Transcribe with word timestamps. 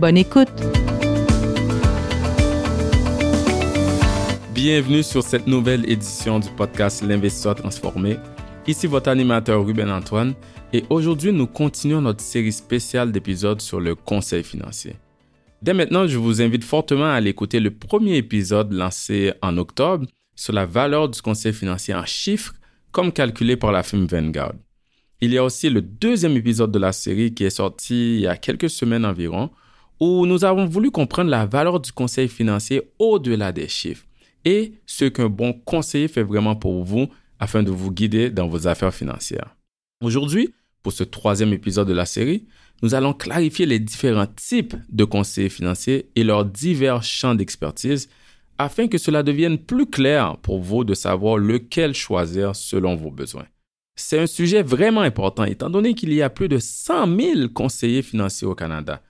Bonne 0.00 0.16
écoute! 0.16 0.48
Bienvenue 4.54 5.02
sur 5.02 5.22
cette 5.22 5.46
nouvelle 5.46 5.86
édition 5.90 6.40
du 6.40 6.48
podcast 6.56 7.02
L'investisseur 7.02 7.54
transformé. 7.54 8.16
Ici 8.66 8.86
votre 8.86 9.10
animateur 9.10 9.62
Ruben 9.62 9.90
Antoine 9.90 10.32
et 10.72 10.84
aujourd'hui 10.88 11.34
nous 11.34 11.46
continuons 11.46 12.00
notre 12.00 12.22
série 12.22 12.50
spéciale 12.50 13.12
d'épisodes 13.12 13.60
sur 13.60 13.78
le 13.78 13.94
conseil 13.94 14.42
financier. 14.42 14.96
Dès 15.60 15.74
maintenant, 15.74 16.06
je 16.06 16.16
vous 16.16 16.40
invite 16.40 16.64
fortement 16.64 17.10
à 17.10 17.16
aller 17.16 17.28
écouter 17.28 17.60
le 17.60 17.70
premier 17.70 18.16
épisode 18.16 18.72
lancé 18.72 19.34
en 19.42 19.58
octobre 19.58 20.06
sur 20.34 20.54
la 20.54 20.64
valeur 20.64 21.10
du 21.10 21.20
conseil 21.20 21.52
financier 21.52 21.92
en 21.92 22.06
chiffres 22.06 22.54
comme 22.90 23.12
calculé 23.12 23.54
par 23.58 23.70
la 23.70 23.82
firme 23.82 24.06
Vanguard. 24.06 24.54
Il 25.20 25.34
y 25.34 25.36
a 25.36 25.44
aussi 25.44 25.68
le 25.68 25.82
deuxième 25.82 26.38
épisode 26.38 26.72
de 26.72 26.78
la 26.78 26.92
série 26.92 27.34
qui 27.34 27.44
est 27.44 27.50
sorti 27.50 28.14
il 28.14 28.20
y 28.22 28.26
a 28.26 28.38
quelques 28.38 28.70
semaines 28.70 29.04
environ, 29.04 29.50
où 30.00 30.26
nous 30.26 30.44
avons 30.44 30.64
voulu 30.64 30.90
comprendre 30.90 31.30
la 31.30 31.46
valeur 31.46 31.78
du 31.78 31.92
conseil 31.92 32.28
financier 32.28 32.82
au-delà 32.98 33.52
des 33.52 33.68
chiffres 33.68 34.06
et 34.44 34.72
ce 34.86 35.04
qu'un 35.04 35.28
bon 35.28 35.52
conseiller 35.52 36.08
fait 36.08 36.22
vraiment 36.22 36.56
pour 36.56 36.82
vous 36.82 37.08
afin 37.38 37.62
de 37.62 37.70
vous 37.70 37.92
guider 37.92 38.30
dans 38.30 38.48
vos 38.48 38.66
affaires 38.66 38.94
financières. 38.94 39.56
Aujourd'hui, 40.02 40.54
pour 40.82 40.92
ce 40.92 41.04
troisième 41.04 41.52
épisode 41.52 41.88
de 41.88 41.92
la 41.92 42.06
série, 42.06 42.46
nous 42.82 42.94
allons 42.94 43.12
clarifier 43.12 43.66
les 43.66 43.78
différents 43.78 44.26
types 44.26 44.74
de 44.88 45.04
conseillers 45.04 45.50
financiers 45.50 46.08
et 46.16 46.24
leurs 46.24 46.46
divers 46.46 47.02
champs 47.02 47.34
d'expertise 47.34 48.08
afin 48.56 48.88
que 48.88 48.98
cela 48.98 49.22
devienne 49.22 49.58
plus 49.58 49.86
clair 49.86 50.36
pour 50.38 50.60
vous 50.60 50.84
de 50.84 50.94
savoir 50.94 51.36
lequel 51.36 51.94
choisir 51.94 52.56
selon 52.56 52.96
vos 52.96 53.10
besoins. 53.10 53.46
C'est 53.96 54.18
un 54.18 54.26
sujet 54.26 54.62
vraiment 54.62 55.02
important 55.02 55.44
étant 55.44 55.68
donné 55.68 55.92
qu'il 55.94 56.12
y 56.12 56.22
a 56.22 56.30
plus 56.30 56.48
de 56.48 56.58
100 56.58 57.18
000 57.18 57.48
conseillers 57.52 58.02
financiers 58.02 58.46
au 58.46 58.54
Canada. 58.54 59.02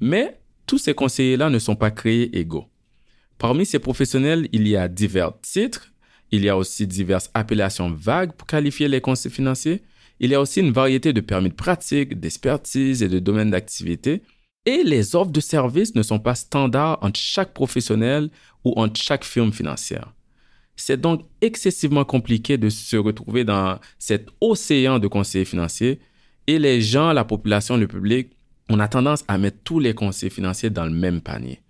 Mais 0.00 0.38
tous 0.66 0.78
ces 0.78 0.94
conseillers-là 0.94 1.50
ne 1.50 1.58
sont 1.58 1.76
pas 1.76 1.90
créés 1.90 2.36
égaux. 2.38 2.66
Parmi 3.38 3.66
ces 3.66 3.78
professionnels, 3.78 4.48
il 4.52 4.66
y 4.66 4.76
a 4.76 4.88
divers 4.88 5.38
titres, 5.40 5.92
il 6.30 6.44
y 6.44 6.48
a 6.48 6.56
aussi 6.56 6.86
diverses 6.86 7.30
appellations 7.34 7.90
vagues 7.90 8.32
pour 8.32 8.46
qualifier 8.46 8.88
les 8.88 9.00
conseillers 9.00 9.34
financiers, 9.34 9.82
il 10.18 10.30
y 10.30 10.34
a 10.34 10.40
aussi 10.40 10.60
une 10.60 10.72
variété 10.72 11.12
de 11.12 11.20
permis 11.20 11.50
de 11.50 11.54
pratique, 11.54 12.18
d'expertise 12.18 13.02
et 13.02 13.08
de 13.08 13.18
domaines 13.18 13.50
d'activité, 13.50 14.22
et 14.64 14.82
les 14.82 15.14
offres 15.14 15.30
de 15.30 15.40
services 15.40 15.94
ne 15.94 16.02
sont 16.02 16.18
pas 16.18 16.34
standards 16.34 16.98
entre 17.02 17.20
chaque 17.20 17.52
professionnel 17.52 18.30
ou 18.64 18.72
entre 18.76 19.00
chaque 19.00 19.24
firme 19.24 19.52
financière. 19.52 20.12
C'est 20.74 21.00
donc 21.00 21.24
excessivement 21.40 22.04
compliqué 22.04 22.58
de 22.58 22.68
se 22.68 22.96
retrouver 22.96 23.44
dans 23.44 23.78
cet 23.98 24.28
océan 24.40 24.98
de 24.98 25.08
conseillers 25.08 25.44
financiers 25.44 26.00
et 26.46 26.58
les 26.58 26.80
gens, 26.80 27.12
la 27.12 27.24
population, 27.24 27.76
le 27.76 27.86
public, 27.86 28.35
on 28.68 28.80
a 28.80 28.88
tendance 28.88 29.24
à 29.28 29.38
mettre 29.38 29.58
tous 29.64 29.78
les 29.78 29.94
conseillers 29.94 30.30
financiers 30.30 30.70
dans 30.70 30.84
le 30.84 30.90
même 30.90 31.20
panier. 31.20 31.60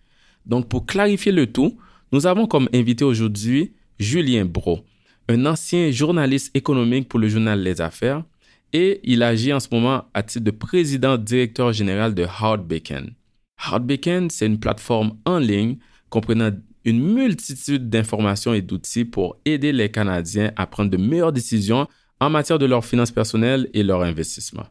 Donc 0.46 0.68
pour 0.68 0.86
clarifier 0.86 1.32
le 1.32 1.46
tout, 1.46 1.78
nous 2.12 2.26
avons 2.26 2.46
comme 2.46 2.68
invité 2.72 3.04
aujourd'hui 3.04 3.72
Julien 3.98 4.44
Bro, 4.44 4.84
un 5.28 5.46
ancien 5.46 5.90
journaliste 5.90 6.54
économique 6.54 7.08
pour 7.08 7.18
le 7.18 7.28
journal 7.28 7.60
Les 7.60 7.80
Affaires 7.80 8.24
et 8.72 9.00
il 9.04 9.22
agit 9.22 9.52
en 9.52 9.60
ce 9.60 9.68
moment 9.70 10.04
à 10.14 10.22
titre 10.22 10.44
de 10.44 10.50
président 10.50 11.16
directeur 11.16 11.72
général 11.72 12.14
de 12.14 12.24
Hard 12.24 12.66
Bacon. 12.66 13.12
Hard 13.58 13.86
Bacon, 13.86 14.30
c'est 14.30 14.46
une 14.46 14.60
plateforme 14.60 15.16
en 15.24 15.38
ligne 15.38 15.78
comprenant 16.10 16.50
une 16.84 17.02
multitude 17.02 17.90
d'informations 17.90 18.54
et 18.54 18.62
d'outils 18.62 19.04
pour 19.04 19.36
aider 19.44 19.72
les 19.72 19.90
Canadiens 19.90 20.52
à 20.56 20.66
prendre 20.66 20.90
de 20.90 20.96
meilleures 20.96 21.32
décisions 21.32 21.88
en 22.20 22.30
matière 22.30 22.58
de 22.58 22.66
leurs 22.66 22.84
finances 22.84 23.10
personnelles 23.10 23.68
et 23.74 23.82
leur 23.82 24.02
investissement. 24.02 24.66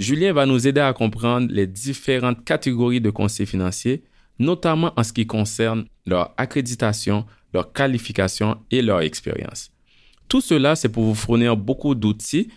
Julien 0.00 0.32
va 0.32 0.46
nous 0.46 0.66
aider 0.66 0.80
à 0.80 0.94
comprendre 0.94 1.48
les 1.50 1.66
différentes 1.66 2.42
catégories 2.42 3.02
de 3.02 3.10
conseils 3.10 3.44
financiers, 3.44 4.02
notamment 4.38 4.94
en 4.96 5.02
ce 5.02 5.12
qui 5.12 5.26
concerne 5.26 5.84
leur 6.06 6.32
accréditation, 6.38 7.26
leur 7.52 7.70
qualification 7.74 8.56
et 8.70 8.80
leur 8.80 9.02
expérience. 9.02 9.70
Tout 10.26 10.40
cela, 10.40 10.74
c'est 10.74 10.88
pour 10.88 11.04
vous 11.04 11.14
fournir 11.14 11.54
beaucoup 11.54 11.94
d'outils 11.94 12.48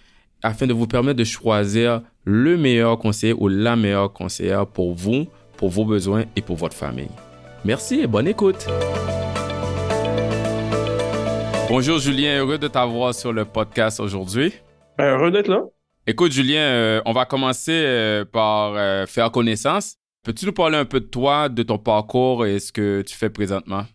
afin 0.42 0.68
de 0.68 0.74
vous 0.74 0.88
permettre 0.88 1.20
de 1.20 1.26
choisir 1.26 2.02
le 2.24 2.56
meilleur 2.56 2.98
conseiller 2.98 3.34
ou 3.34 3.50
la 3.50 3.76
meilleure 3.76 4.14
conseillère 4.14 4.66
pour 4.66 4.94
vous, 4.94 5.28
pour 5.58 5.70
vos 5.70 5.84
besoins 5.84 6.24
et 6.38 6.42
pour 6.42 6.56
votre 6.56 6.78
famille. 6.78 7.12
Merci 7.66 8.00
et 8.00 8.08
bonne 8.08 8.30
écoute. 8.30 8.68
Bonjour 11.68 12.00
Julien, 12.00 12.40
heureux 12.40 12.58
de 12.58 12.70
t'avoir 12.70 13.14
sur 13.14 13.34
le 13.34 13.44
podcast 13.44 14.00
aujourd'hui. 14.00 14.54
Ben, 14.98 15.18
heureux 15.18 15.32
d'être 15.32 15.50
là. 15.50 15.64
Écoute 16.06 16.34
Julien, 16.34 16.60
euh, 16.60 17.02
on 17.06 17.14
va 17.14 17.26
commencer 17.26 17.72
euh, 17.72 18.26
par 18.26 18.76
euh, 18.76 19.06
faire 19.06 19.32
connaissance. 19.32 19.96
Peux-tu 20.24 20.46
nous 20.46 20.52
parler 20.52 20.76
un 20.76 20.84
peu 20.84 21.00
de 21.00 21.06
toi, 21.06 21.48
de 21.48 21.64
ton 21.64 21.78
parcours 21.78 22.46
et 22.46 22.60
ce 22.60 22.74
que 22.74 23.02
tu 23.04 23.16
fais 23.16 23.30
présentement? 23.30 23.86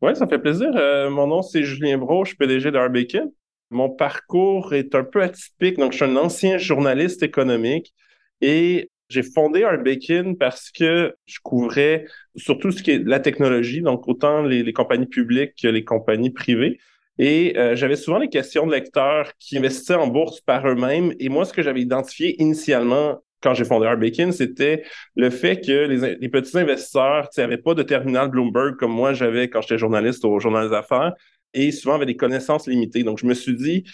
Oui, 0.00 0.16
ça 0.16 0.26
fait 0.26 0.40
plaisir. 0.40 0.70
mon 1.10 1.28
nom, 1.28 1.42
c'est 1.42 1.62
Julien 1.62 1.98
Bro, 1.98 2.24
je 2.24 2.30
suis 2.30 2.36
PDG 2.36 2.72
d'Arbekin. 2.72 3.26
Mon 3.70 3.90
parcours 3.90 4.74
est 4.74 4.96
un 4.96 5.04
peu 5.04 5.22
atypique. 5.22 5.78
Donc, 5.78 5.92
je 5.92 5.98
suis 5.98 6.04
un 6.04 6.16
ancien 6.16 6.58
journaliste 6.58 7.22
économique 7.22 7.94
et 8.40 8.90
j'ai 9.08 9.22
fondé 9.22 9.62
Arbekin 9.62 10.34
parce 10.34 10.72
que 10.72 11.14
je 11.26 11.38
couvrais 11.44 12.06
surtout 12.34 12.72
ce 12.72 12.82
qui 12.82 12.90
est 12.90 13.04
la 13.04 13.20
technologie, 13.20 13.82
donc 13.82 14.08
autant 14.08 14.42
les, 14.42 14.72
compagnies 14.72 15.06
publiques 15.06 15.52
que 15.62 15.68
les 15.68 15.84
compagnies 15.84 16.30
privées. 16.30 16.80
Et 17.24 17.56
euh, 17.56 17.76
j'avais 17.76 17.94
souvent 17.94 18.18
des 18.18 18.28
questions 18.28 18.66
de 18.66 18.72
lecteurs 18.72 19.30
qui 19.38 19.56
investissaient 19.56 19.94
en 19.94 20.08
bourse 20.08 20.40
par 20.40 20.66
eux-mêmes. 20.66 21.14
Et 21.20 21.28
moi, 21.28 21.44
ce 21.44 21.52
que 21.52 21.62
j'avais 21.62 21.80
identifié 21.80 22.34
initialement 22.42 23.22
quand 23.40 23.54
j'ai 23.54 23.64
fondé 23.64 23.86
Arbekin, 23.86 24.32
c'était 24.32 24.82
le 25.14 25.30
fait 25.30 25.60
que 25.60 26.16
les, 26.18 26.28
petits 26.28 26.58
investisseurs 26.58 27.28
n'avaient 27.38 27.58
pas 27.58 27.74
de 27.74 27.84
terminal 27.84 28.28
Bloomberg 28.28 28.74
comme 28.76 28.90
moi 28.90 29.12
j'avais 29.12 29.48
quand 29.48 29.60
j'étais 29.60 29.78
journaliste 29.78 30.24
au 30.24 30.40
Journal 30.40 30.68
des 30.68 30.74
Affaires 30.74 31.12
et 31.54 31.70
souvent 31.70 31.94
avaient 31.94 32.06
des 32.06 32.16
connaissances 32.16 32.66
limitées. 32.66 33.04
Donc, 33.04 33.20
je 33.20 33.26
me 33.26 33.34
suis 33.34 33.54
dit, 33.54 33.84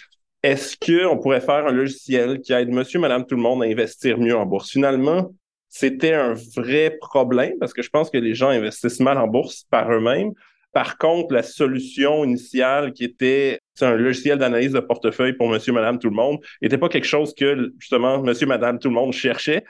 est-ce 0.41 0.75
qu'on 0.77 1.19
pourrait 1.19 1.41
faire 1.41 1.67
un 1.67 1.71
logiciel 1.71 2.41
qui 2.41 2.53
aide 2.53 2.69
monsieur, 2.69 2.99
madame, 2.99 3.27
tout 3.27 3.35
le 3.35 3.43
monde 3.43 3.61
à 3.61 3.67
investir 3.67 4.17
mieux 4.17 4.35
en 4.35 4.47
bourse? 4.47 4.71
Finalement, 4.71 5.31
c'était 5.67 6.15
un 6.15 6.33
vrai 6.55 6.97
problème 6.99 7.53
parce 7.59 7.73
que 7.73 7.83
je 7.83 7.91
pense 7.91 8.09
que 8.09 8.17
les 8.17 8.33
gens 8.33 8.49
investissent 8.49 9.01
mal 9.01 9.19
en 9.19 9.27
bourse 9.27 9.65
par 9.69 9.91
eux-mêmes. 9.91 10.31
Par 10.71 10.97
contre, 10.97 11.33
la 11.33 11.43
solution 11.43 12.23
initiale 12.23 12.93
qui 12.93 13.03
était 13.03 13.59
un 13.81 13.95
logiciel 13.95 14.37
d'analyse 14.37 14.73
de 14.73 14.79
portefeuille 14.79 15.33
pour 15.33 15.49
monsieur, 15.49 15.73
madame, 15.73 15.99
tout 15.99 16.09
le 16.09 16.15
monde 16.15 16.39
n'était 16.61 16.77
pas 16.77 16.89
quelque 16.89 17.07
chose 17.07 17.33
que 17.33 17.71
justement 17.79 18.21
monsieur, 18.21 18.45
madame, 18.45 18.77
tout 18.77 18.89
le 18.89 18.95
monde 18.95 19.13
cherchait. 19.13 19.63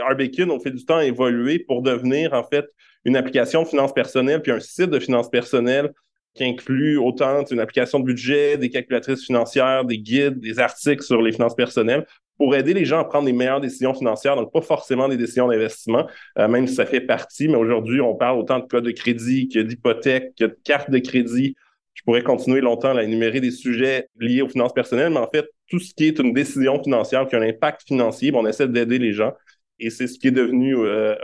Arbekin, 0.00 0.48
on 0.48 0.58
fait 0.58 0.70
du 0.70 0.84
temps 0.84 1.00
évoluer 1.00 1.58
pour 1.58 1.82
devenir 1.82 2.32
en 2.32 2.44
fait 2.44 2.64
une 3.04 3.16
application 3.16 3.62
de 3.62 3.68
finances 3.68 3.92
personnelles 3.92 4.40
puis 4.40 4.52
un 4.52 4.60
site 4.60 4.90
de 4.90 4.98
finances 4.98 5.30
personnelles 5.30 5.92
qui 6.34 6.44
inclut 6.44 6.96
autant 6.96 7.44
une 7.44 7.60
application 7.60 8.00
de 8.00 8.04
budget, 8.04 8.56
des 8.56 8.70
calculatrices 8.70 9.24
financières, 9.26 9.84
des 9.84 9.98
guides, 9.98 10.40
des 10.40 10.58
articles 10.58 11.02
sur 11.02 11.20
les 11.20 11.32
finances 11.32 11.54
personnelles 11.54 12.06
pour 12.42 12.56
aider 12.56 12.74
les 12.74 12.84
gens 12.84 12.98
à 12.98 13.04
prendre 13.04 13.26
les 13.26 13.32
meilleures 13.32 13.60
décisions 13.60 13.94
financières, 13.94 14.34
donc 14.34 14.52
pas 14.52 14.62
forcément 14.62 15.08
des 15.08 15.16
décisions 15.16 15.46
d'investissement, 15.46 16.08
euh, 16.40 16.48
même 16.48 16.66
si 16.66 16.74
ça 16.74 16.84
fait 16.84 17.00
partie, 17.00 17.46
mais 17.46 17.54
aujourd'hui, 17.54 18.00
on 18.00 18.16
parle 18.16 18.36
autant 18.36 18.58
de 18.58 18.64
cas 18.64 18.80
de 18.80 18.90
crédit 18.90 19.48
que 19.48 19.60
d'hypothèque, 19.60 20.32
que 20.36 20.46
de 20.46 20.58
cartes 20.64 20.90
de 20.90 20.98
crédit. 20.98 21.54
Je 21.94 22.02
pourrais 22.02 22.24
continuer 22.24 22.60
longtemps 22.60 22.96
à 22.96 23.02
énumérer 23.04 23.40
des 23.40 23.52
sujets 23.52 24.08
liés 24.18 24.42
aux 24.42 24.48
finances 24.48 24.72
personnelles, 24.72 25.10
mais 25.10 25.20
en 25.20 25.28
fait, 25.32 25.46
tout 25.68 25.78
ce 25.78 25.94
qui 25.94 26.08
est 26.08 26.18
une 26.18 26.32
décision 26.32 26.82
financière 26.82 27.28
qui 27.28 27.36
a 27.36 27.38
un 27.38 27.48
impact 27.48 27.82
financier, 27.86 28.32
on 28.34 28.44
essaie 28.44 28.66
d'aider 28.66 28.98
les 28.98 29.12
gens 29.12 29.30
et 29.78 29.90
c'est 29.90 30.08
ce 30.08 30.18
qui 30.18 30.26
est 30.26 30.32
devenu 30.32 30.74
euh, 30.78 31.14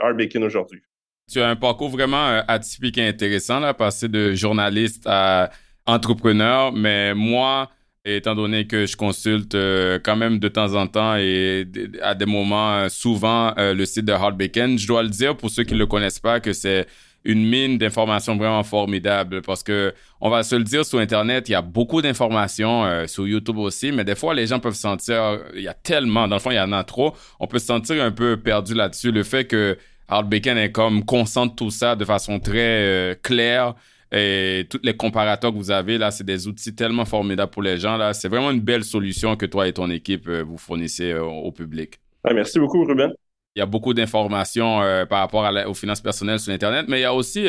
aujourd'hui. 0.47 0.83
Tu 1.29 1.41
as 1.41 1.49
un 1.49 1.57
parcours 1.57 1.89
vraiment 1.89 2.29
euh, 2.29 2.43
atypique 2.47 2.97
et 2.97 3.09
intéressant, 3.09 3.59
là, 3.59 3.75
passer 3.75 4.07
de 4.07 4.35
journaliste 4.35 5.03
à 5.07 5.51
entrepreneur. 5.85 6.71
Mais 6.71 7.13
moi, 7.13 7.71
étant 8.17 8.35
donné 8.35 8.67
que 8.67 8.87
je 8.87 8.97
consulte 8.97 9.55
euh, 9.55 9.99
quand 10.03 10.17
même 10.17 10.39
de 10.39 10.49
temps 10.49 10.75
en 10.75 10.87
temps 10.87 11.17
et 11.17 11.67
à 12.03 12.15
des 12.15 12.27
moments 12.27 12.75
euh, 12.75 12.89
souvent 12.89 13.55
le 13.57 13.85
site 13.85 14.05
de 14.05 14.13
Hard 14.13 14.37
Bacon, 14.37 14.79
je 14.79 14.87
dois 14.87 15.03
le 15.03 15.09
dire 15.09 15.37
pour 15.37 15.51
ceux 15.51 15.65
qui 15.65 15.75
ne 15.75 15.79
le 15.79 15.87
connaissent 15.87 16.21
pas 16.21 16.41
que 16.41 16.53
c'est 16.53 16.87
une 17.25 17.47
mine 17.47 17.79
d'informations 17.79 18.37
vraiment 18.37 18.63
formidable 18.63 19.43
parce 19.43 19.63
que 19.63 19.93
on 20.21 20.31
va 20.31 20.43
se 20.43 20.55
le 20.55 20.65
dire 20.65 20.85
sur 20.85 20.99
internet 21.01 21.49
il 21.49 21.53
y 21.53 21.55
a 21.57 21.63
beaucoup 21.63 22.01
d'informations 22.01 23.07
sur 23.07 23.27
YouTube 23.27 23.59
aussi 23.59 23.91
mais 23.91 24.05
des 24.05 24.15
fois 24.15 24.35
les 24.35 24.47
gens 24.47 24.61
peuvent 24.61 24.75
se 24.75 24.83
sentir 24.83 25.41
il 25.55 25.63
y 25.63 25.69
a 25.69 25.75
tellement 25.75 26.29
dans 26.29 26.37
le 26.37 26.41
fond 26.41 26.53
il 26.53 26.57
y 26.57 26.61
en 26.61 26.73
a 26.73 26.85
trop 26.85 27.15
on 27.41 27.47
peut 27.47 27.59
se 27.59 27.67
sentir 27.67 28.03
un 28.03 28.13
peu 28.13 28.37
perdu 28.37 28.75
là-dessus 28.75 29.11
le 29.11 29.25
fait 29.25 29.47
que 29.47 29.77
Howard 30.09 30.29
Bacon 30.29 30.57
est 30.57 30.73
comme 30.73 31.05
concentre 31.05 31.55
tout 31.55 31.71
ça 31.71 31.95
de 31.95 32.05
façon 32.05 32.41
très 32.41 32.57
euh, 32.59 33.15
claire. 33.23 33.75
Et 34.11 34.67
tous 34.71 34.81
les 34.83 34.97
comparateurs 34.97 35.53
que 35.53 35.57
vous 35.57 35.71
avez 35.71 35.99
là, 35.99 36.11
c'est 36.11 36.25
des 36.25 36.49
outils 36.49 36.75
tellement 36.75 37.05
formidables 37.05 37.51
pour 37.51 37.63
les 37.63 37.79
gens 37.79 37.97
là. 37.97 38.15
C'est 38.15 38.29
vraiment 38.29 38.51
une 38.51 38.61
belle 38.61 38.85
solution 38.85 39.37
que 39.37 39.47
toi 39.47 39.69
et 39.69 39.73
ton 39.73 39.91
équipe 39.91 40.29
vous 40.29 40.59
fournissez 40.59 41.15
au 41.15 41.53
public. 41.53 42.01
Ah, 42.25 42.33
merci 42.33 42.59
beaucoup, 42.59 42.85
Ruben. 42.85 43.13
Il 43.55 43.59
y 43.59 43.63
a 43.63 43.67
beaucoup 43.67 43.93
d'informations 43.93 44.81
par 45.11 45.21
rapport 45.21 45.51
aux 45.67 45.75
finances 45.75 46.01
personnelles 46.01 46.39
sur 46.39 46.53
Internet, 46.53 46.87
mais 46.89 47.01
il 47.01 47.03
y 47.03 47.05
a 47.05 47.13
aussi 47.13 47.47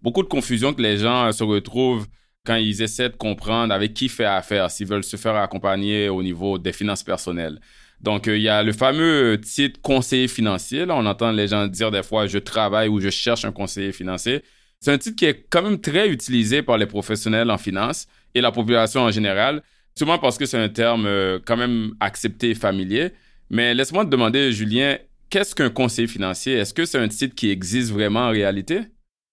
beaucoup 0.00 0.22
de 0.22 0.28
confusion 0.28 0.74
que 0.74 0.82
les 0.82 0.98
gens 0.98 1.32
se 1.32 1.42
retrouvent 1.42 2.06
quand 2.46 2.56
ils 2.56 2.80
essaient 2.80 3.10
de 3.10 3.16
comprendre 3.16 3.74
avec 3.74 3.92
qui 3.92 4.08
faire 4.08 4.32
affaire, 4.32 4.70
s'ils 4.70 4.86
veulent 4.86 5.04
se 5.04 5.16
faire 5.16 5.34
accompagner 5.34 6.08
au 6.08 6.22
niveau 6.22 6.58
des 6.58 6.72
finances 6.72 7.02
personnelles. 7.02 7.58
Donc, 8.00 8.28
euh, 8.28 8.36
il 8.36 8.42
y 8.42 8.48
a 8.48 8.62
le 8.62 8.72
fameux 8.72 9.40
titre 9.42 9.80
conseiller 9.80 10.28
financier. 10.28 10.86
Là, 10.86 10.94
on 10.96 11.06
entend 11.06 11.32
les 11.32 11.48
gens 11.48 11.66
dire 11.66 11.90
des 11.90 12.02
fois, 12.02 12.26
je 12.26 12.38
travaille 12.38 12.88
ou 12.88 13.00
je 13.00 13.10
cherche 13.10 13.44
un 13.44 13.52
conseiller 13.52 13.92
financier. 13.92 14.42
C'est 14.86 14.92
un 14.92 14.98
titre 14.98 15.16
qui 15.16 15.24
est 15.24 15.44
quand 15.50 15.62
même 15.62 15.80
très 15.80 16.08
utilisé 16.08 16.62
par 16.62 16.78
les 16.78 16.86
professionnels 16.86 17.50
en 17.50 17.58
finance 17.58 18.06
et 18.36 18.40
la 18.40 18.52
population 18.52 19.00
en 19.00 19.10
général, 19.10 19.64
souvent 19.98 20.16
parce 20.16 20.38
que 20.38 20.46
c'est 20.46 20.58
un 20.58 20.68
terme 20.68 21.06
euh, 21.06 21.40
quand 21.44 21.56
même 21.56 21.94
accepté 21.98 22.50
et 22.50 22.54
familier. 22.54 23.10
Mais 23.50 23.74
laisse-moi 23.74 24.04
te 24.04 24.10
demander, 24.10 24.52
Julien, 24.52 24.96
qu'est-ce 25.28 25.56
qu'un 25.56 25.70
conseiller 25.70 26.06
financier? 26.06 26.52
Est-ce 26.52 26.72
que 26.72 26.84
c'est 26.84 26.98
un 26.98 27.08
titre 27.08 27.34
qui 27.34 27.50
existe 27.50 27.90
vraiment 27.90 28.28
en 28.28 28.30
réalité? 28.30 28.82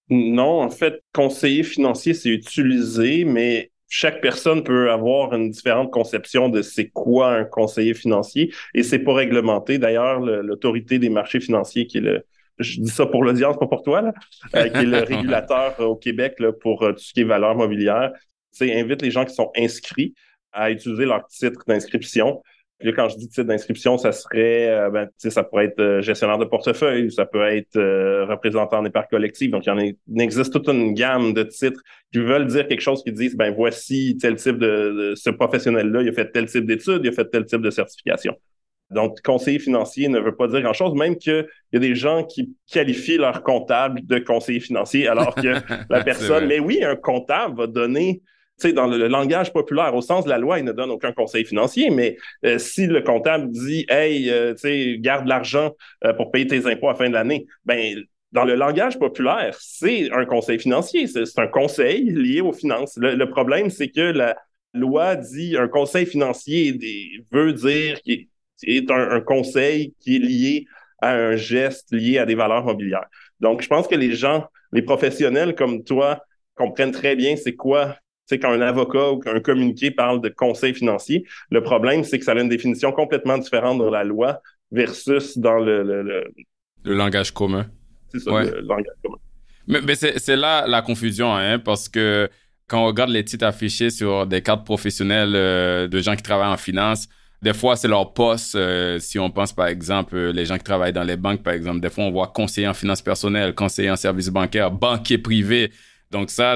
Non, 0.09 0.63
en 0.63 0.71
fait, 0.71 1.03
conseiller 1.13 1.61
financier, 1.61 2.15
c'est 2.15 2.29
utilisé, 2.29 3.23
mais 3.23 3.69
chaque 3.87 4.21
personne 4.21 4.63
peut 4.63 4.89
avoir 4.89 5.35
une 5.35 5.51
différente 5.51 5.91
conception 5.91 6.49
de 6.49 6.63
c'est 6.63 6.89
quoi 6.89 7.31
un 7.31 7.43
conseiller 7.43 7.93
financier 7.93 8.51
et 8.73 8.81
c'est 8.81 8.97
pas 8.97 9.13
réglementé. 9.13 9.77
D'ailleurs, 9.77 10.19
l'autorité 10.19 10.97
des 10.97 11.09
marchés 11.09 11.39
financiers 11.39 11.85
qui 11.85 11.99
est 11.99 12.01
le 12.01 12.25
je 12.59 12.81
dis 12.81 12.91
ça 12.91 13.05
pour 13.05 13.23
l'audience, 13.23 13.57
pas 13.57 13.67
pour 13.67 13.83
toi, 13.83 14.01
là, 14.01 14.13
euh, 14.55 14.69
qui 14.69 14.77
est 14.77 14.85
le 14.85 14.99
régulateur 14.99 15.79
au 15.79 15.95
Québec 15.95 16.35
là, 16.39 16.51
pour 16.53 16.83
euh, 16.83 16.93
tout 16.93 16.99
ce 16.99 17.13
qui 17.13 17.21
est 17.21 17.25
valeur 17.25 17.55
mobilière, 17.55 18.11
invite 18.61 19.01
les 19.01 19.11
gens 19.11 19.25
qui 19.25 19.33
sont 19.33 19.51
inscrits 19.57 20.13
à 20.51 20.69
utiliser 20.71 21.05
leur 21.05 21.25
titre 21.27 21.63
d'inscription 21.67 22.41
quand 22.91 23.09
je 23.09 23.17
dis 23.17 23.29
titre 23.29 23.43
d'inscription, 23.43 23.97
ça 23.97 24.11
serait, 24.11 24.69
euh, 24.69 24.89
ben, 24.89 25.09
ça 25.17 25.43
pourrait 25.43 25.65
être 25.65 25.79
euh, 25.79 26.01
gestionnaire 26.01 26.37
de 26.37 26.45
portefeuille, 26.45 27.11
ça 27.11 27.25
peut 27.25 27.47
être 27.47 27.77
euh, 27.77 28.25
représentant 28.25 28.83
des 28.83 28.89
parcs 28.89 29.09
collectifs. 29.09 29.51
Donc, 29.51 29.65
il, 29.65 29.69
y 29.69 29.71
en 29.71 29.79
il 29.79 30.21
existe 30.21 30.51
toute 30.51 30.67
une 30.67 30.93
gamme 30.93 31.33
de 31.33 31.43
titres 31.43 31.81
qui 32.11 32.19
veulent 32.19 32.47
dire 32.47 32.67
quelque 32.67 32.81
chose, 32.81 33.03
qui 33.03 33.11
disent, 33.11 33.35
ben 33.35 33.53
voici 33.53 34.17
tel 34.19 34.35
type 34.35 34.57
de, 34.57 35.13
ce 35.15 35.29
professionnel-là, 35.29 36.01
il 36.01 36.09
a 36.09 36.13
fait 36.13 36.31
tel 36.31 36.45
type 36.47 36.65
d'études, 36.65 37.01
il 37.03 37.09
a 37.09 37.11
fait 37.11 37.25
tel 37.25 37.45
type 37.45 37.61
de 37.61 37.69
certification. 37.69 38.35
Donc, 38.93 39.21
conseiller 39.21 39.59
financier 39.59 40.07
ne 40.07 40.19
veut 40.19 40.35
pas 40.35 40.47
dire 40.47 40.61
grand-chose, 40.61 40.93
même 40.93 41.17
qu'il 41.17 41.45
y 41.73 41.77
a 41.77 41.79
des 41.79 41.95
gens 41.95 42.23
qui 42.23 42.53
qualifient 42.71 43.17
leur 43.17 43.43
comptable 43.43 44.05
de 44.05 44.19
conseiller 44.19 44.59
financier, 44.59 45.07
alors 45.07 45.35
que 45.35 45.55
la 45.89 46.03
personne, 46.03 46.47
mais 46.47 46.59
oui, 46.59 46.83
un 46.83 46.95
comptable 46.95 47.57
va 47.57 47.67
donner 47.67 48.21
sais, 48.57 48.73
dans 48.73 48.87
le, 48.87 49.07
langage 49.07 49.51
populaire, 49.51 49.95
au 49.95 50.01
sens 50.01 50.25
de 50.25 50.29
la 50.29 50.37
loi, 50.37 50.59
il 50.59 50.65
ne 50.65 50.71
donne 50.71 50.91
aucun 50.91 51.11
conseil 51.11 51.45
financier, 51.45 51.89
mais 51.89 52.17
euh, 52.45 52.57
si 52.57 52.87
le 52.87 53.01
comptable 53.01 53.49
dit 53.49 53.85
Hey, 53.89 54.29
euh, 54.29 54.53
tu 54.53 54.59
sais, 54.61 54.97
garde 54.99 55.27
l'argent 55.27 55.71
euh, 56.05 56.13
pour 56.13 56.31
payer 56.31 56.47
tes 56.47 56.65
impôts 56.65 56.89
à 56.89 56.93
la 56.93 56.97
fin 56.97 57.09
de 57.09 57.13
l'année, 57.13 57.45
ben 57.65 58.03
dans 58.31 58.45
le 58.45 58.55
langage 58.55 58.97
populaire, 58.97 59.55
c'est 59.59 60.11
un 60.11 60.25
conseil 60.25 60.57
financier, 60.57 61.05
c'est 61.05 61.37
un 61.37 61.47
conseil 61.47 62.05
lié 62.05 62.41
aux 62.41 62.51
finances. 62.51 62.97
Le, 62.97 63.25
problème, 63.25 63.69
c'est 63.69 63.89
que 63.89 64.01
la 64.01 64.35
loi 64.73 65.15
dit 65.15 65.55
un 65.55 65.67
conseil 65.67 66.07
financier 66.07 66.75
veut 67.31 67.53
dire 67.53 68.01
qu'il 68.01 68.27
est 68.65 68.91
un, 68.91 69.11
un 69.11 69.21
conseil 69.21 69.93
qui 69.99 70.17
est 70.17 70.19
lié 70.19 70.65
à 71.01 71.13
un 71.13 71.35
geste 71.35 71.91
lié 71.91 72.17
à 72.17 72.25
des 72.25 72.35
valeurs 72.35 72.63
mobilières. 72.63 73.07
Donc, 73.39 73.61
je 73.61 73.67
pense 73.67 73.87
que 73.87 73.95
les 73.95 74.13
gens, 74.13 74.45
les 74.71 74.81
professionnels 74.81 75.55
comme 75.55 75.83
toi, 75.83 76.23
comprennent 76.55 76.91
très 76.91 77.15
bien 77.15 77.35
c'est 77.35 77.55
quoi 77.55 77.95
sais, 78.25 78.39
quand 78.39 78.51
un 78.51 78.61
avocat 78.61 79.11
ou 79.11 79.19
qu'un 79.19 79.39
communiqué 79.39 79.91
parle 79.91 80.21
de 80.21 80.29
conseil 80.29 80.73
financier, 80.73 81.25
le 81.49 81.61
problème, 81.61 82.03
c'est 82.03 82.19
que 82.19 82.25
ça 82.25 82.31
a 82.31 82.39
une 82.39 82.49
définition 82.49 82.91
complètement 82.91 83.37
différente 83.37 83.77
dans 83.77 83.89
la 83.89 84.03
loi 84.03 84.41
versus 84.71 85.37
dans 85.37 85.59
le... 85.59 85.83
Le, 86.83 86.93
langage 86.93 87.31
commun. 87.31 87.67
C'est 88.09 88.19
ça, 88.19 88.43
le, 88.43 88.61
langage 88.61 88.95
commun. 89.03 89.17
Mais, 89.67 89.95
c'est 89.95 90.35
là 90.35 90.65
la 90.67 90.81
confusion, 90.81 91.33
hein, 91.33 91.59
parce 91.59 91.87
que 91.87 92.29
quand 92.67 92.83
on 92.83 92.87
regarde 92.87 93.09
les 93.09 93.23
titres 93.23 93.45
affichés 93.45 93.89
sur 93.89 94.25
des 94.25 94.41
cartes 94.41 94.65
professionnelles 94.65 95.33
euh, 95.35 95.87
de 95.87 95.99
gens 95.99 96.15
qui 96.15 96.23
travaillent 96.23 96.53
en 96.53 96.57
finance, 96.57 97.07
des 97.43 97.53
fois, 97.53 97.75
c'est 97.75 97.89
leur 97.89 98.13
poste. 98.13 98.55
Euh, 98.55 98.99
si 98.99 99.19
on 99.19 99.29
pense, 99.29 99.51
par 99.51 99.67
exemple, 99.67 100.17
les 100.17 100.45
gens 100.45 100.57
qui 100.57 100.63
travaillent 100.63 100.93
dans 100.93 101.03
les 101.03 101.17
banques, 101.17 101.43
par 101.43 101.53
exemple, 101.53 101.81
des 101.81 101.89
fois, 101.89 102.05
on 102.05 102.11
voit 102.11 102.27
conseiller 102.27 102.69
en 102.69 102.73
finances 102.73 103.01
personnelles, 103.01 103.53
conseiller 103.53 103.91
en 103.91 103.97
services 103.97 104.29
bancaires, 104.29 104.71
banquier 104.71 105.17
privé. 105.17 105.71
Donc 106.09 106.29
ça, 106.29 106.55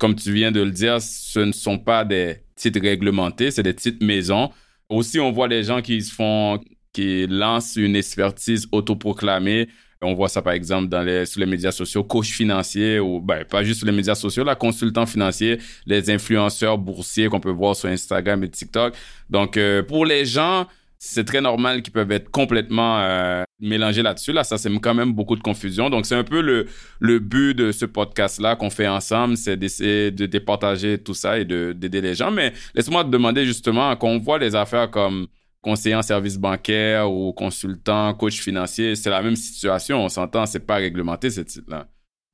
comme 0.00 0.16
tu 0.16 0.32
viens 0.32 0.50
de 0.50 0.60
le 0.60 0.72
dire, 0.72 1.00
ce 1.00 1.38
ne 1.38 1.52
sont 1.52 1.78
pas 1.78 2.04
des 2.04 2.38
titres 2.56 2.80
réglementés, 2.80 3.52
c'est 3.52 3.62
des 3.62 3.74
titres 3.74 4.04
maison. 4.04 4.50
Aussi, 4.88 5.20
on 5.20 5.30
voit 5.30 5.46
les 5.46 5.62
gens 5.62 5.82
qui 5.82 6.02
se 6.02 6.12
font, 6.12 6.58
qui 6.92 7.26
lancent 7.28 7.76
une 7.76 7.94
expertise 7.94 8.66
autoproclamée. 8.72 9.68
On 10.00 10.14
voit 10.14 10.28
ça 10.28 10.42
par 10.42 10.52
exemple 10.52 10.88
dans 10.88 11.02
les, 11.02 11.26
sur 11.26 11.40
les 11.40 11.46
médias 11.46 11.72
sociaux, 11.72 12.04
coach 12.04 12.30
financier 12.30 13.00
ou 13.00 13.20
ben, 13.20 13.44
pas 13.44 13.64
juste 13.64 13.78
sur 13.78 13.86
les 13.86 13.92
médias 13.92 14.14
sociaux, 14.14 14.44
la 14.44 14.54
consultant 14.54 15.06
financier, 15.06 15.58
les 15.86 16.08
influenceurs 16.10 16.78
boursiers 16.78 17.28
qu'on 17.28 17.40
peut 17.40 17.50
voir 17.50 17.74
sur 17.74 17.88
Instagram 17.88 18.44
et 18.44 18.48
TikTok. 18.48 18.94
Donc 19.28 19.56
euh, 19.56 19.82
pour 19.82 20.06
les 20.06 20.24
gens 20.24 20.66
c'est 20.98 21.24
très 21.24 21.40
normal 21.40 21.82
qu'ils 21.82 21.92
peuvent 21.92 22.10
être 22.10 22.28
complètement 22.30 22.98
euh, 23.00 23.44
mélangés 23.60 24.02
là-dessus. 24.02 24.32
Là, 24.32 24.42
ça, 24.42 24.58
c'est 24.58 24.68
quand 24.80 24.94
même 24.94 25.12
beaucoup 25.12 25.36
de 25.36 25.40
confusion. 25.40 25.90
Donc, 25.90 26.06
c'est 26.06 26.16
un 26.16 26.24
peu 26.24 26.40
le, 26.40 26.66
le 26.98 27.20
but 27.20 27.54
de 27.54 27.70
ce 27.70 27.84
podcast-là 27.84 28.56
qu'on 28.56 28.70
fait 28.70 28.88
ensemble, 28.88 29.36
c'est 29.36 29.56
d'essayer 29.56 30.10
de 30.10 30.26
départager 30.26 30.98
tout 30.98 31.14
ça 31.14 31.38
et 31.38 31.44
d'aider 31.44 32.00
les 32.00 32.14
gens. 32.14 32.32
Mais 32.32 32.52
laisse-moi 32.74 33.04
te 33.04 33.10
demander 33.10 33.46
justement, 33.46 33.94
quand 33.94 34.08
on 34.08 34.18
voit 34.18 34.38
les 34.38 34.56
affaires 34.56 34.90
comme 34.90 35.28
conseiller 35.60 35.94
en 35.94 36.02
service 36.02 36.38
bancaire 36.38 37.10
ou 37.10 37.32
consultant, 37.32 38.14
coach 38.14 38.40
financier, 38.40 38.94
c'est 38.94 39.10
la 39.10 39.22
même 39.22 39.36
situation. 39.36 40.04
On 40.04 40.08
s'entend, 40.08 40.46
c'est 40.46 40.66
pas 40.66 40.76
réglementé, 40.76 41.30
ces 41.30 41.44
titres-là. 41.44 41.86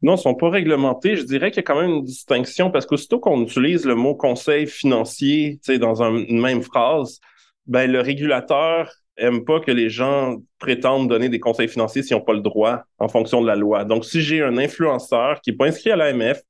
Non, 0.02 0.16
ils 0.16 0.20
sont 0.20 0.34
pas 0.34 0.50
réglementés. 0.50 1.16
Je 1.16 1.22
dirais 1.22 1.50
qu'il 1.50 1.58
y 1.58 1.60
a 1.60 1.62
quand 1.62 1.80
même 1.80 1.90
une 1.90 2.04
distinction 2.04 2.70
parce 2.70 2.84
qu'aussitôt 2.84 3.18
qu'on 3.18 3.42
utilise 3.42 3.86
le 3.86 3.94
mot 3.94 4.14
conseil 4.14 4.66
financier 4.66 5.58
dans 5.80 6.02
une 6.02 6.40
même 6.40 6.62
phrase, 6.62 7.20
ben, 7.66 7.90
le 7.90 8.00
régulateur 8.00 8.92
aime 9.16 9.44
pas 9.44 9.60
que 9.60 9.70
les 9.70 9.88
gens 9.88 10.36
prétendent 10.58 11.08
donner 11.08 11.28
des 11.28 11.40
conseils 11.40 11.68
financiers 11.68 12.02
s'ils 12.02 12.16
n'ont 12.16 12.22
pas 12.22 12.34
le 12.34 12.40
droit 12.40 12.82
en 12.98 13.08
fonction 13.08 13.40
de 13.40 13.46
la 13.46 13.56
loi. 13.56 13.84
Donc, 13.84 14.04
si 14.04 14.20
j'ai 14.20 14.42
un 14.42 14.58
influenceur 14.58 15.40
qui 15.40 15.50
n'est 15.50 15.56
pas 15.56 15.66
inscrit 15.66 15.90
à 15.90 15.96
l'AMF, 15.96 16.42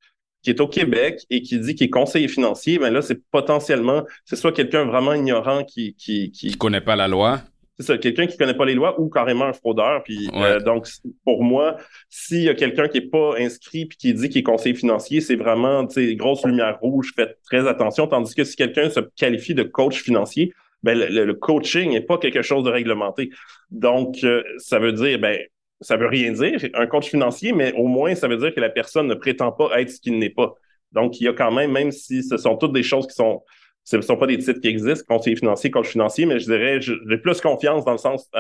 qui 0.45 0.51
est 0.51 0.61
au 0.61 0.69
Québec 0.69 1.25
et 1.31 1.41
qui 1.43 1.59
dit 1.59 1.75
qu'il 1.75 1.87
est 1.87 1.91
conseiller 1.91 2.29
financier, 2.29 2.79
ben 2.79 2.93
là, 2.93 3.03
c'est 3.03 3.21
potentiellement, 3.31 4.05
c'est 4.25 4.37
soit 4.37 4.53
quelqu'un 4.53 4.85
vraiment 4.85 5.15
ignorant 5.15 5.65
qui, 5.65 5.95
qui, 5.95 6.31
qui... 6.31 6.57
connaît 6.57 6.83
pas 6.83 6.95
la 6.95 7.09
loi. 7.09 7.41
C'est 7.79 7.87
ça, 7.87 7.99
quelqu'un 7.99 8.29
qui 8.29 8.37
connaît 8.37 8.55
pas 8.55 8.67
les 8.67 8.75
lois 8.75 9.01
ou 9.01 9.09
carrément 9.09 9.47
un 9.47 9.53
fraudeur. 9.53 10.05
Puis 10.05 10.31
euh, 10.35 10.61
donc, 10.61 10.87
pour 11.25 11.43
moi, 11.43 11.77
s'il 12.09 12.43
y 12.43 12.49
a 12.49 12.55
quelqu'un 12.55 12.87
qui 12.87 12.99
est 12.99 13.11
pas 13.11 13.35
inscrit 13.39 13.87
puis 13.87 13.99
qui 13.99 14.15
dit 14.15 14.29
qu'il 14.29 14.41
est 14.41 14.45
conseiller 14.45 14.77
financier, 14.77 15.21
c'est 15.21 15.35
vraiment, 15.35 15.85
tu 15.85 15.95
sais, 15.95 16.15
grosse 16.15 16.45
lumière 16.45 16.79
rouge, 16.81 17.13
faites 17.17 17.39
très 17.43 17.67
attention. 17.67 18.07
Tandis 18.07 18.35
que 18.35 18.45
si 18.45 18.55
quelqu'un 18.55 18.91
se 18.91 19.01
qualifie 19.17 19.55
de 19.55 19.65
coach 19.65 20.03
financier, 20.03 20.53
ben, 20.85 20.97
le, 20.97 21.35
coaching 21.35 21.91
n'est 21.93 22.03
pas 22.03 22.19
quelque 22.19 22.43
chose 22.43 22.63
de 22.63 22.71
réglementé. 22.71 23.31
Donc, 23.71 24.19
euh, 24.23 24.43
ça 24.59 24.79
veut 24.79 24.93
dire, 24.93 25.19
ben, 25.19 25.39
ça 25.85 25.97
veut 25.97 26.07
rien 26.07 26.33
dire, 26.33 26.59
un 26.75 26.87
coach 26.87 27.11
financier, 27.11 27.53
mais 27.53 27.73
au 27.75 27.87
moins, 27.87 28.15
ça 28.15 28.27
veut 28.27 28.37
dire 28.37 28.55
que 28.55 28.61
la 28.61 28.71
personne 28.71 29.07
ne 29.07 29.15
prétend 29.15 29.53
pas 29.53 29.81
être 29.81 29.91
ce 29.91 30.01
qu'il 30.01 30.19
n'est 30.19 30.31
pas. 30.31 30.55
Donc, 30.93 31.21
il 31.21 31.25
y 31.25 31.29
a 31.29 31.33
quand 31.33 31.53
même, 31.53 31.73
même 31.73 31.93
si 31.93 32.23
ce 32.23 32.37
sont 32.37 32.57
toutes 32.57 32.73
des 32.73 32.83
choses 32.83 33.07
qui 33.07 33.15
sont, 33.15 33.43
ce 33.85 33.97
ne 33.97 34.03
sont 34.03 34.17
pas 34.17 34.27
des 34.27 34.39
titres 34.39 34.61
qui 34.61 34.69
existent, 34.69 35.05
conseiller 35.07 35.37
financier, 35.37 35.71
coach 35.71 35.89
financier, 35.89 36.25
mais 36.25 36.41
je 36.41 36.47
dirais, 36.47 36.81
j'ai 36.81 37.19
plus 37.19 37.41
confiance 37.41 37.85
dans 37.85 37.93
le 37.93 37.99
sens, 37.99 38.31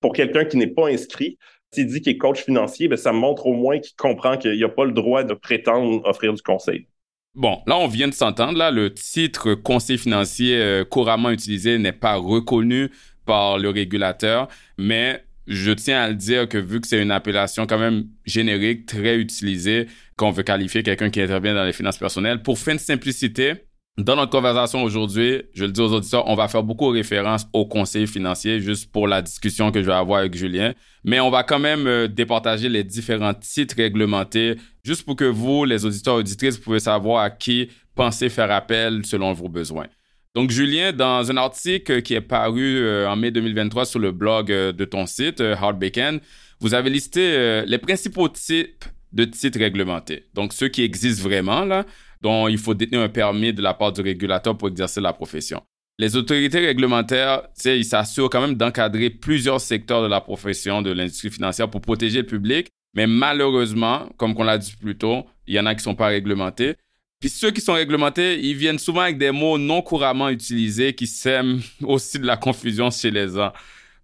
pour 0.00 0.12
quelqu'un 0.12 0.44
qui 0.44 0.56
n'est 0.56 0.66
pas 0.66 0.88
inscrit, 0.88 1.38
s'il 1.72 1.86
dit 1.86 2.00
qu'il 2.00 2.12
est 2.12 2.18
coach 2.18 2.44
financier, 2.44 2.88
ben, 2.88 2.96
ça 2.96 3.12
montre 3.12 3.46
au 3.46 3.54
moins 3.54 3.78
qu'il 3.78 3.96
comprend 3.96 4.36
qu'il 4.36 4.58
n'a 4.58 4.68
pas 4.68 4.84
le 4.84 4.92
droit 4.92 5.24
de 5.24 5.34
prétendre 5.34 6.02
offrir 6.04 6.32
du 6.32 6.42
conseil. 6.42 6.86
Bon, 7.34 7.58
là, 7.66 7.76
on 7.76 7.88
vient 7.88 8.06
de 8.06 8.14
s'entendre. 8.14 8.56
Là, 8.56 8.70
le 8.70 8.94
titre 8.94 9.54
conseil 9.54 9.98
financier 9.98 10.56
euh, 10.56 10.84
couramment 10.84 11.30
utilisé 11.30 11.78
n'est 11.78 11.92
pas 11.92 12.14
reconnu 12.14 12.90
par 13.26 13.58
le 13.58 13.70
régulateur, 13.70 14.48
mais 14.78 15.24
je 15.46 15.72
tiens 15.72 16.02
à 16.02 16.08
le 16.08 16.14
dire 16.14 16.48
que 16.48 16.58
vu 16.58 16.80
que 16.80 16.86
c'est 16.86 17.02
une 17.02 17.10
appellation 17.10 17.66
quand 17.66 17.78
même 17.78 18.06
générique, 18.24 18.86
très 18.86 19.16
utilisée, 19.16 19.86
qu'on 20.16 20.30
veut 20.30 20.42
qualifier 20.42 20.82
quelqu'un 20.82 21.10
qui 21.10 21.20
intervient 21.20 21.54
dans 21.54 21.64
les 21.64 21.72
finances 21.72 21.98
personnelles, 21.98 22.42
pour 22.42 22.58
fin 22.58 22.74
de 22.74 22.80
simplicité, 22.80 23.54
dans 23.96 24.16
notre 24.16 24.32
conversation 24.32 24.82
aujourd'hui, 24.82 25.42
je 25.52 25.66
le 25.66 25.70
dis 25.70 25.80
aux 25.80 25.92
auditeurs, 25.92 26.26
on 26.26 26.34
va 26.34 26.48
faire 26.48 26.64
beaucoup 26.64 26.88
référence 26.88 27.46
au 27.52 27.64
conseil 27.64 28.08
financier 28.08 28.58
juste 28.58 28.90
pour 28.90 29.06
la 29.06 29.22
discussion 29.22 29.70
que 29.70 29.80
je 29.82 29.86
vais 29.86 29.92
avoir 29.92 30.18
avec 30.18 30.34
Julien. 30.34 30.74
Mais 31.04 31.20
on 31.20 31.30
va 31.30 31.44
quand 31.44 31.60
même 31.60 31.86
euh, 31.86 32.08
départager 32.08 32.68
les 32.68 32.82
différents 32.82 33.34
titres 33.34 33.76
réglementés 33.76 34.56
juste 34.82 35.04
pour 35.04 35.14
que 35.14 35.24
vous, 35.24 35.64
les 35.64 35.84
auditeurs 35.84 36.16
auditrices, 36.16 36.58
pouvez 36.58 36.80
savoir 36.80 37.22
à 37.22 37.30
qui 37.30 37.68
penser 37.94 38.28
faire 38.30 38.50
appel 38.50 39.06
selon 39.06 39.32
vos 39.32 39.48
besoins. 39.48 39.86
Donc, 40.34 40.50
Julien, 40.50 40.92
dans 40.92 41.30
un 41.30 41.36
article 41.36 42.02
qui 42.02 42.14
est 42.14 42.20
paru 42.20 42.78
euh, 42.78 43.08
en 43.08 43.14
mai 43.14 43.30
2023 43.30 43.86
sur 43.86 44.00
le 44.00 44.10
blog 44.10 44.50
euh, 44.50 44.72
de 44.72 44.84
ton 44.84 45.06
site, 45.06 45.40
euh, 45.40 45.54
Hard 45.54 45.78
Bacon, 45.78 46.18
vous 46.58 46.74
avez 46.74 46.90
listé 46.90 47.62
les 47.66 47.78
principaux 47.78 48.28
types 48.28 48.84
de 49.12 49.24
titres 49.24 49.58
réglementés. 49.58 50.24
Donc, 50.34 50.52
ceux 50.52 50.68
qui 50.68 50.82
existent 50.82 51.22
vraiment, 51.22 51.64
là, 51.64 51.84
dont 52.22 52.48
il 52.48 52.58
faut 52.58 52.74
détenir 52.74 53.02
un 53.02 53.08
permis 53.08 53.52
de 53.52 53.60
la 53.60 53.74
part 53.74 53.92
du 53.92 54.00
régulateur 54.00 54.56
pour 54.56 54.68
exercer 54.68 55.00
la 55.00 55.12
profession. 55.12 55.62
Les 55.98 56.16
autorités 56.16 56.60
réglementaires, 56.60 57.42
ils 57.64 57.84
s'assurent 57.84 58.30
quand 58.30 58.40
même 58.40 58.54
d'encadrer 58.54 59.10
plusieurs 59.10 59.60
secteurs 59.60 60.02
de 60.02 60.08
la 60.08 60.20
profession 60.20 60.80
de 60.80 60.90
l'industrie 60.90 61.30
financière 61.30 61.68
pour 61.68 61.82
protéger 61.82 62.20
le 62.20 62.26
public. 62.26 62.68
Mais 62.96 63.06
malheureusement, 63.06 64.08
comme 64.16 64.34
on 64.36 64.42
l'a 64.42 64.56
dit 64.56 64.74
plus 64.80 64.96
tôt, 64.96 65.26
il 65.46 65.54
y 65.54 65.60
en 65.60 65.66
a 65.66 65.74
qui 65.74 65.80
ne 65.80 65.82
sont 65.82 65.94
pas 65.94 66.06
réglementés. 66.06 66.76
Puis 67.24 67.30
ceux 67.30 67.52
qui 67.52 67.62
sont 67.62 67.72
réglementés, 67.72 68.38
ils 68.38 68.54
viennent 68.54 68.78
souvent 68.78 69.00
avec 69.00 69.16
des 69.16 69.30
mots 69.30 69.56
non 69.56 69.80
couramment 69.80 70.28
utilisés 70.28 70.92
qui 70.92 71.06
sèment 71.06 71.62
aussi 71.82 72.18
de 72.18 72.26
la 72.26 72.36
confusion 72.36 72.90
chez 72.90 73.10
les 73.10 73.30
gens. 73.30 73.50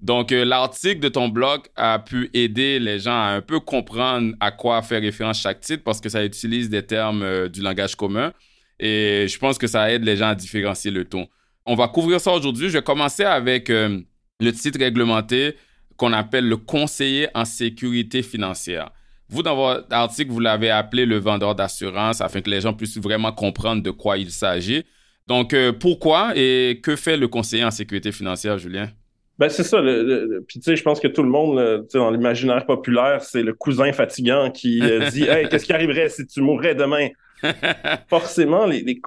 Donc, 0.01 0.33
euh, 0.33 0.43
l'article 0.43 1.01
de 1.01 1.11
ton 1.11 1.29
blog 1.29 1.65
a 1.77 1.99
pu 1.99 2.31
aider 2.33 2.79
les 2.79 2.99
gens 2.99 3.13
à 3.13 3.33
un 3.33 3.43
peu 3.43 3.61
comprendre 3.61 4.35
à 4.41 4.51
quoi 4.51 4.81
faire 4.81 5.03
référence 5.03 5.39
chaque 5.39 5.61
titre 5.61 5.85
parce 5.85 6.01
que 6.01 6.09
ça 6.09 6.25
utilise 6.25 6.71
des 6.71 6.83
termes 6.83 7.23
euh, 7.23 7.47
du 7.51 7.61
langage 7.61 7.95
commun. 7.95 8.33
Et 8.79 9.27
je 9.29 9.39
pense 9.39 9.59
que 9.59 9.67
ça 9.67 9.93
aide 9.93 10.03
les 10.03 10.17
gens 10.17 10.29
à 10.29 10.35
différencier 10.35 10.91
le 10.91 11.05
ton. 11.05 11.29
On 11.67 11.75
va 11.75 11.89
couvrir 11.89 12.23
ça 12.23 12.33
aujourd'hui. 12.33 12.71
Je 12.71 12.79
vais 12.79 12.83
commencer 12.83 13.25
avec 13.25 13.69
euh, 13.69 14.01
le 14.41 14.53
titre 14.55 14.79
réglementé 14.79 15.57
qu'on 15.99 16.15
appelle 16.15 16.49
le 16.49 16.57
conseiller 16.57 17.29
en 17.35 17.45
sécurité 17.45 18.23
financière. 18.23 18.91
Vous, 19.31 19.45
dans 19.45 19.55
votre 19.55 19.87
article, 19.91 20.33
vous 20.33 20.41
l'avez 20.41 20.71
appelé 20.71 21.07
le 21.07 21.19
vendeur 21.19 21.55
d'assurance 21.55 22.21
afin 22.21 22.41
que 22.41 22.51
les 22.51 22.61
gens 22.61 22.73
puissent 22.73 22.99
vraiment 22.99 23.31
comprendre 23.31 23.81
de 23.81 23.93
quoi 23.93 24.19
il 24.19 24.31
s'agit. 24.31 24.85
Donc, 25.29 25.55
euh, 25.55 25.73
pourquoi 25.73 26.33
et 26.35 26.81
que 26.83 26.97
fait 26.97 27.17
le 27.17 27.29
conseiller 27.29 27.63
en 27.63 27.71
sécurité 27.71 28.11
financière, 28.11 28.59
Julien? 28.59 28.89
Ben, 29.39 29.49
c'est 29.49 29.63
ça. 29.63 29.81
puis, 30.49 30.59
tu 30.59 30.65
sais, 30.65 30.75
je 30.75 30.83
pense 30.83 30.99
que 30.99 31.07
tout 31.07 31.23
le 31.23 31.29
monde, 31.29 31.87
dans 31.95 32.11
l'imaginaire 32.11 32.67
populaire, 32.67 33.23
c'est 33.23 33.45
le 33.45 33.55
cousin 33.55 33.93
fatigant 33.93 34.51
qui 34.51 34.83
euh, 34.83 35.09
dit 35.13 35.23
Hey, 35.23 35.49
qu'est-ce 35.49 35.65
qui 35.65 35.73
arriverait 35.73 36.09
si 36.09 36.27
tu 36.27 36.43
mourrais 36.43 36.75
demain? 36.75 37.09
Forcément, 38.09 38.67
les, 38.67 38.83
les 38.83 39.01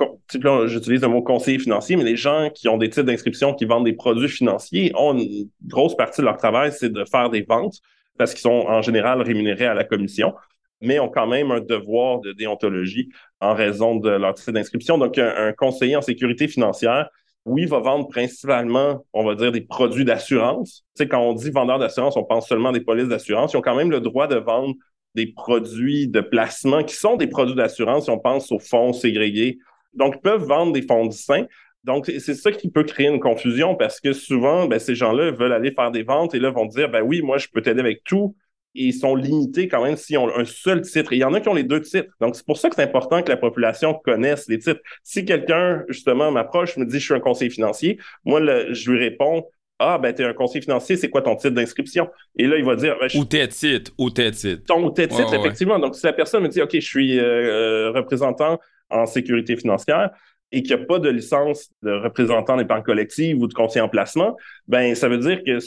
j'utilise 0.67 1.01
le 1.01 1.07
mot 1.09 1.21
conseiller 1.21 1.59
financier, 1.59 1.97
mais 1.97 2.03
les 2.05 2.15
gens 2.15 2.49
qui 2.55 2.69
ont 2.69 2.77
des 2.77 2.89
titres 2.89 3.05
d'inscription, 3.05 3.53
qui 3.53 3.65
vendent 3.65 3.85
des 3.85 3.93
produits 3.93 4.29
financiers, 4.29 4.91
ont 4.95 5.15
une 5.15 5.49
grosse 5.67 5.95
partie 5.95 6.21
de 6.21 6.25
leur 6.25 6.37
travail, 6.37 6.71
c'est 6.71 6.91
de 6.91 7.03
faire 7.03 7.29
des 7.29 7.41
ventes 7.41 7.81
parce 8.17 8.33
qu'ils 8.33 8.41
sont 8.41 8.65
en 8.67 8.81
général 8.81 9.21
rémunérés 9.21 9.65
à 9.65 9.73
la 9.73 9.83
commission, 9.83 10.33
mais 10.81 10.99
ont 10.99 11.09
quand 11.09 11.27
même 11.27 11.51
un 11.51 11.61
devoir 11.61 12.19
de 12.19 12.33
déontologie 12.33 13.09
en 13.39 13.53
raison 13.53 13.95
de 13.95 14.09
leur 14.09 14.33
titre 14.33 14.51
d'inscription. 14.51 14.97
Donc, 14.97 15.17
un, 15.17 15.53
conseiller 15.53 15.95
en 15.95 16.01
sécurité 16.01 16.47
financière, 16.47 17.09
oui, 17.45 17.65
va 17.65 17.79
vendre 17.79 18.07
principalement, 18.07 19.05
on 19.13 19.23
va 19.25 19.35
dire, 19.35 19.51
des 19.51 19.61
produits 19.61 20.05
d'assurance. 20.05 20.85
Tu 20.97 21.07
quand 21.07 21.21
on 21.21 21.33
dit 21.33 21.51
vendeur 21.51 21.79
d'assurance, 21.79 22.15
on 22.15 22.23
pense 22.23 22.47
seulement 22.47 22.71
des 22.71 22.81
polices 22.81 23.07
d'assurance. 23.07 23.53
Ils 23.53 23.57
ont 23.57 23.61
quand 23.61 23.75
même 23.75 23.91
le 23.91 23.99
droit 23.99 24.27
de 24.27 24.35
vendre 24.35 24.75
des 25.15 25.27
produits 25.27 26.07
de 26.07 26.21
placement 26.21 26.83
qui 26.83 26.95
sont 26.95 27.17
des 27.17 27.27
produits 27.27 27.55
d'assurance 27.55 28.05
si 28.05 28.09
on 28.09 28.19
pense 28.19 28.51
aux 28.51 28.59
fonds 28.59 28.93
ségrégés. 28.93 29.59
Donc, 29.93 30.15
ils 30.17 30.21
peuvent 30.21 30.43
vendre 30.43 30.73
des 30.73 30.81
fonds 30.81 31.05
distincts, 31.05 31.45
donc, 31.83 32.05
c'est 32.05 32.33
ça 32.33 32.51
qui 32.51 32.69
peut 32.69 32.83
créer 32.83 33.07
une 33.07 33.19
confusion 33.19 33.75
parce 33.75 33.99
que 33.99 34.13
souvent, 34.13 34.67
ben, 34.67 34.79
ces 34.79 34.95
gens-là 34.95 35.31
veulent 35.31 35.51
aller 35.51 35.71
faire 35.71 35.91
des 35.91 36.03
ventes 36.03 36.33
et 36.33 36.39
là 36.39 36.49
vont 36.49 36.65
dire, 36.65 36.89
ben 36.89 37.01
oui, 37.01 37.21
moi, 37.21 37.37
je 37.37 37.47
peux 37.49 37.61
t'aider 37.61 37.81
avec 37.81 38.03
tout. 38.03 38.35
Et 38.75 38.85
ils 38.85 38.93
sont 38.93 39.15
limités 39.15 39.67
quand 39.67 39.83
même 39.83 39.97
s'ils 39.97 40.17
ont 40.17 40.35
un 40.35 40.45
seul 40.45 40.81
titre. 40.81 41.13
Et 41.13 41.17
il 41.17 41.19
y 41.19 41.23
en 41.23 41.33
a 41.33 41.41
qui 41.41 41.49
ont 41.49 41.53
les 41.53 41.63
deux 41.63 41.81
titres. 41.81 42.09
Donc, 42.21 42.35
c'est 42.35 42.45
pour 42.45 42.57
ça 42.57 42.69
que 42.69 42.75
c'est 42.75 42.83
important 42.83 43.21
que 43.21 43.29
la 43.29 43.37
population 43.37 43.93
connaisse 43.93 44.47
les 44.47 44.57
titres. 44.57 44.79
Si 45.03 45.25
quelqu'un, 45.25 45.83
justement, 45.89 46.31
m'approche, 46.31 46.77
me 46.77 46.85
dit, 46.85 46.99
je 46.99 47.05
suis 47.05 47.13
un 47.13 47.19
conseiller 47.19 47.51
financier, 47.51 47.99
moi, 48.25 48.39
je 48.71 48.91
lui 48.91 48.97
réponds, 48.97 49.45
ah, 49.77 49.97
ben, 49.97 50.13
t'es 50.13 50.23
un 50.23 50.33
conseiller 50.33 50.61
financier, 50.61 50.95
c'est 50.95 51.09
quoi 51.09 51.21
ton 51.21 51.35
titre 51.35 51.53
d'inscription? 51.53 52.09
Et 52.37 52.47
là, 52.47 52.57
il 52.57 52.63
va 52.63 52.75
dire. 52.75 52.95
Ben, 52.99 53.09
ou 53.19 53.25
tes 53.25 53.47
titres, 53.49 53.91
ou 53.97 54.09
tes 54.09 54.31
titres. 54.31 54.63
Ton 54.65 54.85
ou 54.85 54.89
tes 54.89 55.07
titres, 55.07 55.33
effectivement. 55.33 55.77
Donc, 55.77 55.95
si 55.95 56.05
la 56.05 56.13
personne 56.13 56.43
me 56.43 56.47
dit, 56.47 56.61
OK, 56.61 56.71
je 56.73 56.79
suis 56.79 57.19
euh, 57.19 57.23
euh, 57.23 57.91
représentant 57.91 58.59
en 58.89 59.05
sécurité 59.05 59.57
financière, 59.57 60.11
et 60.53 60.61
qu'il 60.61 60.75
n'y 60.75 60.83
a 60.83 60.85
pas 60.85 60.99
de 60.99 61.09
licence 61.09 61.69
de 61.81 61.91
représentant 61.91 62.55
d'épargne 62.55 62.83
collective 62.83 63.41
ou 63.41 63.47
de 63.47 63.53
conseiller 63.53 63.81
en 63.81 63.89
placement, 63.89 64.37
ben 64.67 64.95
ça 64.95 65.09
veut 65.09 65.17
dire 65.17 65.43
que 65.43 65.59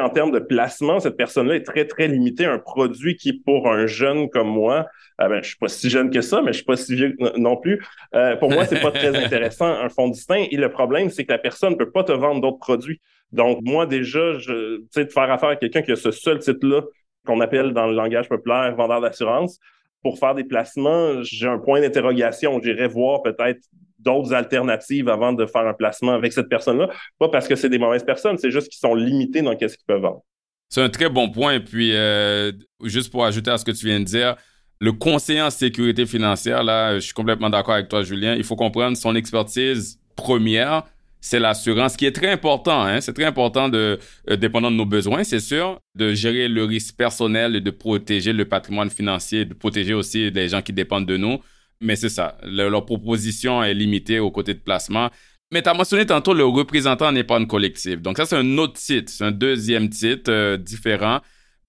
en 0.00 0.08
termes 0.08 0.32
de 0.32 0.38
placement, 0.38 0.98
cette 0.98 1.16
personne-là 1.16 1.56
est 1.56 1.62
très, 1.62 1.86
très 1.86 2.08
limitée 2.08 2.46
à 2.46 2.52
un 2.52 2.58
produit 2.58 3.16
qui, 3.16 3.32
pour 3.32 3.70
un 3.70 3.86
jeune 3.86 4.28
comme 4.28 4.48
moi, 4.48 4.86
euh, 5.20 5.28
ben, 5.28 5.42
je 5.42 5.48
suis 5.48 5.56
pas 5.56 5.68
si 5.68 5.88
jeune 5.88 6.10
que 6.10 6.20
ça, 6.20 6.42
mais 6.42 6.52
je 6.52 6.56
suis 6.56 6.64
pas 6.64 6.76
si 6.76 6.96
vieux 6.96 7.16
non 7.36 7.56
plus. 7.56 7.84
Euh, 8.14 8.34
pour 8.36 8.50
moi, 8.50 8.64
c'est 8.64 8.80
pas 8.80 8.90
très 8.90 9.14
intéressant, 9.24 9.66
un 9.66 9.88
fonds 9.88 10.08
distinct. 10.08 10.46
Et 10.50 10.56
le 10.56 10.70
problème, 10.70 11.10
c'est 11.10 11.24
que 11.24 11.32
la 11.32 11.38
personne 11.38 11.72
ne 11.72 11.76
peut 11.76 11.90
pas 11.90 12.02
te 12.02 12.12
vendre 12.12 12.40
d'autres 12.40 12.58
produits. 12.58 13.00
Donc, 13.30 13.58
moi, 13.62 13.86
déjà, 13.86 14.38
je, 14.38 14.80
de 14.80 15.12
faire 15.12 15.30
affaire 15.30 15.50
à 15.50 15.56
quelqu'un 15.56 15.82
qui 15.82 15.92
a 15.92 15.96
ce 15.96 16.10
seul 16.10 16.38
titre-là, 16.38 16.82
qu'on 17.24 17.40
appelle 17.40 17.72
dans 17.72 17.86
le 17.86 17.94
langage 17.94 18.28
populaire 18.28 18.74
vendeur 18.74 19.00
d'assurance, 19.00 19.60
pour 20.02 20.18
faire 20.18 20.34
des 20.34 20.44
placements, 20.44 21.22
j'ai 21.22 21.46
un 21.46 21.58
point 21.58 21.80
d'interrogation. 21.80 22.60
J'irais 22.62 22.88
voir 22.88 23.22
peut-être 23.22 23.60
d'autres 24.04 24.32
alternatives 24.34 25.08
avant 25.08 25.32
de 25.32 25.46
faire 25.46 25.66
un 25.66 25.74
placement 25.74 26.12
avec 26.12 26.32
cette 26.32 26.48
personne-là. 26.48 26.88
Pas 27.18 27.28
parce 27.28 27.48
que 27.48 27.56
c'est 27.56 27.68
des 27.68 27.78
mauvaises 27.78 28.04
personnes, 28.04 28.38
c'est 28.38 28.50
juste 28.50 28.68
qu'ils 28.68 28.80
sont 28.80 28.94
limités 28.94 29.42
dans 29.42 29.52
ce 29.52 29.56
qu'ils 29.56 29.76
peuvent 29.86 30.02
vendre. 30.02 30.22
C'est 30.68 30.82
un 30.82 30.88
très 30.88 31.08
bon 31.08 31.30
point. 31.30 31.60
Puis, 31.60 31.92
euh, 31.94 32.52
juste 32.82 33.10
pour 33.10 33.24
ajouter 33.24 33.50
à 33.50 33.58
ce 33.58 33.64
que 33.64 33.70
tu 33.70 33.86
viens 33.86 34.00
de 34.00 34.04
dire, 34.04 34.36
le 34.80 34.92
conseiller 34.92 35.40
en 35.40 35.50
sécurité 35.50 36.04
financière, 36.04 36.64
là, 36.64 36.96
je 36.96 37.00
suis 37.00 37.14
complètement 37.14 37.48
d'accord 37.48 37.74
avec 37.74 37.88
toi, 37.88 38.02
Julien. 38.02 38.34
Il 38.34 38.44
faut 38.44 38.56
comprendre 38.56 38.96
son 38.96 39.14
expertise 39.14 39.98
première, 40.16 40.84
c'est 41.20 41.38
l'assurance, 41.38 41.96
qui 41.96 42.06
est 42.06 42.12
très 42.12 42.30
important. 42.30 42.82
Hein? 42.82 43.00
C'est 43.00 43.14
très 43.14 43.24
important 43.24 43.68
de, 43.68 43.98
euh, 44.28 44.36
dépendant 44.36 44.70
de 44.70 44.76
nos 44.76 44.84
besoins, 44.84 45.24
c'est 45.24 45.40
sûr, 45.40 45.80
de 45.94 46.12
gérer 46.12 46.48
le 46.48 46.64
risque 46.64 46.96
personnel 46.96 47.56
et 47.56 47.60
de 47.60 47.70
protéger 47.70 48.32
le 48.32 48.44
patrimoine 48.44 48.90
financier, 48.90 49.44
de 49.44 49.54
protéger 49.54 49.94
aussi 49.94 50.30
les 50.30 50.48
gens 50.48 50.60
qui 50.60 50.72
dépendent 50.72 51.06
de 51.06 51.16
nous. 51.16 51.38
Mais 51.80 51.96
c'est 51.96 52.08
ça, 52.08 52.38
leur 52.42 52.84
proposition 52.84 53.62
est 53.62 53.74
limitée 53.74 54.18
au 54.18 54.30
côté 54.30 54.54
de 54.54 54.60
placement. 54.60 55.10
Mais 55.52 55.62
tu 55.62 55.68
as 55.68 55.74
mentionné 55.74 56.06
tantôt 56.06 56.34
le 56.34 56.44
représentant 56.44 57.06
en 57.06 57.14
épargne 57.14 57.46
collective. 57.46 58.00
Donc 58.00 58.16
ça, 58.16 58.26
c'est 58.26 58.36
un 58.36 58.58
autre 58.58 58.74
titre, 58.74 59.12
c'est 59.12 59.24
un 59.24 59.30
deuxième 59.30 59.88
titre 59.88 60.30
euh, 60.30 60.56
différent. 60.56 61.20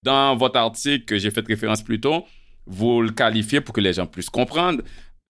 Dans 0.02 0.36
votre 0.36 0.58
article 0.58 1.04
que 1.04 1.18
j'ai 1.18 1.30
fait 1.30 1.46
référence 1.46 1.82
plus 1.82 2.00
tôt, 2.00 2.24
vous 2.66 3.02
le 3.02 3.10
qualifiez 3.10 3.60
pour 3.60 3.74
que 3.74 3.80
les 3.80 3.92
gens 3.92 4.06
puissent 4.06 4.30
comprendre, 4.30 4.82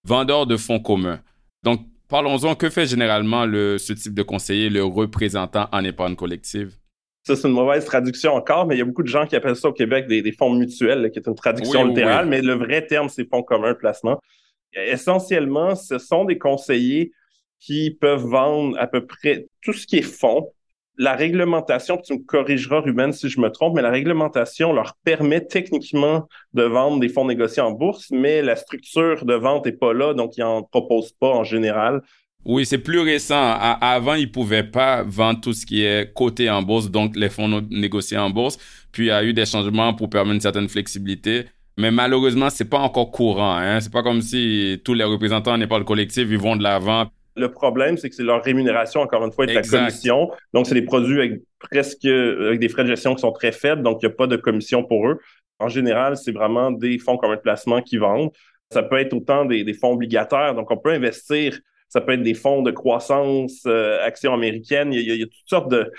vendeur 0.04 0.46
de 0.46 0.56
fonds 0.56 0.80
communs. 0.80 1.20
Donc, 1.62 1.80
Parlons-en, 2.08 2.54
que 2.54 2.70
fait 2.70 2.86
généralement 2.86 3.46
le, 3.46 3.78
ce 3.78 3.92
type 3.92 4.14
de 4.14 4.22
conseiller, 4.22 4.70
le 4.70 4.84
représentant 4.84 5.66
en 5.72 5.82
épargne 5.82 6.14
collective? 6.14 6.76
Ça, 7.24 7.34
c'est 7.34 7.48
une 7.48 7.54
mauvaise 7.54 7.84
traduction 7.84 8.34
encore, 8.34 8.66
mais 8.66 8.76
il 8.76 8.78
y 8.78 8.82
a 8.82 8.84
beaucoup 8.84 9.02
de 9.02 9.08
gens 9.08 9.26
qui 9.26 9.34
appellent 9.34 9.56
ça 9.56 9.68
au 9.68 9.72
Québec 9.72 10.06
des, 10.06 10.30
fonds 10.30 10.54
mutuels, 10.54 11.10
qui 11.10 11.18
est 11.18 11.26
une 11.26 11.34
traduction 11.34 11.84
littérale, 11.84 12.26
mais 12.26 12.40
le 12.40 12.54
vrai 12.54 12.86
terme, 12.86 13.08
c'est 13.08 13.28
fonds 13.28 13.42
communs 13.42 13.74
placement. 13.74 14.20
Essentiellement, 14.76 15.74
ce 15.74 15.98
sont 15.98 16.24
des 16.24 16.38
conseillers 16.38 17.12
qui 17.58 17.90
peuvent 17.90 18.26
vendre 18.26 18.78
à 18.78 18.86
peu 18.86 19.06
près 19.06 19.46
tout 19.62 19.72
ce 19.72 19.86
qui 19.86 19.96
est 19.96 20.02
fonds, 20.02 20.52
la 20.98 21.14
réglementation, 21.14 21.98
tu 21.98 22.14
me 22.14 22.18
corrigeras, 22.20 22.80
Ruben, 22.80 23.12
si 23.12 23.28
je 23.28 23.40
me 23.40 23.50
trompe, 23.50 23.74
mais 23.74 23.82
la 23.82 23.90
réglementation 23.90 24.72
leur 24.72 24.96
permet 25.04 25.44
techniquement 25.44 26.26
de 26.54 26.62
vendre 26.62 27.00
des 27.00 27.08
fonds 27.08 27.26
négociés 27.26 27.62
en 27.62 27.72
bourse, 27.72 28.10
mais 28.10 28.42
la 28.42 28.56
structure 28.56 29.24
de 29.24 29.34
vente 29.34 29.66
n'est 29.66 29.72
pas 29.72 29.92
là, 29.92 30.14
donc 30.14 30.36
ils 30.36 30.40
n'en 30.40 30.62
proposent 30.62 31.12
pas 31.12 31.28
en 31.28 31.44
général. 31.44 32.00
Oui, 32.46 32.64
c'est 32.64 32.78
plus 32.78 33.00
récent. 33.00 33.56
avant, 33.80 34.14
ils 34.14 34.28
ne 34.28 34.32
pouvaient 34.32 34.62
pas 34.62 35.02
vendre 35.02 35.40
tout 35.40 35.52
ce 35.52 35.66
qui 35.66 35.84
est 35.84 36.14
coté 36.14 36.48
en 36.48 36.62
bourse, 36.62 36.90
donc 36.90 37.16
les 37.16 37.28
fonds 37.28 37.60
négociés 37.70 38.18
en 38.18 38.30
bourse. 38.30 38.56
Puis 38.92 39.06
il 39.06 39.08
y 39.08 39.10
a 39.10 39.24
eu 39.24 39.32
des 39.32 39.46
changements 39.46 39.92
pour 39.94 40.08
permettre 40.08 40.36
une 40.36 40.40
certaine 40.40 40.68
flexibilité. 40.68 41.46
Mais 41.78 41.90
malheureusement, 41.90 42.48
c'est 42.50 42.68
pas 42.68 42.78
encore 42.78 43.10
courant. 43.10 43.56
Hein? 43.56 43.80
C'est 43.80 43.92
pas 43.92 44.02
comme 44.02 44.22
si 44.22 44.80
tous 44.84 44.94
les 44.94 45.04
représentants 45.04 45.58
pas 45.66 45.78
le 45.78 45.84
collectif 45.84 46.26
ils 46.30 46.38
vont 46.38 46.56
de 46.56 46.62
l'avant 46.62 47.10
le 47.36 47.50
problème, 47.50 47.98
c'est 47.98 48.08
que 48.08 48.14
c'est 48.14 48.22
leur 48.22 48.42
rémunération, 48.42 49.02
encore 49.02 49.24
une 49.24 49.30
fois, 49.30 49.44
est 49.44 49.52
la 49.52 49.62
commission. 49.62 50.30
Donc, 50.54 50.66
c'est 50.66 50.74
des 50.74 50.82
produits 50.82 51.18
avec 51.18 51.42
presque 51.58 52.04
avec 52.06 52.58
des 52.58 52.68
frais 52.68 52.82
de 52.82 52.88
gestion 52.88 53.14
qui 53.14 53.20
sont 53.20 53.32
très 53.32 53.52
faibles, 53.52 53.82
donc 53.82 53.98
il 54.02 54.06
n'y 54.06 54.12
a 54.12 54.16
pas 54.16 54.26
de 54.26 54.36
commission 54.36 54.82
pour 54.82 55.08
eux. 55.08 55.20
En 55.58 55.68
général, 55.68 56.16
c'est 56.16 56.32
vraiment 56.32 56.70
des 56.70 56.98
fonds 56.98 57.16
communs 57.16 57.36
de 57.36 57.40
placement 57.40 57.82
qui 57.82 57.98
vendent. 57.98 58.30
Ça 58.70 58.82
peut 58.82 58.98
être 58.98 59.12
autant 59.12 59.44
des, 59.44 59.72
fonds 59.74 59.92
obligataires, 59.92 60.54
donc 60.54 60.70
on 60.70 60.76
peut 60.76 60.92
investir. 60.92 61.58
Ça 61.88 62.00
peut 62.00 62.12
être 62.12 62.22
des 62.22 62.34
fonds 62.34 62.62
de 62.62 62.72
croissance, 62.72 63.62
euh, 63.66 64.04
actions 64.04 64.34
américaines. 64.34 64.92
Il 64.92 65.02
y, 65.02 65.22
a, 65.22 65.26
toutes 65.26 65.48
sortes 65.48 65.70
de. 65.70 65.90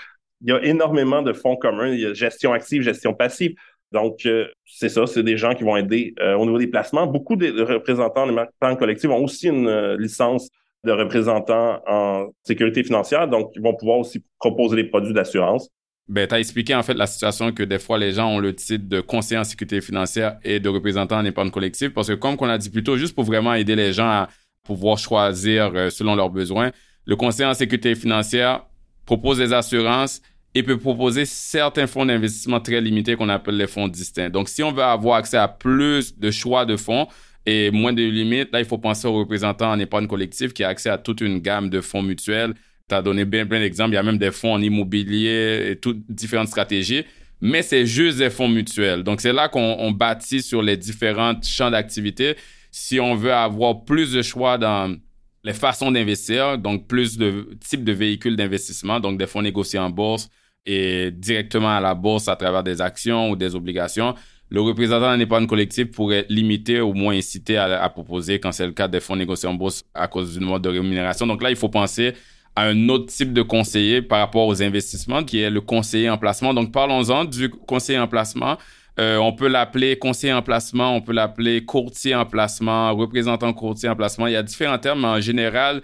Il 0.42 0.50
y 0.50 0.52
a 0.52 0.62
énormément 0.62 1.22
de 1.22 1.32
fonds 1.32 1.56
communs. 1.56 1.88
Il 1.88 2.00
y 2.00 2.06
a 2.06 2.12
gestion 2.12 2.52
active, 2.52 2.82
gestion 2.82 3.14
passive. 3.14 3.54
Donc, 3.92 4.26
euh, 4.26 4.46
c'est 4.66 4.88
ça, 4.88 5.06
c'est 5.06 5.22
des 5.22 5.36
gens 5.36 5.54
qui 5.54 5.64
vont 5.64 5.76
aider 5.76 6.14
euh, 6.20 6.34
au 6.34 6.44
niveau 6.44 6.58
des 6.58 6.66
placements. 6.66 7.06
Beaucoup 7.06 7.36
de 7.36 7.62
représentants 7.62 8.26
des 8.26 8.34
banques 8.60 8.78
collectives 8.78 9.10
ont 9.10 9.24
aussi 9.24 9.48
une 9.48 9.94
licence 9.98 10.48
de 10.84 10.92
représentants 10.92 11.80
en 11.86 12.28
sécurité 12.44 12.84
financière, 12.84 13.28
donc 13.28 13.50
ils 13.56 13.62
vont 13.62 13.74
pouvoir 13.74 13.98
aussi 13.98 14.22
proposer 14.38 14.76
des 14.76 14.84
produits 14.84 15.12
d'assurance. 15.12 15.68
Ben, 16.08 16.26
tu 16.26 16.34
as 16.34 16.38
expliqué 16.38 16.74
en 16.74 16.82
fait 16.82 16.94
la 16.94 17.06
situation 17.06 17.52
que 17.52 17.62
des 17.62 17.78
fois 17.78 17.98
les 17.98 18.12
gens 18.12 18.30
ont 18.30 18.38
le 18.38 18.54
titre 18.54 18.88
de 18.88 19.00
conseiller 19.02 19.38
en 19.38 19.44
sécurité 19.44 19.82
financière 19.82 20.38
et 20.42 20.58
de 20.58 20.68
représentant 20.70 21.18
en 21.18 21.24
épargne 21.26 21.50
collective 21.50 21.92
parce 21.92 22.08
que 22.08 22.14
comme 22.14 22.36
on 22.40 22.48
a 22.48 22.56
dit 22.56 22.70
plus 22.70 22.82
tôt, 22.82 22.96
juste 22.96 23.14
pour 23.14 23.24
vraiment 23.24 23.52
aider 23.52 23.76
les 23.76 23.92
gens 23.92 24.08
à 24.08 24.28
pouvoir 24.62 24.96
choisir 24.96 25.70
euh, 25.74 25.90
selon 25.90 26.14
leurs 26.14 26.30
besoins, 26.30 26.70
le 27.04 27.16
conseiller 27.16 27.48
en 27.48 27.54
sécurité 27.54 27.94
financière 27.94 28.64
propose 29.04 29.36
des 29.38 29.52
assurances 29.52 30.22
et 30.54 30.62
peut 30.62 30.78
proposer 30.78 31.24
certains 31.24 31.86
fonds 31.86 32.06
d'investissement 32.06 32.60
très 32.60 32.80
limités 32.80 33.16
qu'on 33.16 33.28
appelle 33.28 33.56
les 33.56 33.66
fonds 33.66 33.88
distincts. 33.88 34.30
Donc, 34.30 34.48
si 34.48 34.62
on 34.62 34.72
veut 34.72 34.82
avoir 34.82 35.18
accès 35.18 35.36
à 35.36 35.48
plus 35.48 36.18
de 36.18 36.30
choix 36.30 36.64
de 36.64 36.76
fonds 36.76 37.06
et 37.44 37.70
moins 37.70 37.92
de 37.92 38.02
limites, 38.02 38.52
là, 38.52 38.60
il 38.60 38.64
faut 38.64 38.78
penser 38.78 39.06
aux 39.06 39.14
représentants 39.14 39.70
en 39.70 39.78
épargne 39.78 40.06
collective 40.06 40.52
qui 40.52 40.64
a 40.64 40.68
accès 40.68 40.90
à 40.90 40.98
toute 40.98 41.20
une 41.20 41.38
gamme 41.38 41.68
de 41.70 41.80
fonds 41.80 42.02
mutuels. 42.02 42.54
Tu 42.88 42.94
as 42.94 43.02
donné 43.02 43.24
bien 43.24 43.46
plein 43.46 43.60
d'exemples. 43.60 43.92
Il 43.92 43.96
y 43.96 43.98
a 43.98 44.02
même 44.02 44.18
des 44.18 44.30
fonds 44.30 44.54
en 44.54 44.62
immobilier 44.62 45.68
et 45.70 45.76
toutes 45.76 46.00
différentes 46.08 46.48
stratégies. 46.48 47.04
Mais 47.40 47.62
c'est 47.62 47.86
juste 47.86 48.18
des 48.18 48.30
fonds 48.30 48.48
mutuels. 48.48 49.04
Donc, 49.04 49.20
c'est 49.20 49.32
là 49.32 49.48
qu'on 49.48 49.92
bâtit 49.92 50.42
sur 50.42 50.62
les 50.62 50.76
différents 50.76 51.40
champs 51.42 51.70
d'activité. 51.70 52.36
Si 52.70 52.98
on 52.98 53.14
veut 53.14 53.32
avoir 53.32 53.84
plus 53.84 54.12
de 54.12 54.22
choix 54.22 54.58
dans 54.58 54.96
les 55.44 55.52
façons 55.52 55.92
d'investir, 55.92 56.58
donc 56.58 56.88
plus 56.88 57.16
de 57.16 57.50
types 57.60 57.84
de 57.84 57.92
véhicules 57.92 58.34
d'investissement, 58.34 58.98
donc 58.98 59.18
des 59.18 59.26
fonds 59.26 59.42
négociés 59.42 59.78
en 59.78 59.90
bourse 59.90 60.28
et 60.68 61.10
directement 61.10 61.74
à 61.74 61.80
la 61.80 61.94
bourse 61.94 62.28
à 62.28 62.36
travers 62.36 62.62
des 62.62 62.82
actions 62.82 63.30
ou 63.30 63.36
des 63.36 63.54
obligations. 63.54 64.14
Le 64.50 64.60
représentant 64.60 65.06
d'un 65.06 65.18
épargne 65.18 65.46
collective 65.46 65.86
pourrait 65.86 66.26
limiter 66.28 66.80
ou 66.82 66.92
moins 66.92 67.14
inciter 67.14 67.56
à, 67.56 67.88
proposer 67.88 68.38
quand 68.38 68.52
c'est 68.52 68.66
le 68.66 68.72
cas 68.72 68.86
des 68.86 69.00
fonds 69.00 69.16
négociés 69.16 69.48
en 69.48 69.54
bourse 69.54 69.82
à 69.94 70.08
cause 70.08 70.34
d'une 70.34 70.44
mode 70.44 70.62
de 70.62 70.68
rémunération. 70.68 71.26
Donc 71.26 71.42
là, 71.42 71.48
il 71.50 71.56
faut 71.56 71.70
penser 71.70 72.12
à 72.54 72.64
un 72.64 72.88
autre 72.90 73.06
type 73.06 73.32
de 73.32 73.40
conseiller 73.40 74.02
par 74.02 74.18
rapport 74.18 74.46
aux 74.46 74.62
investissements 74.62 75.24
qui 75.24 75.40
est 75.40 75.50
le 75.50 75.62
conseiller 75.62 76.10
en 76.10 76.18
placement. 76.18 76.52
Donc 76.52 76.70
parlons-en 76.70 77.24
du 77.24 77.48
conseiller 77.48 77.98
en 77.98 78.08
placement. 78.08 78.58
Euh, 79.00 79.16
on 79.16 79.32
peut 79.32 79.48
l'appeler 79.48 79.98
conseiller 79.98 80.34
en 80.34 80.42
placement, 80.42 80.94
on 80.94 81.00
peut 81.00 81.12
l'appeler 81.12 81.64
courtier 81.64 82.14
en 82.14 82.26
placement, 82.26 82.94
représentant 82.94 83.52
courtier 83.54 83.88
en 83.88 83.96
placement. 83.96 84.26
Il 84.26 84.32
y 84.34 84.36
a 84.36 84.42
différents 84.42 84.78
termes, 84.78 85.00
mais 85.00 85.08
en 85.08 85.20
général, 85.20 85.82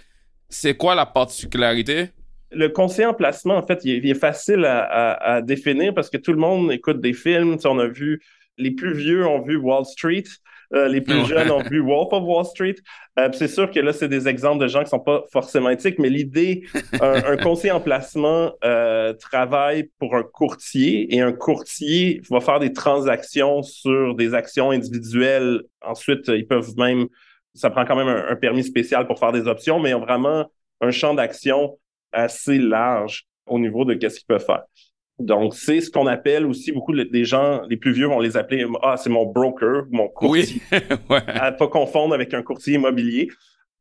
c'est 0.50 0.76
quoi 0.76 0.94
la 0.94 1.06
particularité? 1.06 2.10
Le 2.54 2.68
conseiller 2.68 3.06
en 3.06 3.14
placement, 3.14 3.56
en 3.56 3.66
fait, 3.66 3.84
il 3.84 4.08
est, 4.08 4.14
facile 4.14 4.64
à, 4.64 5.40
définir 5.42 5.94
parce 5.94 6.10
que 6.10 6.16
tout 6.16 6.32
le 6.32 6.38
monde 6.38 6.72
écoute 6.72 7.00
des 7.00 7.12
films. 7.12 7.56
on 7.64 7.78
a 7.78 7.86
vu, 7.86 8.20
les 8.58 8.70
plus 8.70 8.94
vieux 8.94 9.26
ont 9.26 9.42
vu 9.42 9.56
Wall 9.56 9.84
Street. 9.84 10.24
Euh, 10.74 10.88
les 10.88 11.00
plus 11.00 11.24
jeunes 11.26 11.50
ont 11.50 11.62
vu 11.62 11.80
Wolf 11.80 12.12
of 12.12 12.24
Wall 12.24 12.44
Street. 12.44 12.76
Euh, 13.18 13.28
c'est 13.32 13.48
sûr 13.48 13.70
que 13.70 13.78
là, 13.78 13.92
c'est 13.92 14.08
des 14.08 14.26
exemples 14.26 14.62
de 14.62 14.66
gens 14.66 14.82
qui 14.82 14.90
sont 14.90 14.98
pas 14.98 15.24
forcément 15.32 15.70
éthiques, 15.70 15.98
mais 15.98 16.08
l'idée, 16.08 16.64
un, 17.00 17.36
conseiller 17.36 17.72
en 17.72 17.80
placement 17.80 18.52
euh, 18.64 19.12
travaille 19.12 19.90
pour 19.98 20.16
un 20.16 20.22
courtier 20.22 21.14
et 21.14 21.20
un 21.20 21.32
courtier 21.32 22.20
va 22.30 22.40
faire 22.40 22.58
des 22.58 22.72
transactions 22.72 23.62
sur 23.62 24.14
des 24.14 24.34
actions 24.34 24.70
individuelles. 24.70 25.62
Ensuite, 25.80 26.28
ils 26.28 26.46
peuvent 26.46 26.76
même, 26.76 27.06
ça 27.54 27.70
prend 27.70 27.84
quand 27.84 27.96
même 27.96 28.08
un, 28.08 28.36
permis 28.36 28.64
spécial 28.64 29.06
pour 29.06 29.18
faire 29.18 29.32
des 29.32 29.46
options, 29.46 29.78
mais 29.78 29.90
ils 29.90 29.94
ont 29.94 30.00
vraiment 30.00 30.50
un 30.80 30.90
champ 30.90 31.14
d'action 31.14 31.78
assez 32.14 32.58
large 32.58 33.26
au 33.46 33.58
niveau 33.58 33.84
de 33.84 33.94
qu'est-ce 33.94 34.20
qu'ils 34.20 34.26
peuvent 34.26 34.44
faire. 34.44 34.62
Donc, 35.18 35.54
c'est 35.54 35.80
ce 35.80 35.90
qu'on 35.90 36.06
appelle 36.06 36.44
aussi 36.44 36.72
beaucoup 36.72 36.92
des 36.92 37.24
gens, 37.24 37.62
les 37.68 37.76
plus 37.76 37.92
vieux 37.92 38.06
vont 38.06 38.18
les 38.18 38.36
appeler 38.36 38.66
Ah, 38.82 38.96
c'est 38.96 39.10
mon 39.10 39.26
broker, 39.26 39.84
mon 39.90 40.08
courtier. 40.08 40.60
Oui. 40.72 40.78
ouais. 41.10 41.22
À 41.26 41.52
pas 41.52 41.68
confondre 41.68 42.14
avec 42.14 42.34
un 42.34 42.42
courtier 42.42 42.74
immobilier. 42.74 43.28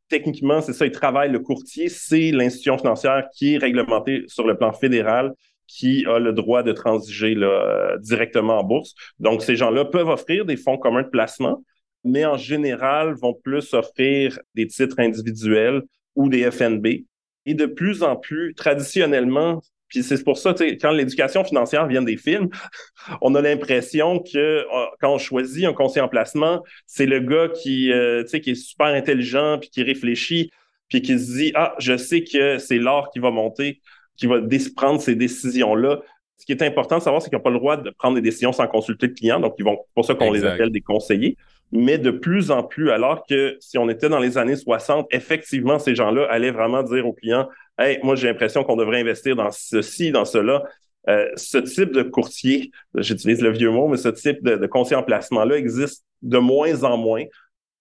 Techniquement, 0.09 0.61
c'est 0.61 0.73
ça, 0.73 0.85
il 0.85 0.91
travaille. 0.91 1.31
Le 1.31 1.39
courtier, 1.39 1.89
c'est 1.89 2.31
l'institution 2.31 2.77
financière 2.77 3.27
qui 3.33 3.55
est 3.55 3.57
réglementée 3.57 4.25
sur 4.27 4.45
le 4.45 4.55
plan 4.55 4.73
fédéral, 4.73 5.33
qui 5.65 6.05
a 6.05 6.19
le 6.19 6.33
droit 6.33 6.61
de 6.61 6.71
transiger 6.71 7.33
là, 7.33 7.97
directement 7.99 8.59
en 8.59 8.63
bourse. 8.63 8.93
Donc, 9.17 9.41
ces 9.41 9.55
gens-là 9.55 9.85
peuvent 9.85 10.09
offrir 10.09 10.45
des 10.45 10.57
fonds 10.57 10.77
communs 10.77 11.01
de 11.01 11.09
placement, 11.09 11.63
mais 12.03 12.25
en 12.25 12.37
général 12.37 13.15
vont 13.15 13.33
plus 13.33 13.73
offrir 13.73 14.37
des 14.53 14.67
titres 14.67 14.99
individuels 14.99 15.81
ou 16.15 16.29
des 16.29 16.51
FNB. 16.51 17.05
Et 17.45 17.53
de 17.53 17.65
plus 17.65 18.03
en 18.03 18.15
plus, 18.15 18.53
traditionnellement, 18.55 19.61
puis 19.93 20.01
c'est 20.01 20.23
pour 20.23 20.39
ça, 20.39 20.55
quand 20.81 20.91
l'éducation 20.91 21.43
financière 21.43 21.85
vient 21.85 22.01
des 22.01 22.17
films, 22.17 22.49
on 23.21 23.35
a 23.35 23.41
l'impression 23.41 24.19
que 24.19 24.37
euh, 24.37 24.65
quand 24.99 25.13
on 25.13 25.19
choisit 25.19 25.65
un 25.65 25.73
conseiller 25.73 26.01
en 26.01 26.07
placement, 26.07 26.63
c'est 26.87 27.05
le 27.05 27.19
gars 27.19 27.47
qui, 27.49 27.91
euh, 27.91 28.23
qui 28.23 28.49
est 28.49 28.55
super 28.55 28.87
intelligent, 28.87 29.59
puis 29.59 29.69
qui 29.69 29.83
réfléchit, 29.83 30.49
puis 30.89 31.03
qui 31.03 31.19
se 31.19 31.33
dit, 31.33 31.51
ah, 31.53 31.75
je 31.77 31.95
sais 31.95 32.23
que 32.23 32.57
c'est 32.57 32.79
l'or 32.79 33.11
qui 33.11 33.19
va 33.19 33.29
monter, 33.29 33.81
qui 34.17 34.25
va 34.25 34.39
prendre 34.75 34.99
ces 34.99 35.15
décisions-là. 35.15 36.01
Ce 36.37 36.45
qui 36.45 36.53
est 36.53 36.63
important 36.63 36.97
de 36.97 37.03
savoir, 37.03 37.21
c'est 37.21 37.29
qu'ils 37.29 37.37
n'ont 37.37 37.43
pas 37.43 37.51
le 37.51 37.59
droit 37.59 37.77
de 37.77 37.91
prendre 37.91 38.15
des 38.15 38.21
décisions 38.21 38.51
sans 38.51 38.67
consulter 38.67 39.07
le 39.07 39.13
client. 39.13 39.39
Donc, 39.39 39.53
ils 39.59 39.63
vont, 39.63 39.77
pour 39.93 40.05
ça 40.05 40.15
qu'on 40.15 40.31
les 40.31 40.43
appelle 40.43 40.71
des 40.71 40.81
conseillers. 40.81 41.37
Mais 41.75 41.97
de 41.97 42.11
plus 42.11 42.51
en 42.51 42.63
plus, 42.63 42.91
alors 42.91 43.25
que 43.27 43.57
si 43.59 43.77
on 43.79 43.89
était 43.89 44.07
dans 44.07 44.19
les 44.19 44.37
années 44.37 44.55
60, 44.55 45.07
effectivement, 45.11 45.79
ces 45.79 45.95
gens-là 45.95 46.27
allaient 46.29 46.51
vraiment 46.51 46.83
dire 46.83 47.07
aux 47.07 47.13
clients, 47.13 47.49
Hey, 47.79 47.99
moi, 48.03 48.15
j'ai 48.15 48.27
l'impression 48.27 48.63
qu'on 48.63 48.75
devrait 48.75 49.01
investir 49.01 49.35
dans 49.35 49.49
ceci, 49.51 50.11
dans 50.11 50.25
cela. 50.25 50.63
Euh, 51.09 51.27
ce 51.35 51.57
type 51.57 51.91
de 51.91 52.03
courtier, 52.03 52.71
j'utilise 52.95 53.41
le 53.41 53.49
vieux 53.49 53.71
mot, 53.71 53.87
mais 53.87 53.97
ce 53.97 54.09
type 54.09 54.43
de, 54.43 54.67
conseiller 54.67 54.97
en 54.97 55.03
placement-là 55.03 55.57
existe 55.57 56.05
de 56.21 56.37
moins 56.37 56.83
en 56.83 56.97
moins. 56.97 57.23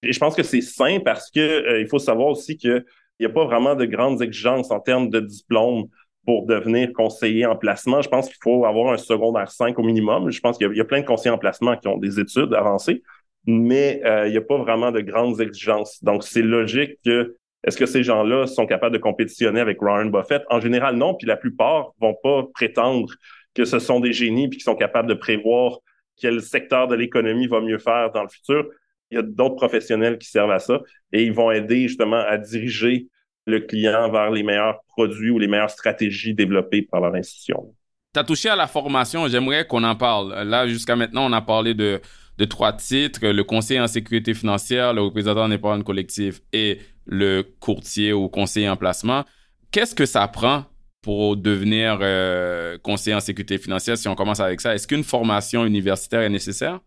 Et 0.02 0.12
je 0.12 0.18
pense 0.18 0.35
que 0.35 0.42
c'est 0.42 0.62
sain 0.62 0.98
parce 1.05 1.31
que 1.31 1.40
euh, 1.40 1.81
il 1.81 1.88
faut 1.88 1.98
savoir 1.98 2.28
aussi 2.28 2.57
qu'il 2.57 2.85
n'y 3.20 3.26
a 3.26 3.28
pas 3.28 3.44
vraiment 3.44 3.74
de 3.74 3.85
grandes 3.85 4.22
exigences 4.22 4.70
en 4.70 4.81
termes 4.81 5.11
de 5.11 5.20
diplôme 5.20 5.85
pour 6.24 6.46
devenir 6.46 6.92
conseiller 6.94 7.44
en 7.44 7.57
placement. 7.57 8.00
Je 8.00 8.09
pense 8.09 8.28
qu'il 8.28 8.38
faut 8.42 8.64
avoir 8.64 8.94
un 8.94 8.96
secondaire 8.96 9.50
5 9.50 9.78
au 9.78 9.83
minimum. 9.83 10.31
Je 10.31 10.40
pense 10.40 10.57
qu'il 10.57 10.74
y, 10.74 10.81
a 10.81 10.85
plein 10.85 11.00
de 11.00 11.07
conseillers 11.07 11.35
en 11.35 11.38
placement 11.38 11.76
qui 11.76 11.88
ont 11.88 11.98
des 11.98 12.18
études 12.18 12.55
avancées, 12.55 13.02
mais 13.46 14.00
euh, 14.05 14.26
il 14.26 14.31
n'y 14.31 14.37
a 14.37 14.42
pas 14.42 14.59
vraiment 14.59 14.92
de 14.92 15.00
grandes 15.00 15.40
exigences. 15.40 16.02
Donc, 16.02 16.22
c'est 16.24 16.42
logique 16.42 16.98
que 17.05 17.37
est-ce 17.64 17.76
que 17.76 17.87
ces 17.87 18.02
gens-là 18.02 18.46
sont 18.46 18.66
capables 18.66 18.94
de 18.94 19.00
compétitionner 19.00 19.61
avec 19.61 19.81
Warren 19.81 20.11
Buffett? 20.11 20.42
En 20.50 20.61
général, 20.61 20.96
non. 20.96 21.14
Puis 21.14 21.26
la 21.26 21.37
plupart 21.37 21.92
vont 22.00 22.16
pas 22.22 22.44
prétendre 22.55 23.12
que 23.55 23.64
ce 23.64 23.78
sont 23.78 24.00
des 24.00 24.12
génies 24.12 24.48
puis 24.48 24.59
qu'ils 24.59 24.64
sont 24.64 24.74
capables 24.74 25.09
de 25.09 25.14
prévoir 25.14 25.78
quel 26.16 26.40
secteur 26.40 26.88
de 26.88 26.94
l'économie 26.94 27.46
va 27.46 27.61
mieux 27.61 27.78
faire 27.78 28.11
dans 28.12 28.22
le 28.22 28.28
futur. 28.28 28.66
Il 29.11 29.16
y 29.16 29.18
a 29.18 29.22
d'autres 29.22 29.57
professionnels 29.57 30.18
qui 30.18 30.28
servent 30.28 30.50
à 30.50 30.59
ça 30.59 30.81
et 31.12 31.22
ils 31.22 31.33
vont 31.33 31.50
aider 31.50 31.87
justement 31.87 32.16
à 32.26 32.38
diriger 32.38 33.09
le 33.46 33.61
client 33.61 34.11
vers 34.11 34.31
les 34.31 34.42
meilleurs 34.42 34.81
produits 34.88 35.31
ou 35.31 35.38
les 35.38 35.48
meilleures 35.48 35.70
stratégies 35.70 36.35
développées 36.35 36.83
par 36.83 37.00
leur 37.00 37.14
institution. 37.14 37.74
Tu 38.14 38.20
as 38.20 38.24
touché 38.24 38.48
à 38.48 38.57
la 38.57 38.66
formation, 38.66 39.26
j'aimerais 39.28 39.66
qu'on 39.66 39.85
en 39.85 39.96
parle. 39.96 40.42
Là, 40.48 40.66
jusqu'à 40.66 40.96
maintenant, 40.96 41.26
on 41.28 41.33
a 41.33 41.40
parlé 41.40 41.74
de, 41.74 42.00
de 42.38 42.45
trois 42.45 42.73
titres, 42.73 43.27
le 43.27 43.45
conseiller 43.45 43.81
en 43.81 43.87
sécurité 43.87 44.35
financière, 44.35 44.95
le 44.95 45.03
représentant 45.03 45.45
en 45.45 45.51
épargne 45.51 45.83
collective 45.83 46.40
et 46.53 46.79
le 47.07 47.42
courtier 47.61 48.12
ou 48.12 48.29
conseiller 48.29 48.68
en 48.68 48.77
placement. 48.77 49.25
Qu'est-ce 49.71 49.95
que 49.95 50.07
ça 50.07 50.27
prend 50.29 50.64
pour 51.03 51.37
devenir 51.37 51.99
euh, 52.01 52.79
conseiller 52.79 53.16
en 53.16 53.21
sécurité 53.21 53.59
financière 53.59 53.97
si 53.97 54.09
on 54.09 54.14
commence 54.14 54.40
avec 54.40 54.61
ça? 54.61 54.75
Est-ce 54.75 54.87
qu'une 54.87 55.05
formation 55.05 55.64
universitaire 55.64 56.21
est 56.21 56.31
nécessaire? 56.31 56.81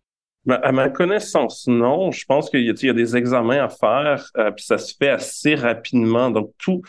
Ben, 0.45 0.59
à 0.61 0.71
ma 0.71 0.89
connaissance, 0.89 1.65
non. 1.67 2.11
Je 2.11 2.23
pense 2.25 2.49
qu'il 2.49 2.61
y, 2.61 2.89
a 2.89 2.93
des 2.93 3.17
examens 3.17 3.63
à 3.63 3.69
faire, 3.69 4.29
euh, 4.37 4.51
puis 4.51 4.63
ça 4.63 4.77
se 4.77 4.93
fait 4.95 5.09
assez 5.09 5.55
rapidement. 5.55 6.29
Donc, 6.29 6.51
tout. 6.59 6.81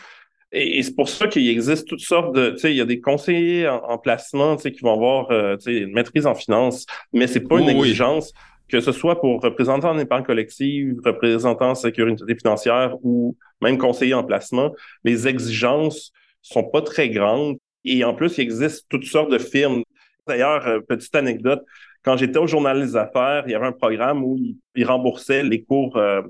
Et, 0.51 0.81
c'est 0.81 0.95
pour 0.95 1.09
ça 1.09 1.27
qu'il 1.27 1.47
existe 1.49 1.87
toutes 1.87 2.01
sortes 2.01 2.35
de. 2.35 2.51
Tu 2.51 2.59
sais, 2.59 2.71
il 2.71 2.77
y 2.77 2.81
a 2.81 2.85
des 2.85 3.01
conseillers 3.01 3.67
en, 3.67 3.97
placement, 3.97 4.55
tu 4.55 4.63
sais, 4.63 4.71
qui 4.71 4.81
vont 4.81 4.93
avoir, 4.93 5.31
euh, 5.31 5.57
tu 5.57 5.63
sais, 5.63 5.77
une 5.79 5.93
maîtrise 5.93 6.25
en 6.25 6.35
finance, 6.35 6.85
mais 7.13 7.27
c'est 7.27 7.47
pas 7.47 7.59
une 7.59 7.69
exigence 7.69 8.33
que 8.69 8.79
ce 8.79 8.91
soit 8.91 9.19
pour 9.21 9.41
représentant 9.41 9.91
en 9.91 9.99
épargne 9.99 10.23
collective, 10.23 10.99
représentant 11.05 11.71
en 11.71 11.75
sécurité 11.75 12.35
financière 12.35 12.95
ou 13.01 13.37
même 13.61 13.77
conseiller 13.77 14.13
en 14.13 14.23
placement, 14.23 14.73
les 15.03 15.27
exigences 15.27 16.11
sont 16.41 16.63
pas 16.63 16.81
très 16.81 17.09
grandes. 17.09 17.57
Et 17.85 18.03
en 18.03 18.13
plus, 18.13 18.37
il 18.37 18.41
existe 18.41 18.85
toutes 18.89 19.05
sortes 19.05 19.31
de 19.31 19.37
firmes. 19.37 19.83
D'ailleurs, 20.27 20.67
euh, 20.67 20.79
petite 20.81 21.15
anecdote, 21.15 21.63
quand 22.03 22.17
j'étais 22.17 22.37
au 22.37 22.47
Journal 22.47 22.81
des 22.81 22.95
Affaires, 22.95 23.43
il 23.47 23.51
y 23.51 23.55
avait 23.55 23.67
un 23.67 23.71
programme 23.71 24.23
où 24.23 24.37
ils 24.75 24.85
remboursaient 24.85 25.43
les 25.43 25.63
cours 25.63 25.95
euh, 25.95 26.21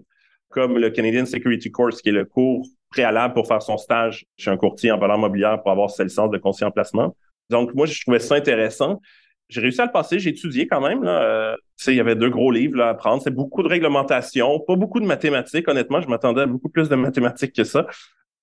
comme 0.49 0.77
le 0.77 0.89
Canadian 0.91 1.25
Security 1.25 1.71
Course, 1.71 2.01
qui 2.01 2.09
est 2.09 2.13
le 2.13 2.25
cours 2.25 2.67
préalable 2.89 3.33
pour 3.33 3.47
faire 3.47 3.61
son 3.61 3.77
stage 3.77 4.25
chez 4.37 4.49
un 4.49 4.57
courtier 4.57 4.91
en 4.91 4.97
valeur 4.97 5.17
mobilière 5.17 5.61
pour 5.61 5.71
avoir 5.71 5.89
sa 5.89 6.03
licence 6.03 6.31
de 6.31 6.37
conseiller 6.37 6.67
en 6.67 6.71
placement. 6.71 7.15
Donc, 7.49 7.73
moi, 7.73 7.85
je 7.85 8.01
trouvais 8.01 8.19
ça 8.19 8.35
intéressant 8.35 8.99
j'ai 9.49 9.61
réussi 9.61 9.81
à 9.81 9.85
le 9.85 9.91
passer, 9.91 10.19
j'ai 10.19 10.31
étudié 10.31 10.67
quand 10.67 10.81
même. 10.81 11.03
Là. 11.03 11.21
Euh, 11.21 11.55
il 11.87 11.93
y 11.93 11.99
avait 11.99 12.15
deux 12.15 12.29
gros 12.29 12.51
livres 12.51 12.81
à 12.81 12.93
prendre. 12.95 13.21
C'est 13.21 13.31
beaucoup 13.31 13.63
de 13.63 13.67
réglementation, 13.67 14.59
pas 14.59 14.75
beaucoup 14.75 14.99
de 14.99 15.05
mathématiques. 15.05 15.67
Honnêtement, 15.67 16.01
je 16.01 16.07
m'attendais 16.07 16.41
à 16.41 16.45
beaucoup 16.45 16.69
plus 16.69 16.89
de 16.89 16.95
mathématiques 16.95 17.53
que 17.53 17.63
ça. 17.63 17.87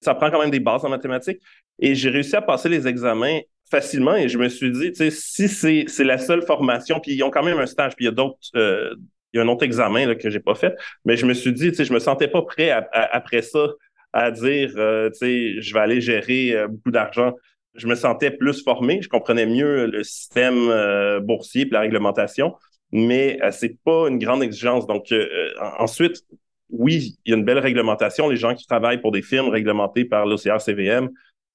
Ça 0.00 0.14
prend 0.14 0.30
quand 0.30 0.40
même 0.40 0.50
des 0.50 0.60
bases 0.60 0.84
en 0.84 0.88
mathématiques. 0.88 1.40
Et 1.78 1.94
j'ai 1.94 2.10
réussi 2.10 2.36
à 2.36 2.42
passer 2.42 2.68
les 2.68 2.86
examens 2.86 3.40
facilement 3.70 4.14
et 4.14 4.28
je 4.28 4.38
me 4.38 4.48
suis 4.48 4.70
dit, 4.70 4.92
si 5.10 5.48
c'est, 5.48 6.04
la 6.04 6.18
seule 6.18 6.42
formation, 6.42 7.00
puis 7.00 7.14
ils 7.14 7.22
ont 7.22 7.30
quand 7.30 7.42
même 7.42 7.58
un 7.58 7.66
stage, 7.66 7.96
puis 7.96 8.04
il 8.04 8.08
y 8.08 8.10
a 8.10 8.14
d'autres, 8.14 8.38
euh, 8.56 8.94
il 9.32 9.38
y 9.38 9.40
a 9.40 9.42
un 9.42 9.48
autre 9.48 9.64
examen 9.64 10.06
là, 10.06 10.14
que 10.14 10.30
j'ai 10.30 10.40
pas 10.40 10.54
fait, 10.54 10.76
mais 11.04 11.16
je 11.16 11.26
me 11.26 11.34
suis 11.34 11.52
dit, 11.52 11.72
je 11.74 11.92
me 11.92 11.98
sentais 11.98 12.28
pas 12.28 12.42
prêt 12.42 12.70
après 12.70 13.42
ça 13.42 13.66
à 14.14 14.30
dire, 14.30 14.72
euh, 14.76 15.10
je 15.20 15.74
vais 15.74 15.80
aller 15.80 16.00
gérer 16.00 16.54
euh, 16.54 16.68
beaucoup 16.68 16.90
d'argent 16.90 17.34
je 17.76 17.88
me 17.88 17.96
sentais 17.96 18.30
plus 18.30 18.62
formé, 18.62 19.02
je 19.02 19.08
comprenais 19.08 19.46
mieux 19.46 19.86
le 19.86 20.04
système 20.04 20.68
euh, 20.68 21.18
boursier 21.18 21.62
et 21.62 21.68
la 21.72 21.80
réglementation, 21.80 22.54
mais 22.92 23.40
c'est 23.50 23.76
pas 23.82 24.06
une 24.08 24.20
grande 24.20 24.44
exigence. 24.44 24.86
Donc 24.86 25.12
ensuite, 25.80 26.22
oui, 26.70 27.16
il 27.24 27.30
y 27.30 27.34
a 27.34 27.36
une 27.36 27.44
belle 27.44 27.58
réglementation. 27.58 28.28
Les 28.28 28.36
gens 28.36 28.54
qui 28.54 28.64
travaillent 28.68 29.00
pour 29.00 29.10
des 29.10 29.22
firmes 29.22 29.48
réglementées 29.48 30.04
par 30.04 30.24
l'OCR-CVM, 30.24 31.08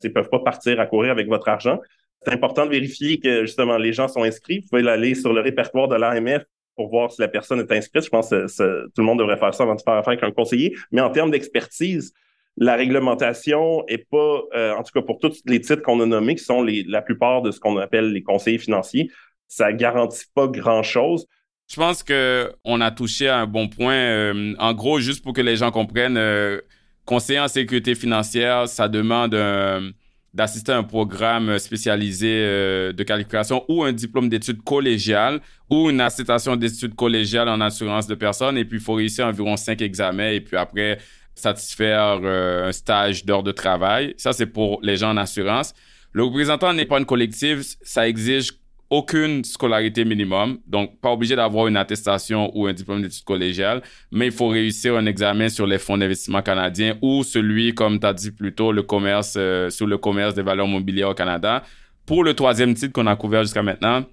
ne 0.04 0.10
peuvent 0.10 0.28
pas 0.28 0.39
partir 0.39 0.82
à 0.82 0.86
courir 0.88 1.12
avec 1.12 1.30
votre 1.30 1.48
argent. 1.48 1.80
C'est 2.26 2.34
important 2.34 2.65
de 2.65 2.72
vérifier 2.72 3.22
que 3.22 3.45
justement 3.45 3.78
les 3.78 3.93
gens 3.93 4.10
sont 4.10 4.24
inscrits. 4.24 4.60
Vous 4.60 4.67
pouvez 4.69 4.89
aller 4.89 5.15
sur 5.15 5.32
le 5.32 5.39
répertoire 5.39 5.88
de 5.88 5.95
l'AMF 5.95 6.43
pour 6.76 6.89
voir 6.89 7.13
si 7.13 7.22
la 7.22 7.30
personne 7.30 7.62
est 7.62 7.72
inscrite. 7.72 8.04
Je 8.04 8.10
pense 8.10 8.30
que 8.30 8.45
tout 8.88 8.91
le 8.98 9.04
monde 9.04 9.19
devrait 9.19 9.38
faire 9.38 9.54
ça 9.54 9.63
avant 9.63 9.76
de 9.76 9.82
faire 9.82 9.93
affaire 9.93 10.13
avec 10.13 10.24
un 10.24 10.32
conseiller. 10.32 10.76
Mais 10.91 11.00
en 11.00 11.10
termes 11.10 11.32
d'expertise, 11.32 12.13
la 12.58 12.76
réglementation 12.76 13.86
est 13.88 14.10
pas, 14.10 14.42
euh, 14.54 14.76
en 14.76 14.84
tout 14.84 14.92
cas 14.94 15.02
pour 15.02 15.20
tous 15.20 15.42
les 15.46 15.62
titres 15.62 15.82
qu'on 15.82 16.00
a 16.02 16.06
nommés, 16.06 16.36
qui 16.36 16.44
sont 16.44 16.62
la 16.64 17.02
plupart 17.02 17.42
de 17.42 17.52
ce 17.52 17.60
qu'on 17.60 17.78
appelle 17.78 18.12
les 18.12 18.22
conseillers 18.22 18.58
financiers, 18.58 19.10
ça 19.48 19.72
garantit 19.72 20.26
pas 20.36 20.48
grand-chose. 20.48 21.26
Je 21.70 21.76
pense 21.76 22.04
que 22.04 22.52
on 22.66 22.82
a 22.82 22.92
touché 22.92 23.30
à 23.30 23.38
un 23.38 23.48
bon 23.48 23.70
point. 23.70 23.94
Euh, 23.94 24.56
en 24.60 24.74
gros, 24.74 25.00
juste 25.00 25.24
pour 25.24 25.34
que 25.34 25.42
les 25.42 25.56
gens 25.56 25.72
comprennent, 25.72 26.18
euh, 26.18 26.60
conseiller 27.06 27.40
en 27.40 27.48
sécurité 27.48 27.96
financière, 27.96 28.68
ça 28.68 28.88
demande 28.88 29.36
d'assister 30.34 30.74
à 30.74 30.78
un 30.78 30.84
programme 30.84 31.58
spécialisé 31.58 32.28
de 32.94 33.04
qualification 33.04 33.66
ou 33.68 33.84
un 33.84 33.94
diplôme 33.94 34.30
d'études 34.30 34.62
collégiales 34.64 35.40
ou 35.72 35.90
une 35.90 36.02
attestation 36.02 36.56
d'études 36.56 36.94
collégiales 36.94 37.50
en 37.50 37.62
assurance 37.62 38.06
de 38.06 38.14
personnes. 38.14 38.58
Et 38.58 38.66
puis, 38.66 38.78
il 38.78 38.84
faut 38.84 38.94
réussir 38.94 39.26
environ 39.26 39.58
cinq 39.58 39.82
examens. 39.82 40.30
Et 40.30 40.42
puis 40.42 40.58
après, 40.58 41.00
satisfaire 41.36 42.20
euh, 42.24 42.70
un 42.70 42.72
stage 42.72 43.26
d'heure 43.26 43.44
de 43.44 43.52
travail. 43.52 44.13
Ça, 44.18 44.34
c'est 44.34 44.48
pour 44.48 44.80
les 44.82 44.98
gens 44.98 45.12
en 45.12 45.18
assurance. 45.18 45.74
Le 46.12 46.24
représentant 46.24 46.74
n'est 46.74 46.86
pas 46.86 47.00
une 47.00 47.06
collective, 47.06 47.63
ça 47.82 48.08
exige 48.08 48.54
aucune 48.89 49.44
scolarité 49.44 50.04
minimum, 50.04 50.58
donc 50.65 51.00
pas 51.00 51.12
obligé 51.12 51.36
d'avoir 51.36 51.68
une 51.68 51.78
attestation 51.78 52.52
ou 52.58 52.65
un 52.65 52.74
diplôme 52.74 53.04
d'études 53.04 53.24
collégiales, 53.24 53.84
mais 54.12 54.28
il 54.28 54.32
faut 54.32 54.48
réussir 54.48 54.96
un 54.96 55.06
examen 55.06 55.48
sur 55.50 55.68
les 55.68 55.78
fonds 55.78 55.98
d'investissement 55.98 56.42
canadiens 56.42 56.98
ou 57.02 57.24
celui, 57.24 57.76
comme 57.76 58.00
tu 58.00 58.08
as 58.08 58.13
dit 58.13 58.32
plus 58.32 58.54
tôt, 58.54 58.72
le 58.72 58.82
commerce, 58.82 59.36
euh, 59.38 59.70
sur 59.70 59.86
le 59.86 59.98
commerce 60.00 60.34
des 60.34 60.42
valeurs 60.42 60.68
mobilières 60.68 61.10
au 61.10 61.13
Canada. 61.13 61.63
Pour 62.06 62.24
le 62.24 62.34
troisième 62.34 62.74
titre 62.74 62.94
qu'on 62.94 63.06
a 63.06 63.15
couvert 63.15 63.44
jusqu'à 63.44 63.62
maintenant, 63.62 64.04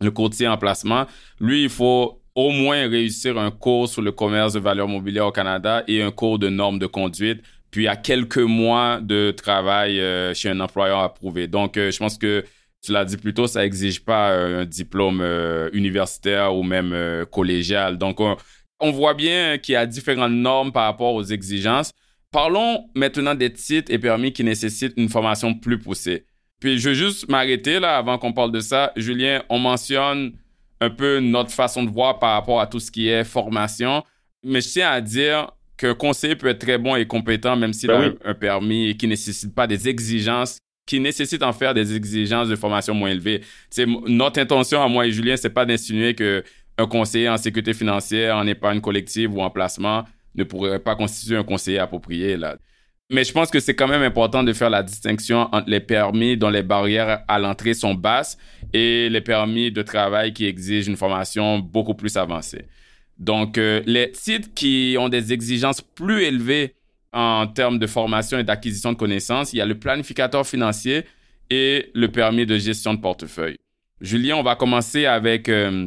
le 0.00 0.10
courtier 0.10 0.48
en 0.48 0.58
placement, 0.58 1.06
lui, 1.38 1.62
il 1.62 1.70
faut 1.70 2.20
au 2.34 2.50
moins 2.50 2.88
réussir 2.88 3.38
un 3.38 3.50
cours 3.50 3.88
sur 3.88 4.02
le 4.02 4.12
commerce 4.12 4.54
de 4.54 4.58
valeurs 4.58 4.88
mobilières 4.88 5.26
au 5.26 5.32
Canada 5.32 5.84
et 5.86 6.02
un 6.02 6.10
cours 6.10 6.38
de 6.38 6.48
normes 6.48 6.78
de 6.78 6.86
conduite, 6.86 7.42
puis 7.70 7.88
à 7.88 7.96
quelques 7.96 8.38
mois 8.38 9.00
de 9.00 9.30
travail 9.30 10.00
euh, 10.00 10.34
chez 10.34 10.48
un 10.48 10.60
employeur 10.60 10.98
approuvé. 10.98 11.46
Donc, 11.46 11.76
euh, 11.76 11.90
je 11.90 11.98
pense 11.98 12.18
que 12.18 12.44
tu 12.82 12.92
l'as 12.92 13.04
dit 13.04 13.16
plus 13.16 13.34
tôt, 13.34 13.46
ça 13.46 13.64
exige 13.64 14.04
pas 14.04 14.30
euh, 14.30 14.62
un 14.62 14.64
diplôme 14.64 15.24
universitaire 15.72 16.54
ou 16.54 16.62
même 16.62 17.24
collégial. 17.30 17.98
Donc, 17.98 18.20
on, 18.20 18.36
on 18.80 18.90
voit 18.90 19.14
bien 19.14 19.58
qu'il 19.58 19.72
y 19.72 19.76
a 19.76 19.86
différentes 19.86 20.32
normes 20.32 20.72
par 20.72 20.84
rapport 20.84 21.14
aux 21.14 21.22
exigences. 21.22 21.92
Parlons 22.30 22.90
maintenant 22.94 23.34
des 23.34 23.52
titres 23.52 23.92
et 23.92 23.98
permis 23.98 24.32
qui 24.32 24.44
nécessitent 24.44 24.94
une 24.96 25.08
formation 25.08 25.54
plus 25.54 25.78
poussée. 25.78 26.26
Puis, 26.60 26.78
je 26.78 26.90
veux 26.90 26.94
juste 26.94 27.28
m'arrêter 27.30 27.80
là 27.80 27.96
avant 27.96 28.18
qu'on 28.18 28.32
parle 28.32 28.52
de 28.52 28.60
ça. 28.60 28.92
Julien, 28.96 29.42
on 29.48 29.58
mentionne 29.58 30.32
un 30.84 30.90
peu 30.90 31.20
notre 31.20 31.50
façon 31.50 31.82
de 31.82 31.90
voir 31.90 32.18
par 32.18 32.34
rapport 32.34 32.60
à 32.60 32.66
tout 32.66 32.80
ce 32.80 32.90
qui 32.90 33.08
est 33.08 33.24
formation. 33.24 34.02
Mais 34.42 34.60
je 34.60 34.68
tiens 34.68 34.90
à 34.90 35.00
dire 35.00 35.50
qu'un 35.76 35.94
conseiller 35.94 36.36
peut 36.36 36.48
être 36.48 36.60
très 36.60 36.78
bon 36.78 36.96
et 36.96 37.06
compétent, 37.06 37.56
même 37.56 37.72
s'il 37.72 37.88
ben 37.88 38.14
a 38.24 38.30
un, 38.30 38.34
permis 38.34 38.90
et 38.90 38.96
qui 38.96 39.06
ne 39.06 39.10
nécessite 39.10 39.54
pas 39.54 39.66
des 39.66 39.88
exigences, 39.88 40.58
qui 40.86 41.00
nécessite 41.00 41.42
en 41.42 41.52
faire 41.52 41.74
des 41.74 41.96
exigences 41.96 42.48
de 42.48 42.56
formation 42.56 42.94
moins 42.94 43.10
élevées. 43.10 43.40
C'est 43.70 43.86
notre 43.86 44.40
intention 44.40 44.82
à 44.82 44.88
moi 44.88 45.06
et 45.06 45.10
Julien, 45.10 45.36
c'est 45.36 45.50
pas 45.50 45.64
d'insinuer 45.64 46.14
que 46.14 46.44
un 46.76 46.86
conseiller 46.86 47.28
en 47.28 47.36
sécurité 47.36 47.72
financière, 47.72 48.36
en 48.36 48.46
épargne 48.46 48.80
collective 48.80 49.32
ou 49.34 49.40
en 49.40 49.50
placement 49.50 50.04
ne 50.34 50.44
pourrait 50.44 50.80
pas 50.80 50.96
constituer 50.96 51.36
un 51.36 51.44
conseiller 51.44 51.78
approprié. 51.78 52.36
Là. 52.36 52.56
Mais 53.10 53.24
je 53.24 53.32
pense 53.32 53.50
que 53.50 53.60
c'est 53.60 53.74
quand 53.74 53.88
même 53.88 54.02
important 54.02 54.42
de 54.42 54.52
faire 54.52 54.70
la 54.70 54.82
distinction 54.82 55.48
entre 55.52 55.68
les 55.68 55.80
permis 55.80 56.36
dont 56.36 56.48
les 56.48 56.62
barrières 56.62 57.22
à 57.28 57.38
l'entrée 57.38 57.74
sont 57.74 57.94
basses 57.94 58.38
et 58.72 59.08
les 59.10 59.20
permis 59.20 59.70
de 59.70 59.82
travail 59.82 60.32
qui 60.32 60.46
exigent 60.46 60.88
une 60.88 60.96
formation 60.96 61.58
beaucoup 61.58 61.94
plus 61.94 62.16
avancée. 62.16 62.66
Donc, 63.18 63.58
euh, 63.58 63.82
les 63.86 64.10
sites 64.14 64.54
qui 64.54 64.96
ont 64.98 65.08
des 65.08 65.32
exigences 65.32 65.82
plus 65.82 66.22
élevées 66.22 66.74
en 67.12 67.46
termes 67.46 67.78
de 67.78 67.86
formation 67.86 68.38
et 68.38 68.44
d'acquisition 68.44 68.92
de 68.92 68.96
connaissances, 68.96 69.52
il 69.52 69.58
y 69.58 69.60
a 69.60 69.66
le 69.66 69.78
planificateur 69.78 70.46
financier 70.46 71.04
et 71.50 71.90
le 71.94 72.08
permis 72.08 72.46
de 72.46 72.56
gestion 72.56 72.94
de 72.94 73.00
portefeuille. 73.00 73.58
Julien, 74.00 74.36
on 74.36 74.42
va 74.42 74.56
commencer 74.56 75.06
avec 75.06 75.48
euh, 75.48 75.86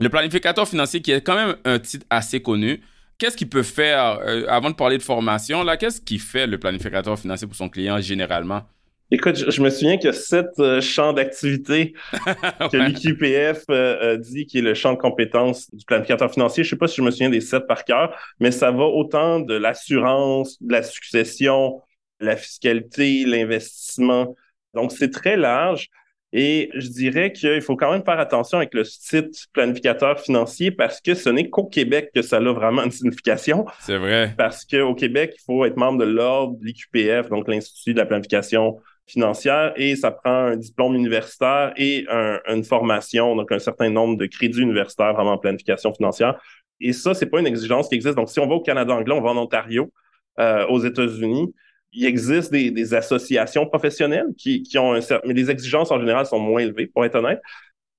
le 0.00 0.08
planificateur 0.08 0.66
financier 0.66 1.00
qui 1.00 1.12
est 1.12 1.20
quand 1.20 1.36
même 1.36 1.56
un 1.64 1.78
titre 1.78 2.06
assez 2.10 2.40
connu 2.42 2.80
qu'est-ce 3.18 3.36
qu'il 3.36 3.48
peut 3.48 3.62
faire, 3.62 4.20
euh, 4.20 4.44
avant 4.48 4.70
de 4.70 4.74
parler 4.74 4.98
de 4.98 5.02
formation, 5.02 5.62
là, 5.62 5.76
qu'est-ce 5.76 6.00
qu'il 6.00 6.20
fait 6.20 6.46
le 6.46 6.58
planificateur 6.58 7.18
financier 7.18 7.46
pour 7.46 7.56
son 7.56 7.68
client 7.68 8.00
généralement? 8.00 8.62
Écoute, 9.10 9.50
je, 9.50 9.62
me 9.62 9.70
souviens 9.70 9.96
qu'il 9.96 10.06
y 10.06 10.08
a 10.08 10.12
sept 10.12 10.48
euh, 10.58 10.80
champs 10.80 11.12
d'activité 11.12 11.94
que 12.72 12.76
l'IQPF 12.76 13.64
euh, 13.70 14.16
dit 14.16 14.46
qui 14.46 14.58
est 14.58 14.62
le 14.62 14.74
champ 14.74 14.92
de 14.92 14.98
compétences 14.98 15.72
du 15.72 15.84
planificateur 15.84 16.32
financier. 16.32 16.64
Je 16.64 16.68
ne 16.68 16.70
sais 16.70 16.78
pas 16.78 16.88
si 16.88 16.96
je 16.96 17.02
me 17.02 17.10
souviens 17.10 17.30
des 17.30 17.40
sept 17.40 17.66
par 17.66 17.84
cœur, 17.84 18.16
mais 18.40 18.50
ça 18.50 18.70
va 18.70 18.84
autant 18.84 19.40
de 19.40 19.54
l'assurance, 19.54 20.60
de 20.62 20.72
la 20.72 20.82
succession, 20.82 21.80
la 22.18 22.36
fiscalité, 22.36 23.24
l'investissement. 23.24 24.34
Donc, 24.72 24.90
c'est 24.90 25.10
très 25.10 25.36
large. 25.36 25.90
Et 26.36 26.68
je 26.74 26.88
dirais 26.88 27.32
qu'il 27.32 27.62
faut 27.62 27.76
quand 27.76 27.92
même 27.92 28.04
faire 28.04 28.18
attention 28.18 28.58
avec 28.58 28.74
le 28.74 28.82
site 28.82 29.46
planificateur 29.52 30.18
financier 30.18 30.72
parce 30.72 31.00
que 31.00 31.14
ce 31.14 31.30
n'est 31.30 31.48
qu'au 31.48 31.64
Québec 31.64 32.10
que 32.12 32.22
ça 32.22 32.38
a 32.38 32.52
vraiment 32.52 32.82
une 32.82 32.90
signification. 32.90 33.64
C'est 33.78 33.98
vrai. 33.98 34.34
Parce 34.36 34.64
qu'au 34.64 34.96
Québec, 34.96 35.36
il 35.38 35.44
faut 35.44 35.64
être 35.64 35.76
membre 35.76 36.00
de 36.00 36.10
l'ordre 36.10 36.58
l'IQPF, 36.60 37.28
donc 37.28 37.46
l'Institut 37.46 37.94
de 37.94 38.00
la 38.00 38.06
planification 38.06 38.80
financière, 39.06 39.74
et 39.76 39.94
ça 39.94 40.10
prend 40.10 40.46
un 40.46 40.56
diplôme 40.56 40.96
universitaire 40.96 41.72
et 41.76 42.04
une 42.48 42.64
formation, 42.64 43.36
donc 43.36 43.52
un 43.52 43.60
certain 43.60 43.90
nombre 43.90 44.16
de 44.16 44.26
crédits 44.26 44.60
universitaires 44.62 45.14
vraiment 45.14 45.34
en 45.34 45.38
planification 45.38 45.94
financière. 45.94 46.40
Et 46.80 46.92
ça, 46.92 47.14
c'est 47.14 47.26
pas 47.26 47.38
une 47.38 47.46
exigence 47.46 47.88
qui 47.88 47.94
existe. 47.94 48.16
Donc, 48.16 48.28
si 48.28 48.40
on 48.40 48.48
va 48.48 48.56
au 48.56 48.60
Canada 48.60 48.92
anglais, 48.92 49.14
on 49.14 49.20
va 49.20 49.30
en 49.30 49.36
Ontario, 49.36 49.92
euh, 50.40 50.66
aux 50.66 50.80
États-Unis, 50.80 51.54
il 51.94 52.06
existe 52.06 52.52
des, 52.52 52.94
associations 52.94 53.66
professionnelles 53.66 54.28
qui, 54.36 54.66
ont 54.76 54.92
un 54.92 55.00
certain, 55.00 55.26
mais 55.26 55.34
les 55.34 55.50
exigences 55.50 55.90
en 55.90 56.00
général 56.00 56.26
sont 56.26 56.38
moins 56.38 56.60
élevées, 56.60 56.86
pour 56.86 57.04
être 57.04 57.14
honnête. 57.14 57.40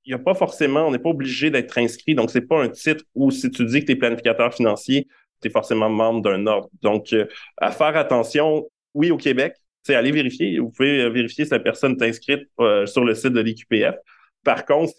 Il 0.03 0.09
n'y 0.09 0.15
a 0.15 0.23
pas 0.23 0.35
forcément, 0.35 0.87
on 0.87 0.91
n'est 0.91 0.99
pas 0.99 1.09
obligé 1.09 1.49
d'être 1.49 1.77
inscrit, 1.77 2.13
donc 2.13 2.29
c'est 2.29 2.41
pas 2.41 2.61
un 2.61 2.69
titre 2.69 3.03
où 3.15 3.31
si 3.31 3.49
tu 3.49 3.65
dis 3.65 3.79
que 3.79 3.85
tu 3.85 3.91
es 3.93 3.95
planificateur 3.95 4.53
financier, 4.53 5.07
tu 5.41 5.47
es 5.47 5.51
forcément 5.51 5.89
membre 5.89 6.21
d'un 6.21 6.45
ordre. 6.45 6.69
Donc, 6.81 7.13
euh, 7.13 7.25
à 7.57 7.71
faire 7.71 7.95
attention, 7.97 8.69
oui, 8.93 9.11
au 9.11 9.17
Québec, 9.17 9.55
c'est 9.83 9.95
aller 9.95 10.11
vérifier. 10.11 10.59
Vous 10.59 10.69
pouvez 10.69 11.09
vérifier 11.09 11.45
si 11.45 11.51
la 11.51 11.59
personne 11.59 11.97
est 11.99 12.07
inscrite 12.07 12.41
euh, 12.59 12.85
sur 12.85 13.03
le 13.03 13.15
site 13.15 13.33
de 13.33 13.41
l'IQPF. 13.41 13.95
Par 14.43 14.65
contre, 14.65 14.93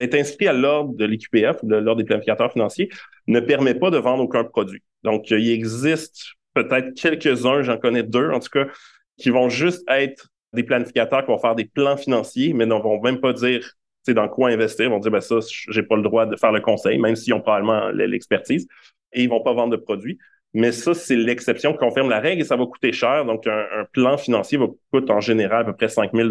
être 0.00 0.14
inscrit 0.14 0.46
à 0.46 0.52
l'ordre 0.52 0.94
de 0.94 1.04
l'IQPF, 1.04 1.64
de 1.64 1.76
l'ordre 1.76 2.02
des 2.02 2.06
planificateurs 2.06 2.52
financiers, 2.52 2.90
ne 3.26 3.40
permet 3.40 3.74
pas 3.74 3.90
de 3.90 3.98
vendre 3.98 4.22
aucun 4.22 4.44
produit. 4.44 4.82
Donc, 5.02 5.30
il 5.30 5.50
existe 5.50 6.34
peut-être 6.54 6.94
quelques-uns, 6.94 7.62
j'en 7.62 7.76
connais 7.76 8.02
deux 8.02 8.30
en 8.30 8.40
tout 8.40 8.50
cas, 8.50 8.66
qui 9.18 9.30
vont 9.30 9.48
juste 9.48 9.84
être 9.88 10.28
des 10.52 10.62
planificateurs 10.62 11.24
qui 11.24 11.30
vont 11.30 11.38
faire 11.38 11.54
des 11.54 11.64
plans 11.64 11.96
financiers, 11.96 12.52
mais 12.52 12.64
ne 12.64 12.74
vont 12.74 13.00
même 13.00 13.20
pas 13.20 13.32
dire 13.32 13.68
dans 14.08 14.28
quoi 14.28 14.50
investir. 14.50 14.86
Ils 14.86 14.90
vont 14.90 15.00
dire 15.00 15.10
ben 15.10 15.20
ça, 15.20 15.36
j'ai 15.70 15.82
pas 15.82 15.96
le 15.96 16.02
droit 16.02 16.26
de 16.26 16.36
faire 16.36 16.52
le 16.52 16.60
conseil, 16.60 16.98
même 16.98 17.16
s'ils 17.16 17.34
ont 17.34 17.40
probablement 17.40 17.88
l'expertise, 17.90 18.66
et 19.12 19.22
ils 19.22 19.28
vont 19.28 19.42
pas 19.42 19.52
vendre 19.52 19.70
de 19.70 19.76
produits. 19.76 20.18
Mais 20.52 20.70
ça, 20.70 20.94
c'est 20.94 21.16
l'exception 21.16 21.72
qui 21.72 21.78
confirme 21.78 22.08
la 22.08 22.20
règle 22.20 22.42
et 22.42 22.44
ça 22.44 22.56
va 22.56 22.64
coûter 22.64 22.92
cher. 22.92 23.24
Donc, 23.24 23.46
un, 23.46 23.84
plan 23.92 24.16
financier 24.16 24.56
va 24.56 24.66
coûter 24.92 25.12
en 25.12 25.20
général 25.20 25.62
à 25.62 25.64
peu 25.64 25.72
près 25.72 25.88
5 25.88 26.12
000 26.14 26.28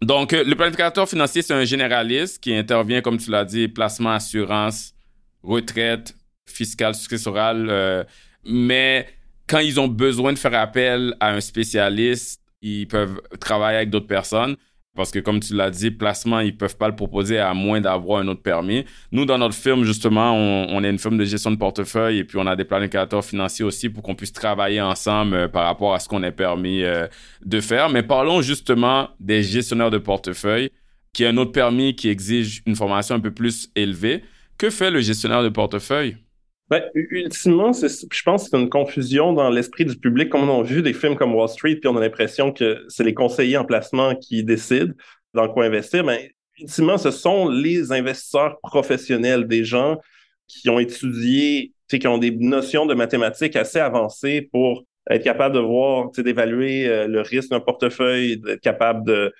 Donc, 0.00 0.32
euh, 0.32 0.44
le 0.44 0.54
planificateur 0.54 1.06
financier, 1.06 1.42
c'est 1.42 1.52
un 1.52 1.64
généraliste 1.64 2.42
qui 2.42 2.54
intervient, 2.54 3.02
comme 3.02 3.18
tu 3.18 3.30
l'as 3.30 3.44
dit, 3.44 3.68
placement, 3.68 4.12
assurance, 4.12 4.94
retraite, 5.42 6.14
fiscale, 6.46 6.94
successorale. 6.94 7.66
Euh, 7.68 8.04
mais 8.46 9.08
quand 9.46 9.58
ils 9.58 9.78
ont 9.80 9.88
besoin 9.88 10.32
de 10.32 10.38
faire 10.38 10.54
appel 10.54 11.14
à 11.20 11.30
un 11.30 11.40
spécialiste, 11.40 12.40
ils 12.62 12.86
peuvent 12.86 13.20
travailler 13.40 13.78
avec 13.78 13.90
d'autres 13.90 14.06
personnes. 14.06 14.56
Parce 14.94 15.10
que, 15.10 15.18
comme 15.18 15.40
tu 15.40 15.54
l'as 15.54 15.70
dit, 15.70 15.90
placement, 15.90 16.38
ils 16.38 16.56
peuvent 16.56 16.76
pas 16.76 16.86
le 16.86 16.94
proposer 16.94 17.38
à 17.38 17.52
moins 17.52 17.80
d'avoir 17.80 18.20
un 18.20 18.28
autre 18.28 18.42
permis. 18.42 18.84
Nous, 19.10 19.24
dans 19.24 19.38
notre 19.38 19.56
firme, 19.56 19.82
justement, 19.82 20.32
on, 20.34 20.84
est 20.84 20.90
une 20.90 21.00
firme 21.00 21.18
de 21.18 21.24
gestion 21.24 21.50
de 21.50 21.56
portefeuille 21.56 22.18
et 22.18 22.24
puis 22.24 22.38
on 22.38 22.46
a 22.46 22.54
des 22.54 22.64
planificateurs 22.64 23.24
financiers 23.24 23.64
aussi 23.64 23.88
pour 23.88 24.04
qu'on 24.04 24.14
puisse 24.14 24.32
travailler 24.32 24.80
ensemble 24.80 25.34
euh, 25.34 25.48
par 25.48 25.64
rapport 25.64 25.94
à 25.94 25.98
ce 25.98 26.08
qu'on 26.08 26.22
est 26.22 26.30
permis 26.30 26.84
euh, 26.84 27.08
de 27.44 27.60
faire. 27.60 27.90
Mais 27.90 28.04
parlons 28.04 28.40
justement 28.40 29.08
des 29.18 29.42
gestionnaires 29.42 29.90
de 29.90 29.98
portefeuille, 29.98 30.70
qui 31.12 31.24
est 31.24 31.28
un 31.28 31.36
autre 31.38 31.52
permis 31.52 31.96
qui 31.96 32.08
exige 32.08 32.62
une 32.64 32.76
formation 32.76 33.16
un 33.16 33.20
peu 33.20 33.32
plus 33.32 33.70
élevée. 33.74 34.22
Que 34.58 34.70
fait 34.70 34.92
le 34.92 35.00
gestionnaire 35.00 35.42
de 35.42 35.48
portefeuille? 35.48 36.16
Ben, 36.70 36.82
ultimement, 36.94 37.72
je 37.72 38.22
pense 38.22 38.44
que 38.44 38.50
c'est 38.50 38.58
une 38.58 38.70
confusion 38.70 39.32
dans 39.34 39.50
l'esprit 39.50 39.84
du 39.84 39.96
public. 39.96 40.30
Comme 40.30 40.48
on 40.48 40.60
a 40.60 40.62
vu 40.62 40.80
des 40.80 40.94
films 40.94 41.14
comme 41.14 41.34
Wall 41.34 41.48
Street, 41.48 41.76
puis 41.76 41.88
on 41.88 41.96
a 41.96 42.00
l'impression 42.00 42.52
que 42.52 42.84
c'est 42.88 43.04
les 43.04 43.14
conseillers 43.14 43.58
en 43.58 43.64
placement 43.64 44.14
qui 44.14 44.42
décident 44.44 44.92
dans 45.34 45.48
quoi 45.48 45.66
investir. 45.66 46.04
Mais 46.04 46.16
ben, 46.16 46.28
ultimement, 46.60 46.96
ce 46.96 47.10
sont 47.10 47.48
les 47.48 47.92
investisseurs 47.92 48.58
professionnels, 48.60 49.46
des 49.46 49.64
gens 49.64 50.00
qui 50.46 50.70
ont 50.70 50.78
étudié 50.78 51.74
qui 51.98 52.08
ont 52.08 52.18
des 52.18 52.30
notions 52.30 52.86
de 52.86 52.94
mathématiques 52.94 53.56
assez 53.56 53.78
avancées 53.78 54.48
pour 54.52 54.84
être 55.10 55.22
capable 55.22 55.54
de 55.54 55.60
voir, 55.60 56.10
d'évaluer 56.10 56.88
euh, 56.88 57.06
le 57.06 57.20
risque 57.20 57.50
d'un 57.50 57.60
portefeuille, 57.60 58.38
d'être 58.38 58.60
capable 58.60 59.04
de, 59.06 59.32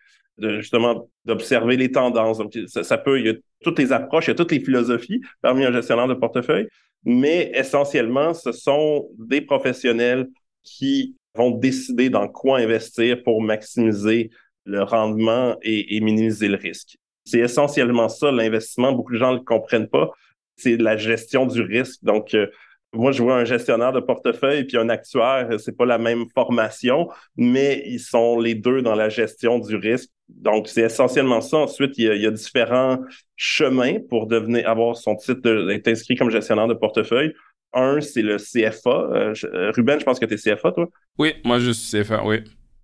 justement 0.60 1.08
d'observer 1.24 1.76
les 1.76 1.90
tendances. 1.90 2.38
Donc, 2.38 2.56
ça, 2.66 2.98
peut, 2.98 3.18
il 3.18 3.26
y 3.26 3.30
a 3.30 3.34
toutes 3.62 3.78
les 3.78 3.92
approches, 3.92 4.26
il 4.26 4.30
y 4.30 4.32
a 4.32 4.34
toutes 4.34 4.52
les 4.52 4.60
philosophies 4.60 5.20
parmi 5.40 5.64
un 5.64 5.72
gestionnaire 5.72 6.08
de 6.08 6.14
portefeuille, 6.14 6.68
mais 7.04 7.50
essentiellement, 7.54 8.34
ce 8.34 8.52
sont 8.52 9.08
des 9.18 9.40
professionnels 9.40 10.28
qui 10.62 11.16
vont 11.34 11.50
décider 11.50 12.10
dans 12.10 12.28
quoi 12.28 12.58
investir 12.58 13.22
pour 13.22 13.42
maximiser 13.42 14.30
le 14.64 14.82
rendement 14.82 15.56
et, 15.62 16.00
minimiser 16.00 16.48
le 16.48 16.56
risque. 16.56 16.96
C'est 17.24 17.40
essentiellement 17.40 18.08
ça, 18.08 18.30
l'investissement. 18.30 18.92
Beaucoup 18.92 19.12
de 19.12 19.18
gens 19.18 19.32
ne 19.32 19.38
le 19.38 19.44
comprennent 19.44 19.88
pas. 19.88 20.10
C'est 20.56 20.76
la 20.76 20.96
gestion 20.96 21.46
du 21.46 21.60
risque. 21.60 22.02
Donc, 22.02 22.34
euh, 22.34 22.46
moi, 22.94 23.12
je 23.12 23.22
vois 23.22 23.36
un 23.36 23.44
gestionnaire 23.44 23.92
de 23.92 24.00
portefeuille 24.00 24.64
puis 24.64 24.76
un 24.76 24.88
actuaire, 24.88 25.48
c'est 25.58 25.76
pas 25.76 25.84
la 25.84 25.98
même 25.98 26.26
formation, 26.34 27.08
mais 27.36 27.82
ils 27.86 28.00
sont 28.00 28.38
les 28.38 28.54
deux 28.54 28.82
dans 28.82 28.94
la 28.94 29.08
gestion 29.08 29.58
du 29.58 29.76
risque. 29.76 30.10
Donc, 30.28 30.68
c'est 30.68 30.82
essentiellement 30.82 31.40
ça. 31.40 31.58
Ensuite, 31.58 31.98
il 31.98 32.04
y, 32.04 32.26
a, 32.26 32.30
différents 32.30 32.98
chemins 33.36 33.98
pour 34.08 34.26
devenir 34.26 34.68
avoir 34.68 34.96
son 34.96 35.16
titre 35.16 35.66
d'être 35.66 35.88
inscrit 35.88 36.16
comme 36.16 36.30
gestionnaire 36.30 36.66
de 36.66 36.74
portefeuille. 36.74 37.34
Un, 37.72 38.00
c'est 38.00 38.22
le 38.22 38.36
CFA. 38.36 38.90
Euh, 38.90 39.34
euh, 39.44 39.72
Ruben, 39.72 39.98
je 39.98 40.04
pense 40.04 40.18
que 40.18 40.26
tu 40.26 40.34
es 40.34 40.36
CFA, 40.36 40.72
toi? 40.72 40.88
Oui, 41.18 41.34
moi, 41.44 41.58
je 41.58 41.72
suis 41.72 42.02
CFA, 42.02 42.24
oui. 42.24 42.38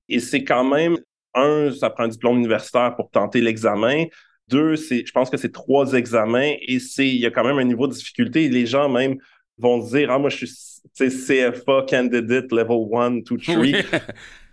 Et 0.08 0.18
c'est 0.18 0.44
quand 0.44 0.64
même, 0.64 0.98
un, 1.34 1.70
ça 1.72 1.90
prend 1.90 2.04
un 2.04 2.08
diplôme 2.08 2.38
universitaire 2.38 2.94
pour 2.96 3.10
tenter 3.10 3.40
l'examen. 3.40 4.04
Deux, 4.48 4.74
c'est, 4.76 5.06
je 5.06 5.12
pense 5.12 5.30
que 5.30 5.36
c'est 5.36 5.52
trois 5.52 5.92
examens 5.92 6.54
et 6.60 6.80
c'est, 6.80 7.08
il 7.08 7.20
y 7.20 7.26
a 7.26 7.30
quand 7.30 7.44
même 7.44 7.58
un 7.58 7.64
niveau 7.64 7.86
de 7.86 7.92
difficulté. 7.92 8.48
Les 8.48 8.66
gens 8.66 8.88
même 8.88 9.16
vont 9.56 9.78
dire, 9.78 10.10
ah, 10.10 10.18
moi, 10.18 10.28
je 10.28 10.44
suis 10.44 10.80
CFA 10.98 11.86
candidate 11.88 12.50
level 12.50 12.88
1, 12.92 13.10
2, 13.22 13.22
3. 13.22 13.56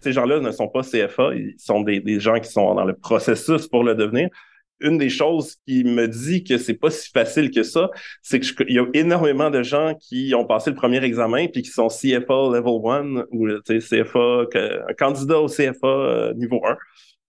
Ces 0.01 0.13
gens-là 0.13 0.39
ne 0.39 0.51
sont 0.51 0.67
pas 0.67 0.81
CFA, 0.81 1.33
ils 1.36 1.55
sont 1.57 1.81
des, 1.81 1.99
des, 1.99 2.19
gens 2.19 2.39
qui 2.39 2.51
sont 2.51 2.75
dans 2.75 2.86
le 2.86 2.95
processus 2.95 3.67
pour 3.67 3.83
le 3.83 3.95
devenir. 3.95 4.29
Une 4.79 4.99
des 4.99 5.10
choses 5.10 5.55
qui 5.65 5.83
me 5.83 6.07
dit 6.07 6.43
que 6.43 6.60
c'est 6.60 6.75
pas 6.75 6.91
si 6.91 7.10
facile 7.10 7.49
que 7.49 7.63
ça, 7.63 7.89
c'est 8.21 8.39
qu'il 8.39 8.71
y 8.71 8.79
a 8.79 8.86
énormément 8.93 9.49
de 9.49 9.63
gens 9.63 9.95
qui 9.99 10.36
ont 10.36 10.45
passé 10.45 10.69
le 10.69 10.75
premier 10.75 11.03
examen 11.03 11.47
puis 11.47 11.63
qui 11.63 11.71
sont 11.71 11.88
CFA 11.88 12.51
level 12.51 12.79
1 12.86 13.25
ou 13.31 13.47
CFA, 13.63 14.45
un 14.88 14.93
candidat 14.93 15.39
au 15.39 15.47
CFA 15.47 15.88
euh, 15.88 16.33
niveau 16.36 16.62
1 16.63 16.77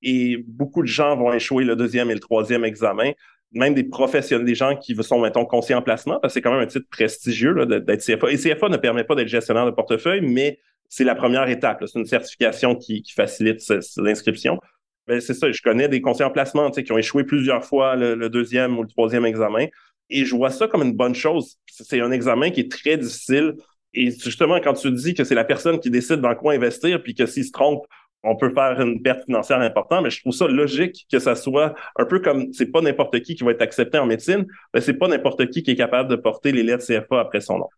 et 0.03 0.37
beaucoup 0.47 0.83
de 0.83 0.89
gens 0.89 1.17
vont 1.17 1.33
échouer 1.33 1.65
le 1.65 1.77
deuxième 1.77 2.11
et 2.11 2.15
le 2.15 2.21
troisième 2.21 2.65
examen. 2.65 3.13
Même 3.53 3.75
des 3.75 3.85
professionnels, 3.85 4.47
des 4.47 4.55
gens 4.55 4.77
qui 4.77 4.95
sont, 5.03 5.21
mettons, 5.21 5.47
conseillers 5.47 5.75
en 5.75 5.83
placement, 5.83 6.19
parce 6.21 6.33
que 6.33 6.35
c'est 6.35 6.43
quand 6.43 6.53
même 6.53 6.61
un 6.61 6.67
titre 6.67 6.87
prestigieux 6.91 7.55
d'être 7.67 8.05
CFA. 8.05 8.31
Et 8.31 8.37
CFA 8.37 8.69
ne 8.69 8.77
permet 8.77 9.05
pas 9.05 9.15
d'être 9.15 9.29
gestionnaire 9.29 9.65
de 9.65 9.71
portefeuille, 9.71 10.21
mais 10.21 10.59
c'est 10.89 11.05
la 11.05 11.15
première 11.15 11.49
étape. 11.49 11.85
C'est 11.87 11.99
une 11.99 12.07
certification 12.07 12.75
qui, 12.75 13.03
facilite 13.15 13.61
l'inscription. 13.97 14.59
Ben, 15.07 15.21
c'est 15.21 15.35
ça, 15.35 15.51
je 15.51 15.63
connais 15.63 15.89
des 15.89 16.01
conseillers 16.01 16.27
en 16.27 16.31
placement 16.31 16.71
qui 16.71 16.93
ont 16.93 16.99
échoué 16.99 17.25
plusieurs 17.25 17.65
fois 17.65 17.97
le, 17.97 18.29
deuxième 18.29 18.79
ou 18.79 18.83
le 18.83 18.89
troisième 18.89 19.25
examen. 19.25 19.67
Et 20.11 20.25
je 20.25 20.35
vois 20.35 20.51
ça 20.51 20.69
comme 20.69 20.83
une 20.83 20.95
bonne 20.95 21.15
chose. 21.15 21.57
C'est 21.67 22.01
un 22.01 22.11
examen 22.11 22.51
qui 22.51 22.61
est 22.61 22.71
très 22.71 22.97
difficile. 22.97 23.55
Et 23.95 24.11
justement, 24.11 24.61
quand 24.61 24.75
tu 24.75 24.91
dis 24.93 25.15
que 25.15 25.25
c'est 25.25 25.35
la 25.35 25.45
personne 25.45 25.81
qui 25.81 25.91
décide 25.91 26.21
dans 26.21 26.35
quoi 26.35 26.55
investir, 26.55 27.03
puis 27.03 27.15
que 27.15 27.27
s'il 27.27 27.45
se 27.45 27.53
trompe 27.53 27.87
on 28.25 28.37
peut 28.37 28.53
faire 28.53 28.81
une 28.81 29.01
perte 29.03 29.25
financière 29.25 29.61
importante, 29.61 30.03
mais 30.03 30.11
je 30.11 30.21
trouve 30.21 30.33
ça 30.33 30.47
logique 30.49 31.07
que 31.11 31.19
ça 31.19 31.35
soit 31.35 31.75
un 31.97 32.05
peu 32.05 32.21
comme 32.21 32.53
c'est 32.53 32.71
pas 32.71 32.81
n'importe 32.81 33.21
qui 33.21 33.35
qui 33.35 33.45
va 33.45 33.53
être 33.53 33.63
accepté 33.63 33.99
en 33.99 34.07
médecine, 34.07 34.47
mais 34.75 34.81
c'est 34.81 34.95
pas 34.95 35.09
n'importe 35.09 35.49
qui 35.51 35.63
qui 35.63 35.71
est 35.71 35.77
capable 35.77 36.09
de 36.11 36.17
porter 36.17 36.53
les 36.53 36.63
lettres 36.63 36.85
CFA 36.85 37.21
après 37.21 37.41
son 37.41 37.59
nom. 37.59 37.69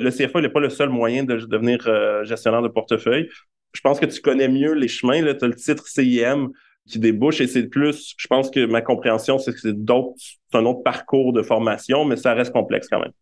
Le 0.00 0.10
CFA 0.10 0.40
n'est 0.40 0.48
pas 0.48 0.60
le 0.60 0.70
seul 0.70 0.88
moyen 0.88 1.24
de 1.24 1.36
devenir 1.36 1.78
euh, 1.86 2.24
gestionnaire 2.24 2.62
de 2.62 2.68
portefeuille. 2.68 3.28
Je 3.72 3.80
pense 3.80 4.00
que 4.00 4.06
tu 4.06 4.20
connais 4.20 4.48
mieux 4.48 4.72
les 4.72 4.88
chemins. 4.88 5.22
Tu 5.22 5.44
as 5.44 5.48
le 5.48 5.54
titre 5.54 5.86
CIM 5.86 6.48
qui 6.88 6.98
débouche 6.98 7.40
et 7.40 7.46
c'est 7.46 7.68
plus, 7.68 8.14
je 8.16 8.26
pense 8.26 8.50
que 8.50 8.66
ma 8.66 8.80
compréhension, 8.80 9.38
c'est 9.38 9.52
que 9.52 9.60
c'est 9.60 9.76
un 10.54 10.64
autre 10.64 10.82
parcours 10.82 11.32
de 11.32 11.42
formation, 11.42 12.04
mais 12.04 12.16
ça 12.16 12.34
reste 12.34 12.52
complexe 12.52 12.88
quand 12.90 13.00
même. 13.00 13.12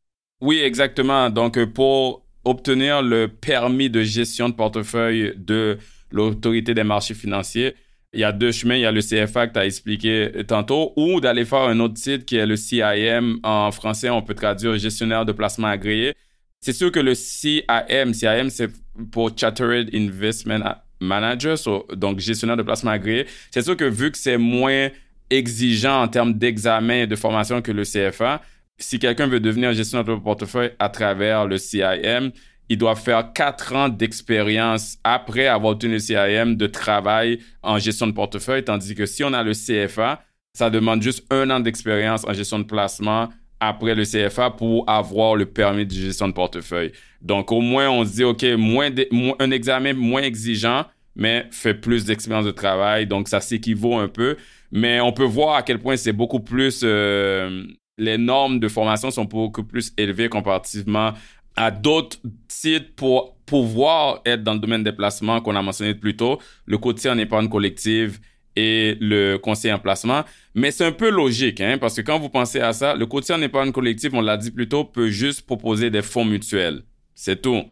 Oui, 0.40 0.60
exactement. 0.60 1.28
Donc, 1.28 1.62
pour 1.74 2.24
obtenir 2.44 3.02
le 3.02 3.28
permis 3.28 3.90
de 3.90 4.02
gestion 4.02 4.48
de 4.48 4.54
portefeuille 4.54 5.34
de 5.36 5.78
l'autorité 6.10 6.74
des 6.74 6.84
marchés 6.84 7.14
financiers. 7.14 7.74
Il 8.12 8.20
y 8.20 8.24
a 8.24 8.32
deux 8.32 8.52
chemins. 8.52 8.76
Il 8.76 8.80
y 8.80 8.86
a 8.86 8.92
le 8.92 9.02
CFA 9.02 9.48
que 9.48 9.52
tu 9.52 9.58
as 9.58 9.66
expliqué 9.66 10.32
tantôt 10.46 10.92
ou 10.96 11.20
d'aller 11.20 11.44
faire 11.44 11.62
un 11.62 11.78
autre 11.80 11.94
titre 11.94 12.24
qui 12.24 12.36
est 12.36 12.46
le 12.46 12.56
CIM. 12.56 13.38
En 13.42 13.70
français, 13.70 14.08
on 14.08 14.22
peut 14.22 14.34
traduire 14.34 14.78
gestionnaire 14.78 15.24
de 15.26 15.32
placement 15.32 15.68
agréé. 15.68 16.14
C'est 16.60 16.72
sûr 16.72 16.90
que 16.90 17.00
le 17.00 17.14
CIM, 17.14 18.12
CIM, 18.12 18.50
c'est 18.50 18.70
pour 19.12 19.30
Chartered 19.36 19.94
Investment 19.94 20.60
Manager, 21.00 21.56
donc 21.94 22.18
gestionnaire 22.18 22.56
de 22.56 22.62
placement 22.62 22.90
agréé. 22.90 23.26
C'est 23.50 23.62
sûr 23.62 23.76
que 23.76 23.84
vu 23.84 24.10
que 24.10 24.18
c'est 24.18 24.38
moins 24.38 24.88
exigeant 25.30 26.02
en 26.02 26.08
termes 26.08 26.34
d'examen 26.34 27.02
et 27.02 27.06
de 27.06 27.16
formation 27.16 27.62
que 27.62 27.70
le 27.70 27.84
CFA, 27.84 28.42
si 28.78 28.98
quelqu'un 28.98 29.26
veut 29.26 29.40
devenir 29.40 29.72
gestionnaire 29.72 30.04
de 30.04 30.20
portefeuille 30.20 30.72
à 30.78 30.88
travers 30.88 31.46
le 31.46 31.58
CIM, 31.58 32.30
il 32.68 32.76
doit 32.76 32.96
faire 32.96 33.32
quatre 33.32 33.74
ans 33.74 33.88
d'expérience 33.88 34.98
après 35.04 35.46
avoir 35.46 35.72
obtenu 35.72 35.92
le 35.94 35.98
CIM 36.00 36.54
de 36.54 36.66
travail 36.66 37.38
en 37.62 37.78
gestion 37.78 38.06
de 38.06 38.12
portefeuille, 38.12 38.64
tandis 38.64 38.94
que 38.94 39.06
si 39.06 39.24
on 39.24 39.32
a 39.32 39.42
le 39.42 39.52
CFA, 39.52 40.22
ça 40.54 40.70
demande 40.70 41.02
juste 41.02 41.24
un 41.32 41.50
an 41.50 41.60
d'expérience 41.60 42.24
en 42.26 42.32
gestion 42.32 42.58
de 42.58 42.64
placement 42.64 43.28
après 43.60 43.94
le 43.94 44.04
CFA 44.04 44.50
pour 44.50 44.88
avoir 44.88 45.34
le 45.36 45.46
permis 45.46 45.86
de 45.86 45.92
gestion 45.92 46.28
de 46.28 46.32
portefeuille. 46.32 46.92
Donc, 47.20 47.50
au 47.50 47.60
moins, 47.60 47.90
on 47.90 48.04
se 48.04 48.12
dit, 48.12 48.24
OK, 48.24 48.44
moins, 48.56 48.90
un 49.38 49.50
examen 49.50 49.92
moins 49.94 50.22
exigeant, 50.22 50.84
mais 51.16 51.46
fait 51.50 51.74
plus 51.74 52.04
d'expérience 52.04 52.46
de 52.46 52.52
travail. 52.52 53.06
Donc, 53.06 53.28
ça 53.28 53.40
s'équivaut 53.40 53.96
un 53.96 54.08
peu. 54.08 54.36
Mais 54.70 55.00
on 55.00 55.12
peut 55.12 55.24
voir 55.24 55.56
à 55.56 55.62
quel 55.62 55.78
point 55.78 55.96
c'est 55.96 56.12
beaucoup 56.12 56.40
plus... 56.40 56.82
Euh, 56.84 57.64
les 58.00 58.16
normes 58.16 58.60
de 58.60 58.68
formation 58.68 59.10
sont 59.10 59.24
beaucoup 59.24 59.64
plus 59.64 59.92
élevées 59.96 60.28
comparativement 60.28 61.14
à 61.56 61.72
d'autres 61.72 62.18
sites 62.46 62.94
pour 62.94 63.36
pouvoir 63.44 64.20
être 64.24 64.44
dans 64.44 64.54
le 64.54 64.60
domaine 64.60 64.84
des 64.84 64.92
placements 64.92 65.40
qu'on 65.40 65.56
a 65.56 65.62
mentionné 65.62 65.94
plus 65.94 66.14
tôt, 66.14 66.38
le 66.66 66.78
courtier 66.78 67.10
en 67.10 67.18
épargne 67.18 67.48
collective 67.48 68.20
et 68.58 68.96
le 69.00 69.36
conseiller 69.36 69.72
en 69.72 69.78
placement. 69.78 70.24
Mais 70.54 70.72
c'est 70.72 70.84
un 70.84 70.92
peu 70.92 71.10
logique, 71.10 71.60
hein, 71.60 71.78
parce 71.78 71.94
que 71.94 72.00
quand 72.00 72.18
vous 72.18 72.28
pensez 72.28 72.60
à 72.60 72.72
ça, 72.72 72.96
le 72.96 73.06
courtier 73.06 73.32
en 73.34 73.40
épargne 73.40 73.70
collective, 73.70 74.14
on 74.14 74.20
l'a 74.20 74.36
dit 74.36 74.50
plus 74.50 74.68
tôt, 74.68 74.84
peut 74.84 75.10
juste 75.10 75.46
proposer 75.46 75.90
des 75.90 76.02
fonds 76.02 76.24
mutuels. 76.24 76.82
C'est 77.14 77.40
tout, 77.40 77.62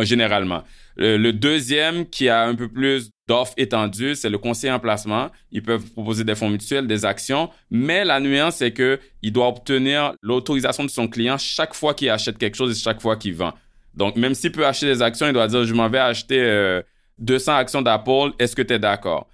généralement. 0.00 0.62
Le, 0.96 1.32
deuxième, 1.32 2.06
qui 2.06 2.30
a 2.30 2.44
un 2.44 2.54
peu 2.54 2.68
plus 2.68 3.10
d'offres 3.28 3.52
étendues, 3.58 4.14
c'est 4.14 4.30
le 4.30 4.38
conseiller 4.38 4.72
en 4.72 4.78
placement. 4.80 5.30
Ils 5.50 5.62
peuvent 5.62 5.84
proposer 5.90 6.24
des 6.24 6.34
fonds 6.34 6.48
mutuels, 6.48 6.86
des 6.86 7.04
actions, 7.04 7.50
mais 7.70 8.02
la 8.04 8.18
nuance, 8.18 8.56
c'est 8.56 8.72
que 8.72 8.98
il 9.20 9.32
doit 9.32 9.48
obtenir 9.48 10.14
l'autorisation 10.22 10.84
de 10.84 10.90
son 10.90 11.08
client 11.08 11.36
chaque 11.36 11.74
fois 11.74 11.92
qu'il 11.92 12.08
achète 12.08 12.38
quelque 12.38 12.56
chose 12.56 12.78
et 12.78 12.82
chaque 12.82 13.02
fois 13.02 13.16
qu'il 13.16 13.34
vend. 13.34 13.52
Donc, 13.94 14.16
même 14.16 14.34
s'il 14.34 14.52
peut 14.52 14.66
acheter 14.66 14.86
des 14.86 15.02
actions, 15.02 15.26
il 15.26 15.34
doit 15.34 15.46
dire, 15.46 15.64
je 15.64 15.74
m'en 15.74 15.90
vais 15.90 15.98
acheter 15.98 16.80
200 17.18 17.52
euh, 17.52 17.56
actions 17.56 17.82
d'Apple, 17.82 18.32
est-ce 18.38 18.56
que 18.56 18.62
tu 18.62 18.72
es 18.72 18.78
d'accord? 18.78 19.28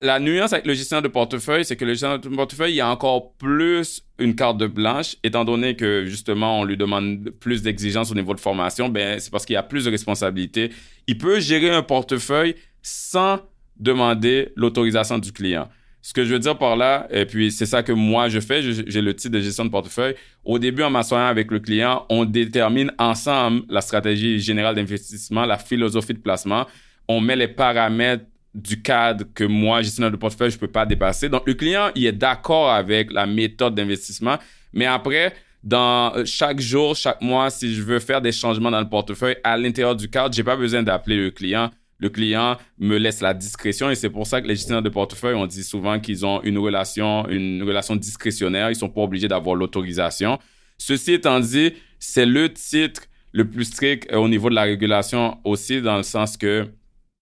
La 0.00 0.20
nuance 0.20 0.52
avec 0.52 0.64
le 0.64 0.74
gestionnaire 0.74 1.02
de 1.02 1.08
portefeuille, 1.08 1.64
c'est 1.64 1.74
que 1.74 1.84
le 1.84 1.90
gestionnaire 1.90 2.20
de 2.20 2.28
portefeuille, 2.28 2.74
il 2.74 2.76
y 2.76 2.80
a 2.80 2.88
encore 2.88 3.32
plus 3.32 4.04
une 4.20 4.36
carte 4.36 4.56
de 4.56 4.68
blanche, 4.68 5.16
étant 5.24 5.44
donné 5.44 5.74
que 5.74 6.04
justement 6.06 6.60
on 6.60 6.64
lui 6.64 6.76
demande 6.76 7.30
plus 7.40 7.62
d'exigences 7.62 8.12
au 8.12 8.14
niveau 8.14 8.32
de 8.32 8.38
formation, 8.38 8.88
ben 8.88 9.18
c'est 9.18 9.32
parce 9.32 9.44
qu'il 9.44 9.54
y 9.54 9.56
a 9.56 9.64
plus 9.64 9.86
de 9.86 9.90
responsabilités. 9.90 10.70
Il 11.08 11.18
peut 11.18 11.40
gérer 11.40 11.70
un 11.70 11.82
portefeuille 11.82 12.54
sans 12.80 13.40
demander 13.76 14.52
l'autorisation 14.54 15.18
du 15.18 15.32
client. 15.32 15.68
Ce 16.00 16.12
que 16.12 16.24
je 16.24 16.32
veux 16.32 16.38
dire 16.38 16.56
par 16.56 16.76
là, 16.76 17.08
et 17.10 17.26
puis 17.26 17.50
c'est 17.50 17.66
ça 17.66 17.82
que 17.82 17.90
moi 17.90 18.28
je 18.28 18.38
fais, 18.38 18.62
j'ai 18.62 19.02
le 19.02 19.14
titre 19.14 19.34
de 19.34 19.40
gestion 19.40 19.64
de 19.64 19.70
portefeuille. 19.70 20.14
Au 20.44 20.60
début, 20.60 20.84
en 20.84 20.90
m'assoyant 20.90 21.26
avec 21.26 21.50
le 21.50 21.58
client, 21.58 22.06
on 22.08 22.24
détermine 22.24 22.92
ensemble 22.98 23.62
la 23.68 23.80
stratégie 23.80 24.38
générale 24.38 24.76
d'investissement, 24.76 25.44
la 25.44 25.58
philosophie 25.58 26.14
de 26.14 26.20
placement. 26.20 26.68
On 27.08 27.20
met 27.20 27.34
les 27.34 27.48
paramètres 27.48 28.26
du 28.54 28.82
cadre 28.82 29.24
que 29.34 29.44
moi, 29.44 29.82
gestionnaire 29.82 30.10
de 30.10 30.16
portefeuille, 30.16 30.50
je 30.50 30.58
peux 30.58 30.68
pas 30.68 30.86
dépasser. 30.86 31.28
Donc, 31.28 31.46
le 31.46 31.54
client, 31.54 31.90
il 31.94 32.06
est 32.06 32.12
d'accord 32.12 32.70
avec 32.70 33.12
la 33.12 33.26
méthode 33.26 33.74
d'investissement, 33.74 34.38
mais 34.72 34.86
après, 34.86 35.34
dans 35.62 36.14
euh, 36.14 36.24
chaque 36.24 36.60
jour, 36.60 36.94
chaque 36.94 37.20
mois, 37.20 37.50
si 37.50 37.74
je 37.74 37.82
veux 37.82 37.98
faire 37.98 38.20
des 38.20 38.32
changements 38.32 38.70
dans 38.70 38.80
le 38.80 38.88
portefeuille 38.88 39.36
à 39.44 39.56
l'intérieur 39.56 39.96
du 39.96 40.08
cadre, 40.08 40.34
j'ai 40.34 40.44
pas 40.44 40.56
besoin 40.56 40.82
d'appeler 40.82 41.16
le 41.16 41.30
client. 41.30 41.70
Le 41.98 42.08
client 42.10 42.56
me 42.78 42.96
laisse 42.96 43.20
la 43.20 43.34
discrétion 43.34 43.90
et 43.90 43.96
c'est 43.96 44.10
pour 44.10 44.26
ça 44.26 44.40
que 44.40 44.46
les 44.46 44.54
gestionnaires 44.54 44.82
de 44.82 44.88
portefeuille, 44.88 45.34
on 45.34 45.46
dit 45.46 45.64
souvent 45.64 45.98
qu'ils 45.98 46.24
ont 46.24 46.40
une 46.42 46.58
relation, 46.58 47.28
une 47.28 47.62
relation 47.64 47.96
discrétionnaire. 47.96 48.70
Ils 48.70 48.76
sont 48.76 48.88
pas 48.88 49.00
obligés 49.00 49.26
d'avoir 49.26 49.56
l'autorisation. 49.56 50.38
Ceci 50.78 51.14
étant 51.14 51.40
dit, 51.40 51.72
c'est 51.98 52.26
le 52.26 52.52
titre 52.52 53.02
le 53.32 53.48
plus 53.50 53.64
strict 53.64 54.08
euh, 54.12 54.18
au 54.18 54.28
niveau 54.28 54.48
de 54.48 54.54
la 54.54 54.62
régulation 54.62 55.38
aussi 55.44 55.82
dans 55.82 55.96
le 55.96 56.04
sens 56.04 56.36
que 56.36 56.68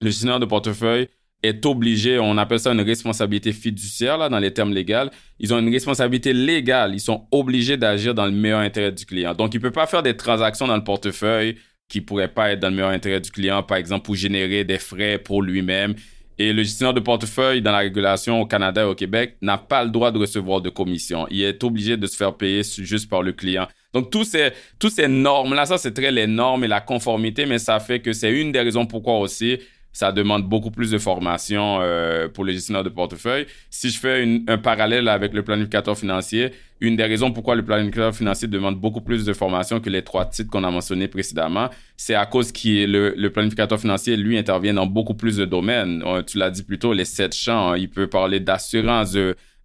le 0.02 0.10
gestionnaire 0.10 0.40
de 0.40 0.44
portefeuille 0.44 1.08
est 1.46 1.64
obligé, 1.64 2.18
on 2.18 2.36
appelle 2.38 2.60
ça 2.60 2.72
une 2.72 2.80
responsabilité 2.80 3.52
fiduciaire 3.52 4.18
là, 4.18 4.28
dans 4.28 4.38
les 4.38 4.52
termes 4.52 4.72
légaux, 4.72 5.10
ils 5.38 5.54
ont 5.54 5.58
une 5.58 5.72
responsabilité 5.72 6.32
légale, 6.32 6.94
ils 6.94 7.00
sont 7.00 7.26
obligés 7.30 7.76
d'agir 7.76 8.14
dans 8.14 8.26
le 8.26 8.32
meilleur 8.32 8.60
intérêt 8.60 8.92
du 8.92 9.06
client. 9.06 9.34
Donc, 9.34 9.54
il 9.54 9.58
ne 9.58 9.62
peut 9.62 9.70
pas 9.70 9.86
faire 9.86 10.02
des 10.02 10.16
transactions 10.16 10.66
dans 10.66 10.76
le 10.76 10.84
portefeuille 10.84 11.56
qui 11.88 12.00
ne 12.00 12.04
pourraient 12.04 12.28
pas 12.28 12.50
être 12.50 12.60
dans 12.60 12.68
le 12.68 12.74
meilleur 12.74 12.90
intérêt 12.90 13.20
du 13.20 13.30
client, 13.30 13.62
par 13.62 13.78
exemple 13.78 14.04
pour 14.04 14.16
générer 14.16 14.64
des 14.64 14.78
frais 14.78 15.18
pour 15.18 15.42
lui-même. 15.42 15.94
Et 16.38 16.52
le 16.52 16.62
gestionnaire 16.62 16.92
de 16.92 17.00
portefeuille 17.00 17.62
dans 17.62 17.72
la 17.72 17.78
régulation 17.78 18.42
au 18.42 18.46
Canada 18.46 18.82
et 18.82 18.84
au 18.84 18.94
Québec 18.94 19.36
n'a 19.40 19.56
pas 19.56 19.82
le 19.84 19.90
droit 19.90 20.10
de 20.10 20.18
recevoir 20.18 20.60
de 20.60 20.68
commission. 20.68 21.26
Il 21.30 21.42
est 21.42 21.64
obligé 21.64 21.96
de 21.96 22.06
se 22.06 22.14
faire 22.14 22.36
payer 22.36 22.62
juste 22.62 23.08
par 23.08 23.22
le 23.22 23.32
client. 23.32 23.66
Donc, 23.94 24.10
tous 24.10 24.24
ces 24.24 25.08
normes-là, 25.08 25.64
ça, 25.64 25.78
c'est 25.78 25.94
très 25.94 26.10
les 26.10 26.26
normes 26.26 26.64
et 26.64 26.68
la 26.68 26.82
conformité, 26.82 27.46
mais 27.46 27.58
ça 27.58 27.80
fait 27.80 28.00
que 28.00 28.12
c'est 28.12 28.30
une 28.30 28.52
des 28.52 28.60
raisons 28.60 28.84
pourquoi 28.84 29.18
aussi 29.20 29.58
ça 29.96 30.12
demande 30.12 30.46
beaucoup 30.46 30.70
plus 30.70 30.90
de 30.90 30.98
formation 30.98 31.78
euh, 31.80 32.28
pour 32.28 32.44
les 32.44 32.52
gestionnaires 32.52 32.84
de 32.84 32.90
portefeuille. 32.90 33.46
Si 33.70 33.88
je 33.88 33.98
fais 33.98 34.42
un 34.46 34.58
parallèle 34.58 35.08
avec 35.08 35.32
le 35.32 35.42
planificateur 35.42 35.96
financier, 35.96 36.50
une 36.82 36.96
des 36.96 37.04
raisons 37.04 37.32
pourquoi 37.32 37.54
le 37.54 37.64
planificateur 37.64 38.14
financier 38.14 38.46
demande 38.46 38.78
beaucoup 38.78 39.00
plus 39.00 39.24
de 39.24 39.32
formation 39.32 39.80
que 39.80 39.88
les 39.88 40.02
trois 40.02 40.26
titres 40.26 40.50
qu'on 40.50 40.64
a 40.64 40.70
mentionnés 40.70 41.08
précédemment, 41.08 41.70
c'est 41.96 42.14
à 42.14 42.26
cause 42.26 42.52
que 42.52 42.84
le, 42.84 43.28
planificateur 43.30 43.80
financier, 43.80 44.18
lui, 44.18 44.36
intervient 44.36 44.74
dans 44.74 44.84
beaucoup 44.84 45.14
plus 45.14 45.38
de 45.38 45.46
domaines. 45.46 46.02
Euh, 46.04 46.22
tu 46.22 46.36
l'as 46.36 46.50
dit 46.50 46.62
plus 46.62 46.78
tôt, 46.78 46.92
les 46.92 47.06
sept 47.06 47.34
champs. 47.34 47.72
Hein. 47.72 47.78
il 47.78 47.88
peut 47.88 48.06
parler 48.06 48.38
d'assurance, 48.38 49.16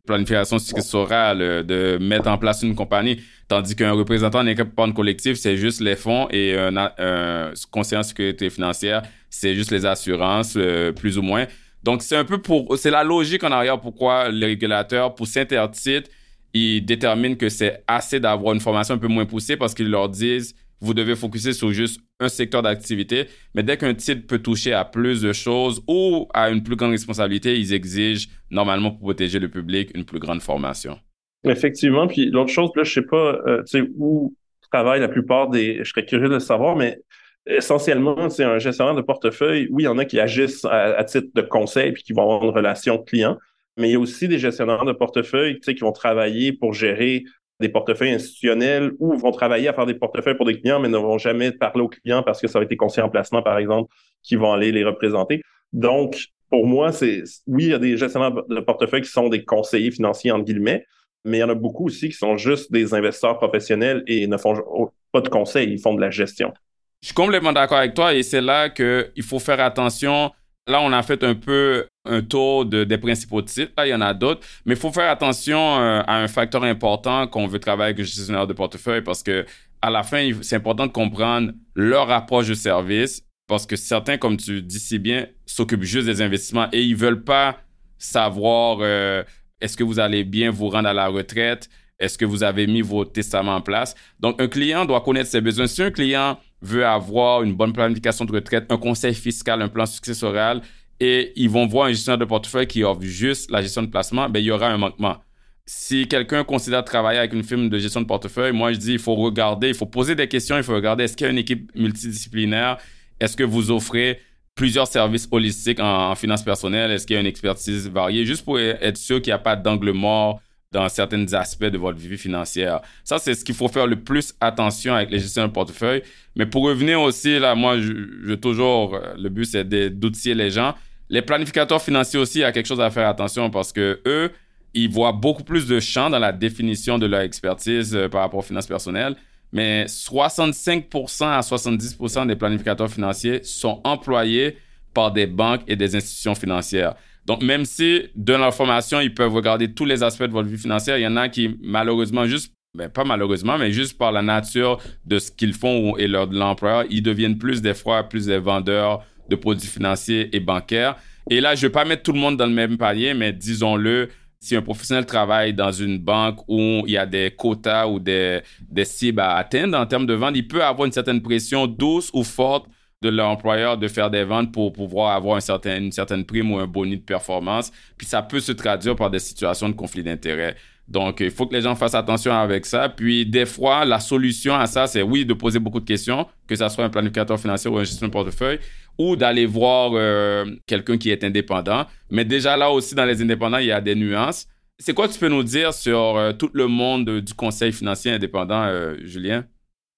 planification 0.05 0.59
successorale, 0.59 1.65
de 1.65 1.97
mettre 2.01 2.27
en 2.29 2.37
place 2.37 2.63
une 2.63 2.75
compagnie. 2.75 3.21
Tandis 3.47 3.75
qu'un 3.75 3.91
représentant 3.91 4.43
d'un 4.43 4.51
épargne 4.51 4.93
collectif, 4.93 5.37
c'est 5.37 5.57
juste 5.57 5.81
les 5.81 5.95
fonds 5.95 6.27
et 6.31 6.57
un, 6.57 6.75
un 6.77 7.51
conseiller 7.69 7.99
en 7.99 8.03
sécurité 8.03 8.49
financière, 8.49 9.03
c'est 9.29 9.55
juste 9.55 9.71
les 9.71 9.85
assurances, 9.85 10.55
euh, 10.57 10.91
plus 10.91 11.17
ou 11.17 11.21
moins. 11.21 11.45
Donc, 11.83 12.01
c'est 12.01 12.15
un 12.15 12.25
peu 12.25 12.41
pour, 12.41 12.77
c'est 12.77 12.91
la 12.91 13.03
logique 13.03 13.43
en 13.43 13.51
arrière 13.51 13.79
pourquoi 13.79 14.29
les 14.29 14.45
régulateurs, 14.45 15.15
pour 15.15 15.27
s'intertitre, 15.27 16.09
ils 16.53 16.85
déterminent 16.85 17.35
que 17.35 17.49
c'est 17.49 17.83
assez 17.87 18.19
d'avoir 18.19 18.53
une 18.53 18.59
formation 18.59 18.95
un 18.95 18.97
peu 18.97 19.07
moins 19.07 19.25
poussée 19.25 19.57
parce 19.57 19.73
qu'ils 19.73 19.89
leur 19.89 20.09
disent, 20.09 20.53
vous 20.81 20.93
devez 20.93 21.15
focuser 21.15 21.53
sur 21.53 21.71
juste 21.71 22.01
un 22.19 22.29
secteur 22.29 22.61
d'activité. 22.63 23.27
Mais 23.55 23.63
dès 23.63 23.77
qu'un 23.77 23.93
titre 23.93 24.27
peut 24.27 24.39
toucher 24.39 24.73
à 24.73 24.83
plus 24.83 25.21
de 25.21 25.31
choses 25.31 25.81
ou 25.87 26.27
à 26.33 26.49
une 26.49 26.63
plus 26.63 26.75
grande 26.75 26.91
responsabilité, 26.91 27.59
ils 27.59 27.73
exigent 27.73 28.27
normalement 28.49 28.91
pour 28.91 28.99
protéger 28.99 29.39
le 29.39 29.49
public 29.49 29.91
une 29.95 30.05
plus 30.05 30.19
grande 30.19 30.41
formation. 30.41 30.99
Effectivement. 31.43 32.07
Puis 32.07 32.29
l'autre 32.29 32.51
chose, 32.51 32.71
là, 32.75 32.83
je 32.83 32.93
sais 32.93 33.01
pas 33.01 33.39
euh, 33.47 33.63
où 33.97 34.35
travaillent 34.71 35.01
la 35.01 35.09
plupart 35.09 35.49
des. 35.49 35.79
Je 35.83 35.89
serais 35.89 36.05
curieux 36.05 36.29
de 36.29 36.35
le 36.35 36.39
savoir, 36.39 36.75
mais 36.75 36.99
essentiellement, 37.45 38.29
c'est 38.29 38.43
un 38.43 38.59
gestionnaire 38.59 38.95
de 38.95 39.01
portefeuille. 39.01 39.67
Oui, 39.71 39.83
il 39.83 39.85
y 39.85 39.89
en 39.89 39.97
a 39.97 40.05
qui 40.05 40.19
agissent 40.19 40.65
à, 40.65 41.03
titre 41.03 41.27
de 41.35 41.41
conseil 41.41 41.91
puis 41.91 42.03
qui 42.03 42.13
vont 42.13 42.23
avoir 42.23 42.43
une 42.43 42.55
relation 42.55 42.97
client, 42.97 43.37
mais 43.77 43.89
il 43.89 43.91
y 43.93 43.95
a 43.95 43.99
aussi 43.99 44.27
des 44.27 44.39
gestionnaires 44.39 44.85
de 44.85 44.93
portefeuille 44.93 45.59
qui 45.59 45.73
vont 45.75 45.91
travailler 45.91 46.53
pour 46.53 46.73
gérer 46.73 47.23
des 47.61 47.69
portefeuilles 47.69 48.11
institutionnels 48.11 48.91
ou 48.99 49.15
vont 49.17 49.31
travailler 49.31 49.69
à 49.69 49.73
faire 49.73 49.85
des 49.85 49.93
portefeuilles 49.93 50.35
pour 50.35 50.45
des 50.45 50.59
clients, 50.59 50.79
mais 50.79 50.89
ne 50.89 50.97
vont 50.97 51.17
jamais 51.17 51.51
parler 51.51 51.81
aux 51.81 51.87
clients 51.87 52.23
parce 52.23 52.41
que 52.41 52.47
ça 52.47 52.59
a 52.59 52.63
été 52.63 52.75
conseillé 52.75 53.03
en 53.03 53.09
placement, 53.09 53.41
par 53.41 53.57
exemple, 53.57 53.93
qui 54.21 54.35
vont 54.35 54.51
aller 54.51 54.71
les 54.71 54.83
représenter. 54.83 55.41
Donc, 55.71 56.17
pour 56.49 56.67
moi, 56.67 56.91
c'est 56.91 57.23
oui, 57.47 57.63
il 57.65 57.69
y 57.69 57.73
a 57.73 57.79
des 57.79 57.95
gestionnaires 57.95 58.33
de 58.33 58.59
portefeuille 58.59 59.01
qui 59.01 59.09
sont 59.09 59.29
des 59.29 59.45
conseillers 59.45 59.91
financiers, 59.91 60.31
entre 60.31 60.43
guillemets, 60.43 60.85
mais 61.23 61.37
il 61.37 61.39
y 61.41 61.43
en 61.43 61.49
a 61.49 61.55
beaucoup 61.55 61.85
aussi 61.85 62.09
qui 62.09 62.15
sont 62.15 62.35
juste 62.35 62.71
des 62.71 62.93
investisseurs 62.93 63.37
professionnels 63.37 64.03
et 64.07 64.27
ne 64.27 64.37
font 64.37 64.91
pas 65.11 65.21
de 65.21 65.29
conseils, 65.29 65.71
ils 65.71 65.79
font 65.79 65.93
de 65.93 66.01
la 66.01 66.09
gestion. 66.09 66.53
Je 67.01 67.07
suis 67.07 67.15
complètement 67.15 67.53
d'accord 67.53 67.77
avec 67.77 67.93
toi 67.93 68.13
et 68.13 68.21
c'est 68.21 68.41
là 68.41 68.69
qu'il 68.69 69.23
faut 69.23 69.39
faire 69.39 69.59
attention. 69.59 70.31
Là, 70.67 70.81
on 70.81 70.91
a 70.91 71.01
fait 71.01 71.23
un 71.23 71.35
peu 71.35 71.87
un 72.05 72.21
tour 72.21 72.65
de, 72.65 72.83
des 72.83 72.97
principaux 72.97 73.41
titres. 73.41 73.71
Là, 73.77 73.87
il 73.87 73.89
y 73.89 73.93
en 73.93 74.01
a 74.01 74.13
d'autres. 74.13 74.41
Mais 74.65 74.73
il 74.73 74.79
faut 74.79 74.91
faire 74.91 75.09
attention 75.09 75.79
euh, 75.79 76.01
à 76.05 76.17
un 76.17 76.27
facteur 76.27 76.63
important 76.63 77.27
qu'on 77.27 77.47
veut 77.47 77.59
travailler 77.59 77.89
avec 77.89 77.99
le 77.99 78.03
gestionnaire 78.03 78.47
de 78.47 78.53
portefeuille 78.53 79.01
parce 79.01 79.23
que 79.23 79.45
à 79.81 79.89
la 79.89 80.03
fin, 80.03 80.31
c'est 80.41 80.55
important 80.55 80.85
de 80.85 80.91
comprendre 80.91 81.53
leur 81.75 82.11
approche 82.11 82.47
de 82.47 82.53
service 82.53 83.23
parce 83.47 83.65
que 83.65 83.75
certains, 83.75 84.17
comme 84.17 84.37
tu 84.37 84.61
dis 84.61 84.79
si 84.79 84.99
bien, 84.99 85.27
s'occupent 85.45 85.83
juste 85.83 86.05
des 86.05 86.21
investissements 86.21 86.67
et 86.71 86.81
ils 86.83 86.95
veulent 86.95 87.23
pas 87.23 87.57
savoir 87.97 88.77
euh, 88.81 89.23
est-ce 89.59 89.75
que 89.75 89.83
vous 89.83 89.99
allez 89.99 90.23
bien 90.23 90.51
vous 90.51 90.69
rendre 90.69 90.89
à 90.89 90.93
la 90.93 91.07
retraite? 91.07 91.69
Est-ce 91.99 92.17
que 92.17 92.25
vous 92.25 92.43
avez 92.43 92.65
mis 92.65 92.81
vos 92.81 93.05
testaments 93.05 93.55
en 93.55 93.61
place? 93.61 93.95
Donc, 94.19 94.41
un 94.41 94.47
client 94.47 94.85
doit 94.85 95.01
connaître 95.01 95.29
ses 95.29 95.39
besoins. 95.39 95.67
Si 95.67 95.83
un 95.83 95.91
client 95.91 96.39
veut 96.61 96.85
avoir 96.85 97.43
une 97.43 97.53
bonne 97.53 97.73
planification 97.73 98.25
de 98.25 98.31
retraite, 98.33 98.71
un 98.71 98.77
conseil 98.77 99.13
fiscal, 99.13 99.61
un 99.61 99.67
plan 99.67 99.85
successoral, 99.85 100.61
et 101.03 101.33
ils 101.35 101.49
vont 101.49 101.65
voir 101.65 101.87
un 101.87 101.89
gestionnaire 101.89 102.19
de 102.19 102.25
portefeuille 102.25 102.67
qui 102.67 102.83
offre 102.83 103.01
juste 103.01 103.49
la 103.49 103.63
gestion 103.63 103.81
de 103.81 103.87
placement, 103.87 104.29
ben, 104.29 104.39
il 104.39 104.45
y 104.45 104.51
aura 104.51 104.67
un 104.67 104.77
manquement. 104.77 105.17
Si 105.65 106.07
quelqu'un 106.07 106.43
considère 106.43 106.85
travailler 106.85 107.17
avec 107.17 107.33
une 107.33 107.43
firme 107.43 107.69
de 107.69 107.79
gestion 107.79 108.01
de 108.01 108.05
portefeuille, 108.05 108.51
moi, 108.51 108.71
je 108.71 108.77
dis, 108.77 108.93
il 108.93 108.99
faut 108.99 109.15
regarder, 109.15 109.69
il 109.69 109.73
faut 109.73 109.87
poser 109.87 110.13
des 110.13 110.27
questions, 110.27 110.57
il 110.57 110.63
faut 110.63 110.75
regarder, 110.75 111.05
est-ce 111.05 111.17
qu'il 111.17 111.25
y 111.25 111.27
a 111.27 111.31
une 111.31 111.39
équipe 111.39 111.75
multidisciplinaire? 111.75 112.77
Est-ce 113.19 113.35
que 113.35 113.43
vous 113.43 113.71
offrez 113.71 114.19
plusieurs 114.53 114.85
services 114.85 115.27
holistiques 115.31 115.79
en, 115.79 116.13
finances 116.13 116.43
personnelles? 116.43 116.91
Est-ce 116.91 117.07
qu'il 117.07 117.15
y 117.15 117.17
a 117.17 117.21
une 117.21 117.25
expertise 117.25 117.89
variée? 117.89 118.23
Juste 118.23 118.45
pour 118.45 118.59
être 118.59 118.97
sûr 118.97 119.23
qu'il 119.23 119.31
n'y 119.31 119.35
a 119.35 119.39
pas 119.39 119.55
d'angle 119.55 119.93
mort 119.93 120.39
dans 120.71 120.87
certains 120.87 121.33
aspects 121.33 121.65
de 121.65 121.79
votre 121.79 121.97
vie 121.97 122.17
financière. 122.17 122.81
Ça, 123.03 123.17
c'est 123.17 123.33
ce 123.33 123.43
qu'il 123.43 123.55
faut 123.55 123.67
faire 123.69 123.87
le 123.87 123.95
plus 123.95 124.35
attention 124.39 124.93
avec 124.93 125.09
les 125.09 125.19
gestions 125.19 125.47
de 125.47 125.51
portefeuille. 125.51 126.03
Mais 126.35 126.45
pour 126.45 126.63
revenir 126.63 127.01
aussi, 127.01 127.39
là, 127.39 127.55
moi, 127.55 127.79
je, 127.79 127.91
je 128.23 128.33
toujours, 128.35 128.95
euh, 128.95 129.15
le 129.17 129.29
but, 129.29 129.45
c'est 129.45 129.67
d'outiller 129.67 130.35
les 130.35 130.51
gens. 130.51 130.75
Les 131.11 131.21
planificateurs 131.21 131.81
financiers 131.81 132.19
aussi, 132.19 132.39
il 132.39 132.41
y 132.41 132.45
a 132.45 132.51
quelque 132.51 132.65
chose 132.65 132.81
à 132.81 132.89
faire 132.89 133.07
attention 133.07 133.51
parce 133.51 133.71
que 133.71 134.01
eux, 134.07 134.31
ils 134.73 134.89
voient 134.89 135.11
beaucoup 135.11 135.43
plus 135.43 135.67
de 135.67 135.79
champs 135.79 136.09
dans 136.09 136.17
la 136.17 136.31
définition 136.31 136.97
de 136.97 137.05
leur 137.05 137.19
expertise 137.19 137.95
euh, 137.95 138.09
par 138.09 138.21
rapport 138.21 138.39
aux 138.39 138.43
finances 138.43 138.65
personnelles 138.65 139.15
mais 139.51 139.85
65% 139.85 141.25
à 141.25 141.41
70% 141.41 142.27
des 142.27 142.35
planificateurs 142.35 142.89
financiers 142.89 143.43
sont 143.43 143.81
employés 143.83 144.57
par 144.93 145.11
des 145.11 145.27
banques 145.27 145.61
et 145.67 145.75
des 145.75 145.95
institutions 145.95 146.35
financières. 146.35 146.95
Donc, 147.25 147.43
même 147.43 147.65
si 147.65 148.03
dans 148.15 148.39
leur 148.39 148.53
formation, 148.53 148.99
ils 148.99 149.13
peuvent 149.13 149.33
regarder 149.33 149.73
tous 149.73 149.85
les 149.85 150.03
aspects 150.03 150.23
de 150.23 150.31
votre 150.31 150.49
vie 150.49 150.57
financière, 150.57 150.97
il 150.97 151.01
y 151.01 151.07
en 151.07 151.17
a 151.17 151.29
qui, 151.29 151.57
malheureusement, 151.61 152.25
juste, 152.25 152.53
ben, 152.73 152.89
pas 152.89 153.03
malheureusement, 153.03 153.57
mais 153.57 153.71
juste 153.71 153.97
par 153.97 154.11
la 154.11 154.21
nature 154.21 154.79
de 155.05 155.19
ce 155.19 155.31
qu'ils 155.31 155.53
font 155.53 155.95
et 155.97 156.07
leur 156.07 156.27
de 156.27 156.37
l'employeur, 156.37 156.85
ils 156.89 157.03
deviennent 157.03 157.37
plus 157.37 157.61
des 157.61 157.73
fois 157.73 158.03
plus 158.03 158.25
des 158.25 158.39
vendeurs 158.39 159.05
de 159.31 159.35
produits 159.35 159.67
financiers 159.67 160.35
et 160.35 160.39
bancaires. 160.39 160.97
Et 161.29 161.41
là, 161.41 161.55
je 161.55 161.65
ne 161.65 161.69
vais 161.69 161.71
pas 161.71 161.85
mettre 161.85 162.03
tout 162.03 162.13
le 162.13 162.19
monde 162.19 162.37
dans 162.37 162.45
le 162.45 162.53
même 162.53 162.77
panier, 162.77 163.13
mais 163.13 163.31
disons-le, 163.31 164.09
si 164.39 164.55
un 164.55 164.61
professionnel 164.61 165.05
travaille 165.05 165.53
dans 165.53 165.71
une 165.71 165.99
banque 165.99 166.39
où 166.47 166.83
il 166.87 166.93
y 166.93 166.97
a 166.97 167.05
des 167.05 167.31
quotas 167.31 167.87
ou 167.87 167.99
des, 167.99 168.41
cibles 168.83 169.21
à 169.21 169.35
atteindre 169.35 169.77
en 169.77 169.85
termes 169.85 170.07
de 170.07 170.15
vente, 170.15 170.35
il 170.35 170.47
peut 170.47 170.63
avoir 170.63 170.85
une 170.85 170.91
certaine 170.91 171.21
pression 171.21 171.67
douce 171.67 172.09
ou 172.13 172.23
forte 172.23 172.65
de 173.03 173.09
l'employeur 173.09 173.77
de 173.77 173.87
faire 173.87 174.09
des 174.09 174.23
ventes 174.23 174.51
pour 174.51 174.73
pouvoir 174.73 175.15
avoir 175.15 175.37
un 175.37 175.41
certain, 175.41 175.77
une 175.77 175.91
certaine 175.91 176.25
prime 176.25 176.51
ou 176.51 176.59
un 176.59 176.67
bonus 176.67 176.99
de 176.99 177.03
performance. 177.03 177.71
Puis 177.97 178.07
ça 178.07 178.21
peut 178.21 178.39
se 178.39 178.51
traduire 178.51 178.95
par 178.95 179.09
des 179.09 179.19
situations 179.19 179.69
de 179.69 179.73
conflit 179.73 180.03
d'intérêt. 180.03 180.55
Donc, 180.91 181.21
il 181.21 181.31
faut 181.31 181.47
que 181.47 181.55
les 181.55 181.61
gens 181.61 181.73
fassent 181.73 181.95
attention 181.95 182.33
avec 182.33 182.65
ça. 182.65 182.89
Puis, 182.89 183.25
des 183.25 183.45
fois, 183.45 183.85
la 183.85 184.01
solution 184.01 184.53
à 184.53 184.67
ça, 184.67 184.87
c'est 184.87 185.01
oui, 185.01 185.25
de 185.25 185.33
poser 185.33 185.57
beaucoup 185.57 185.79
de 185.79 185.85
questions, 185.85 186.27
que 186.47 186.55
ce 186.55 186.67
soit 186.67 186.83
un 186.83 186.89
planificateur 186.89 187.39
financier 187.39 187.71
ou 187.71 187.77
un 187.77 187.85
gestionnaire 187.85 188.09
de 188.09 188.13
portefeuille, 188.13 188.59
ou 188.97 189.15
d'aller 189.15 189.45
voir 189.45 189.91
euh, 189.93 190.45
quelqu'un 190.67 190.97
qui 190.97 191.09
est 191.09 191.23
indépendant. 191.23 191.85
Mais 192.09 192.25
déjà 192.25 192.57
là 192.57 192.69
aussi, 192.69 192.93
dans 192.93 193.05
les 193.05 193.21
indépendants, 193.21 193.59
il 193.59 193.67
y 193.67 193.71
a 193.71 193.79
des 193.79 193.95
nuances. 193.95 194.47
C'est 194.79 194.93
quoi 194.93 195.07
tu 195.07 195.17
peux 195.17 195.29
nous 195.29 195.43
dire 195.43 195.73
sur 195.73 196.17
euh, 196.17 196.33
tout 196.33 196.49
le 196.53 196.67
monde 196.67 197.21
du 197.21 197.33
conseil 197.33 197.71
financier 197.71 198.11
indépendant, 198.11 198.63
euh, 198.65 198.97
Julien? 199.03 199.45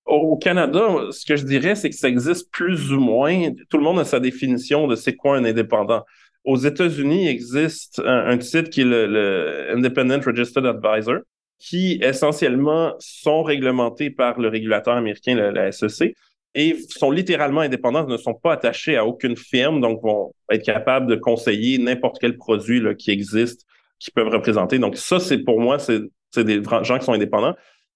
Au 0.06 0.38
Canada, 0.38 0.82
ce 1.10 1.26
que 1.26 1.36
je 1.36 1.46
dirais, 1.46 1.74
c'est 1.74 1.90
que 1.90 1.96
ça 1.96 2.10
existe 2.10 2.52
plus 2.52 2.92
ou 2.92 3.00
moins. 3.00 3.50
Tout 3.70 3.78
le 3.78 3.84
monde 3.84 3.98
a 3.98 4.06
sa 4.06 4.20
définition 4.20 4.86
de 4.86 4.96
c'est 4.96 5.16
quoi 5.16 5.38
un 5.38 5.46
indépendant. 5.46 6.04
Aux 6.44 6.58
États-Unis, 6.58 7.26
il 7.26 7.30
existe 7.30 8.02
un, 8.06 8.38
titre 8.38 8.70
qui 8.70 8.82
est 8.82 8.86
le, 8.86 9.72
Independent 9.74 10.24
Registered 10.26 10.66
Advisor, 10.66 11.20
qui 11.58 12.00
essentiellement 12.02 12.94
sont 13.00 13.44
réglementés 13.44 14.10
par 14.10 14.40
le 14.40 14.50
régulateur 14.50 14.96
américain, 14.96 15.36
la 15.36 15.72
SEC 15.72 16.14
et 16.56 16.78
sont 16.90 17.12
littéralement 17.12 17.62
indépendants, 17.62 18.06
ne 18.06 18.18
sont 18.18 18.34
pas 18.34 18.54
attachés 18.54 18.96
à 18.96 19.06
aucune 19.06 19.36
firme, 19.36 19.82
donc 19.82 20.02
vont 20.04 20.34
être 20.52 20.64
capables 20.64 21.08
de 21.08 21.16
conseiller 21.16 21.78
n'importe 21.78 22.18
quel 22.20 22.38
produit 22.38 22.82
qui 22.98 23.12
existe, 23.12 23.66
qui 24.00 24.12
peuvent 24.12 24.30
représenter. 24.30 24.78
Donc 24.78 24.98
ça, 24.98 25.20
c'est 25.20 25.40
pour 25.40 25.60
moi, 25.60 25.80
c'est 25.80 26.02
des 26.38 26.62
gens 26.84 27.00
qui 27.00 27.06
sont 27.06 27.14
indépendants. 27.14 27.56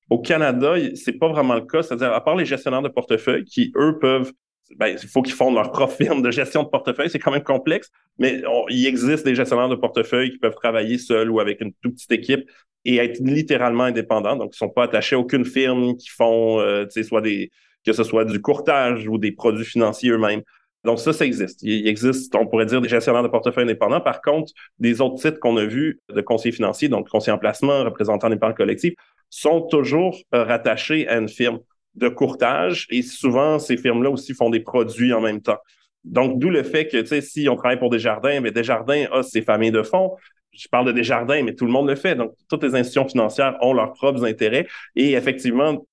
Au 0.09 0.19
Canada, 0.19 0.75
c'est 0.95 1.19
pas 1.19 1.27
vraiment 1.27 1.55
le 1.55 1.65
cas, 1.65 1.83
c'est-à-dire 1.83 2.13
à 2.13 2.23
part 2.23 2.35
les 2.35 2.45
gestionnaires 2.45 2.81
de 2.81 2.87
portefeuille 2.87 3.43
qui, 3.43 3.71
eux, 3.75 3.99
peuvent 3.99 4.31
ben, 4.75 4.87
il 5.01 5.07
faut 5.07 5.21
qu'ils 5.21 5.33
fondent 5.33 5.55
leur 5.55 5.71
propre 5.71 5.93
firme 5.93 6.21
de 6.21 6.31
gestion 6.31 6.63
de 6.63 6.67
portefeuille, 6.67 7.09
c'est 7.09 7.19
quand 7.19 7.31
même 7.31 7.43
complexe, 7.43 7.89
mais 8.19 8.41
il 8.69 8.85
existe 8.85 9.25
des 9.25 9.35
gestionnaires 9.35 9.69
de 9.69 9.75
portefeuille 9.75 10.31
qui 10.31 10.37
peuvent 10.37 10.55
travailler 10.55 10.97
seuls 10.97 11.31
ou 11.31 11.39
avec 11.39 11.61
une 11.61 11.73
toute 11.81 11.95
petite 11.95 12.11
équipe 12.11 12.49
et 12.85 12.97
être 12.97 13.19
littéralement 13.19 13.83
indépendants, 13.83 14.35
donc 14.35 14.51
ils 14.53 14.57
sont 14.57 14.69
pas 14.69 14.83
attachés 14.83 15.15
à 15.15 15.19
aucune 15.19 15.45
firme 15.45 15.95
qui 15.95 16.09
font, 16.09 16.59
euh, 16.59 16.85
soit 17.03 17.21
des, 17.21 17.51
que 17.85 17.93
ce 17.93 18.03
soit 18.03 18.25
du 18.25 18.41
courtage 18.41 19.07
ou 19.07 19.17
des 19.17 19.31
produits 19.31 19.65
financiers 19.65 20.11
eux-mêmes. 20.11 20.41
Donc 20.83 20.99
ça, 20.99 21.11
ça 21.11 21.25
existe. 21.25 21.63
Il 21.63 21.87
existe, 21.87 22.33
on 22.35 22.47
pourrait 22.47 22.65
dire, 22.65 22.79
des 22.81 22.87
gestionnaires 22.87 23.23
de 23.23 23.27
portefeuille 23.27 23.63
indépendants. 23.63 23.99
Par 23.99 24.21
contre, 24.21 24.53
des 24.79 25.01
autres 25.01 25.15
titres 25.21 25.39
qu'on 25.39 25.57
a 25.57 25.65
vus 25.65 25.99
de 26.13 26.21
conseillers 26.21 26.53
financiers, 26.53 26.87
donc 26.87 27.09
conseillers 27.09 27.33
en 27.33 27.37
placement, 27.37 27.83
représentants 27.83 28.29
d'épargne 28.29 28.53
collective, 28.53 28.93
sont 29.29 29.61
toujours 29.61 30.17
euh, 30.33 30.43
rattachés 30.43 31.07
à 31.07 31.17
une 31.17 31.27
firme 31.27 31.59
de 31.97 32.09
courtage 32.09 32.87
et 32.89 33.01
souvent, 33.01 33.59
ces 33.59 33.75
firmes-là 33.77 34.09
aussi 34.09 34.33
font 34.33 34.49
des 34.49 34.59
produits 34.59 35.13
en 35.13 35.21
même 35.21 35.41
temps. 35.41 35.57
Donc, 36.03 36.39
d'où 36.39 36.49
le 36.49 36.63
fait 36.63 36.87
que, 36.87 36.97
tu 36.97 37.07
sais, 37.07 37.21
si 37.21 37.49
on 37.49 37.55
travaille 37.55 37.79
pour 37.79 37.89
Desjardins, 37.89 38.39
mais 38.39 38.51
Desjardins 38.51 39.05
a 39.11 39.23
ses 39.23 39.41
familles 39.41 39.71
de 39.71 39.83
fonds. 39.83 40.15
Je 40.51 40.67
parle 40.69 40.87
de 40.87 40.91
Desjardins, 40.91 41.43
mais 41.43 41.53
tout 41.53 41.65
le 41.65 41.71
monde 41.71 41.89
le 41.89 41.95
fait. 41.95 42.15
Donc, 42.15 42.33
toutes 42.49 42.63
les 42.63 42.75
institutions 42.75 43.07
financières 43.07 43.57
ont 43.61 43.73
leurs 43.73 43.93
propres 43.93 44.23
intérêts. 44.23 44.67
Et 44.95 45.13
effectivement, 45.13 45.85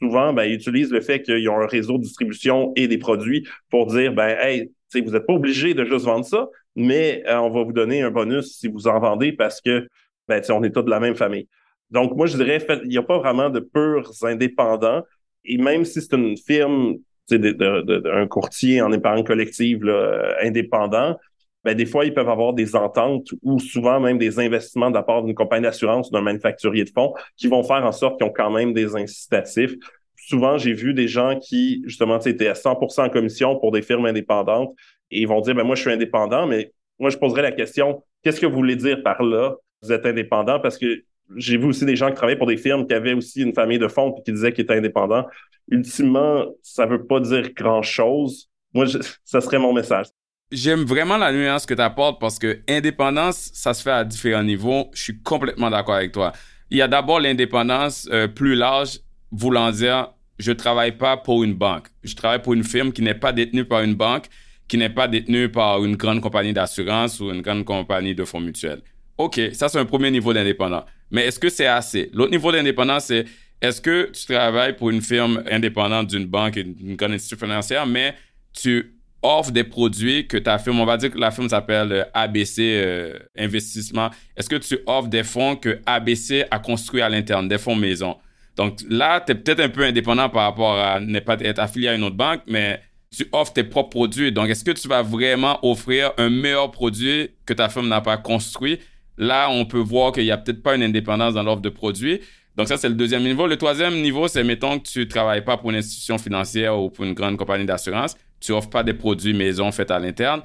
souvent, 0.00 0.32
ben, 0.32 0.44
ils 0.44 0.54
utilisent 0.54 0.92
le 0.92 1.00
fait 1.00 1.22
qu'ils 1.22 1.48
ont 1.50 1.60
un 1.60 1.66
réseau 1.66 1.98
de 1.98 2.02
distribution 2.02 2.72
et 2.76 2.88
des 2.88 2.98
produits 2.98 3.46
pour 3.70 3.86
dire, 3.86 4.12
ben, 4.12 4.36
hey, 4.40 4.72
vous 4.94 5.10
n'êtes 5.10 5.26
pas 5.26 5.34
obligé 5.34 5.74
de 5.74 5.84
juste 5.84 6.06
vendre 6.06 6.24
ça, 6.24 6.48
mais 6.74 7.22
euh, 7.26 7.36
on 7.38 7.50
va 7.50 7.62
vous 7.62 7.72
donner 7.72 8.02
un 8.02 8.10
bonus 8.10 8.56
si 8.58 8.68
vous 8.68 8.88
en 8.88 8.98
vendez 8.98 9.32
parce 9.32 9.60
que, 9.60 9.86
ben, 10.28 10.42
on 10.50 10.62
est 10.62 10.70
tous 10.70 10.82
de 10.82 10.90
la 10.90 11.00
même 11.00 11.14
famille. 11.14 11.46
Donc, 11.90 12.16
moi, 12.16 12.26
je 12.26 12.36
dirais, 12.36 12.64
il 12.84 12.88
n'y 12.88 12.98
a 12.98 13.02
pas 13.02 13.18
vraiment 13.18 13.50
de 13.50 13.60
purs 13.60 14.10
indépendants. 14.22 15.02
Et 15.48 15.56
même 15.56 15.84
si 15.84 16.00
c'est 16.00 16.14
une 16.14 16.36
firme, 16.36 16.98
un 17.32 18.26
courtier 18.28 18.80
en 18.80 18.92
épargne 18.92 19.24
collective 19.24 19.84
euh, 19.86 20.34
indépendant, 20.42 21.16
ben, 21.64 21.74
des 21.74 21.86
fois, 21.86 22.04
ils 22.04 22.14
peuvent 22.14 22.28
avoir 22.28 22.52
des 22.52 22.76
ententes 22.76 23.28
ou 23.42 23.58
souvent 23.58 23.98
même 23.98 24.18
des 24.18 24.38
investissements 24.38 24.90
de 24.90 24.94
la 24.94 25.02
part 25.02 25.22
d'une 25.24 25.34
compagnie 25.34 25.64
d'assurance, 25.64 26.10
d'un 26.10 26.20
manufacturier 26.20 26.84
de 26.84 26.90
fonds 26.90 27.14
qui 27.36 27.48
vont 27.48 27.62
faire 27.62 27.84
en 27.84 27.92
sorte 27.92 28.18
qu'ils 28.18 28.26
ont 28.28 28.32
quand 28.32 28.50
même 28.50 28.72
des 28.72 28.94
incitatifs. 28.94 29.74
Souvent, 30.16 30.58
j'ai 30.58 30.72
vu 30.72 30.94
des 30.94 31.08
gens 31.08 31.38
qui, 31.38 31.82
justement, 31.84 32.20
étaient 32.20 32.48
à 32.48 32.54
100 32.54 32.78
en 32.98 33.08
commission 33.08 33.58
pour 33.58 33.72
des 33.72 33.82
firmes 33.82 34.06
indépendantes 34.06 34.74
et 35.10 35.22
ils 35.22 35.28
vont 35.28 35.40
dire, 35.40 35.54
ben, 35.54 35.64
moi, 35.64 35.74
je 35.74 35.82
suis 35.82 35.90
indépendant, 35.90 36.46
mais 36.46 36.72
moi, 36.98 37.10
je 37.10 37.16
poserais 37.16 37.42
la 37.42 37.52
question, 37.52 38.04
qu'est-ce 38.22 38.40
que 38.40 38.46
vous 38.46 38.54
voulez 38.54 38.76
dire 38.76 39.02
par 39.02 39.22
là? 39.22 39.54
Vous 39.82 39.92
êtes 39.92 40.06
indépendant 40.06 40.60
parce 40.60 40.78
que 40.78 41.02
j'ai 41.36 41.56
vu 41.56 41.66
aussi 41.66 41.84
des 41.84 41.96
gens 41.96 42.08
qui 42.08 42.14
travaillaient 42.14 42.38
pour 42.38 42.46
des 42.46 42.56
firmes 42.56 42.86
qui 42.86 42.94
avaient 42.94 43.14
aussi 43.14 43.42
une 43.42 43.54
famille 43.54 43.78
de 43.78 43.88
fonds 43.88 44.14
et 44.16 44.22
qui 44.22 44.32
disaient 44.32 44.52
qu'ils 44.52 44.64
étaient 44.64 44.76
indépendants. 44.76 45.26
Ultimement, 45.70 46.46
ça 46.62 46.86
veut 46.86 47.04
pas 47.04 47.20
dire 47.20 47.52
grand-chose. 47.54 48.48
Moi, 48.74 48.86
ça 49.24 49.40
serait 49.40 49.58
mon 49.58 49.72
message. 49.72 50.06
J'aime 50.50 50.84
vraiment 50.84 51.18
la 51.18 51.30
nuance 51.30 51.66
que 51.66 51.74
tu 51.74 51.82
apportes 51.82 52.20
parce 52.20 52.38
que 52.38 52.60
indépendance, 52.68 53.50
ça 53.52 53.74
se 53.74 53.82
fait 53.82 53.90
à 53.90 54.04
différents 54.04 54.42
niveaux. 54.42 54.90
Je 54.94 55.02
suis 55.02 55.22
complètement 55.22 55.68
d'accord 55.68 55.96
avec 55.96 56.12
toi. 56.12 56.32
Il 56.70 56.78
y 56.78 56.82
a 56.82 56.88
d'abord 56.88 57.20
l'indépendance 57.20 58.08
euh, 58.10 58.28
plus 58.28 58.54
large, 58.54 59.00
voulant 59.30 59.70
dire 59.70 60.12
je 60.38 60.52
travaille 60.52 60.92
pas 60.92 61.16
pour 61.16 61.42
une 61.42 61.54
banque. 61.54 61.88
Je 62.04 62.14
travaille 62.14 62.40
pour 62.40 62.54
une 62.54 62.64
firme 62.64 62.92
qui 62.92 63.02
n'est 63.02 63.14
pas 63.14 63.32
détenue 63.32 63.64
par 63.64 63.82
une 63.82 63.94
banque, 63.94 64.26
qui 64.68 64.78
n'est 64.78 64.88
pas 64.88 65.08
détenue 65.08 65.50
par 65.50 65.84
une 65.84 65.96
grande 65.96 66.20
compagnie 66.20 66.52
d'assurance 66.52 67.20
ou 67.20 67.30
une 67.30 67.42
grande 67.42 67.64
compagnie 67.64 68.14
de 68.14 68.24
fonds 68.24 68.40
mutuels. 68.40 68.82
OK, 69.18 69.40
ça 69.52 69.68
c'est 69.68 69.78
un 69.78 69.84
premier 69.84 70.10
niveau 70.10 70.32
d'indépendance. 70.32 70.84
Mais 71.10 71.26
est-ce 71.26 71.38
que 71.38 71.48
c'est 71.48 71.66
assez? 71.66 72.10
L'autre 72.12 72.30
niveau 72.30 72.52
d'indépendance, 72.52 73.06
c'est 73.06 73.24
est-ce 73.60 73.80
que 73.80 74.10
tu 74.12 74.26
travailles 74.26 74.76
pour 74.76 74.90
une 74.90 75.02
firme 75.02 75.42
indépendante 75.50 76.08
d'une 76.08 76.26
banque, 76.26 76.56
une 76.56 76.96
grande 76.96 77.12
institution 77.12 77.46
financière, 77.46 77.86
mais 77.86 78.14
tu 78.52 78.98
offres 79.22 79.50
des 79.50 79.64
produits 79.64 80.26
que 80.26 80.36
ta 80.36 80.58
firme, 80.58 80.80
on 80.80 80.84
va 80.84 80.96
dire 80.96 81.10
que 81.10 81.18
la 81.18 81.30
firme 81.30 81.48
s'appelle 81.48 81.92
euh, 81.92 82.04
ABC 82.14 82.62
euh, 82.62 83.18
Investissement. 83.36 84.10
Est-ce 84.36 84.48
que 84.48 84.56
tu 84.56 84.78
offres 84.86 85.08
des 85.08 85.24
fonds 85.24 85.56
que 85.56 85.80
ABC 85.86 86.44
a 86.50 86.58
construits 86.58 87.02
à 87.02 87.08
l'interne, 87.08 87.48
des 87.48 87.58
fonds 87.58 87.74
maison? 87.74 88.16
Donc 88.56 88.78
là, 88.88 89.20
tu 89.20 89.32
es 89.32 89.34
peut-être 89.34 89.60
un 89.60 89.68
peu 89.68 89.84
indépendant 89.84 90.28
par 90.28 90.44
rapport 90.44 90.78
à 90.78 91.00
ne 91.00 91.20
pas 91.20 91.36
être 91.40 91.58
affilié 91.58 91.88
à 91.88 91.94
une 91.94 92.04
autre 92.04 92.16
banque, 92.16 92.42
mais 92.46 92.80
tu 93.16 93.26
offres 93.32 93.52
tes 93.52 93.64
propres 93.64 93.90
produits. 93.90 94.32
Donc, 94.32 94.48
est-ce 94.48 94.64
que 94.64 94.72
tu 94.72 94.88
vas 94.88 95.02
vraiment 95.02 95.58
offrir 95.64 96.12
un 96.18 96.28
meilleur 96.28 96.70
produit 96.70 97.30
que 97.46 97.54
ta 97.54 97.68
firme 97.68 97.88
n'a 97.88 98.00
pas 98.00 98.16
construit? 98.16 98.78
Là, 99.18 99.50
on 99.50 99.64
peut 99.64 99.78
voir 99.78 100.12
qu'il 100.12 100.24
n'y 100.24 100.30
a 100.30 100.38
peut-être 100.38 100.62
pas 100.62 100.76
une 100.76 100.82
indépendance 100.82 101.34
dans 101.34 101.42
l'offre 101.42 101.60
de 101.60 101.68
produits. 101.68 102.20
Donc 102.56 102.68
ça, 102.68 102.76
c'est 102.76 102.88
le 102.88 102.94
deuxième 102.94 103.22
niveau. 103.22 103.46
Le 103.46 103.56
troisième 103.56 104.00
niveau, 104.00 104.26
c'est 104.28 104.42
mettons 104.44 104.78
que 104.78 104.88
tu 104.88 105.06
travailles 105.06 105.44
pas 105.44 105.56
pour 105.56 105.70
une 105.70 105.76
institution 105.76 106.18
financière 106.18 106.78
ou 106.78 106.90
pour 106.90 107.04
une 107.04 107.14
grande 107.14 107.36
compagnie 107.36 107.66
d'assurance. 107.66 108.16
Tu 108.40 108.52
offres 108.52 108.70
pas 108.70 108.82
des 108.82 108.94
produits 108.94 109.34
maison 109.34 109.70
faits 109.72 109.90
à 109.90 109.98
l'interne, 109.98 110.42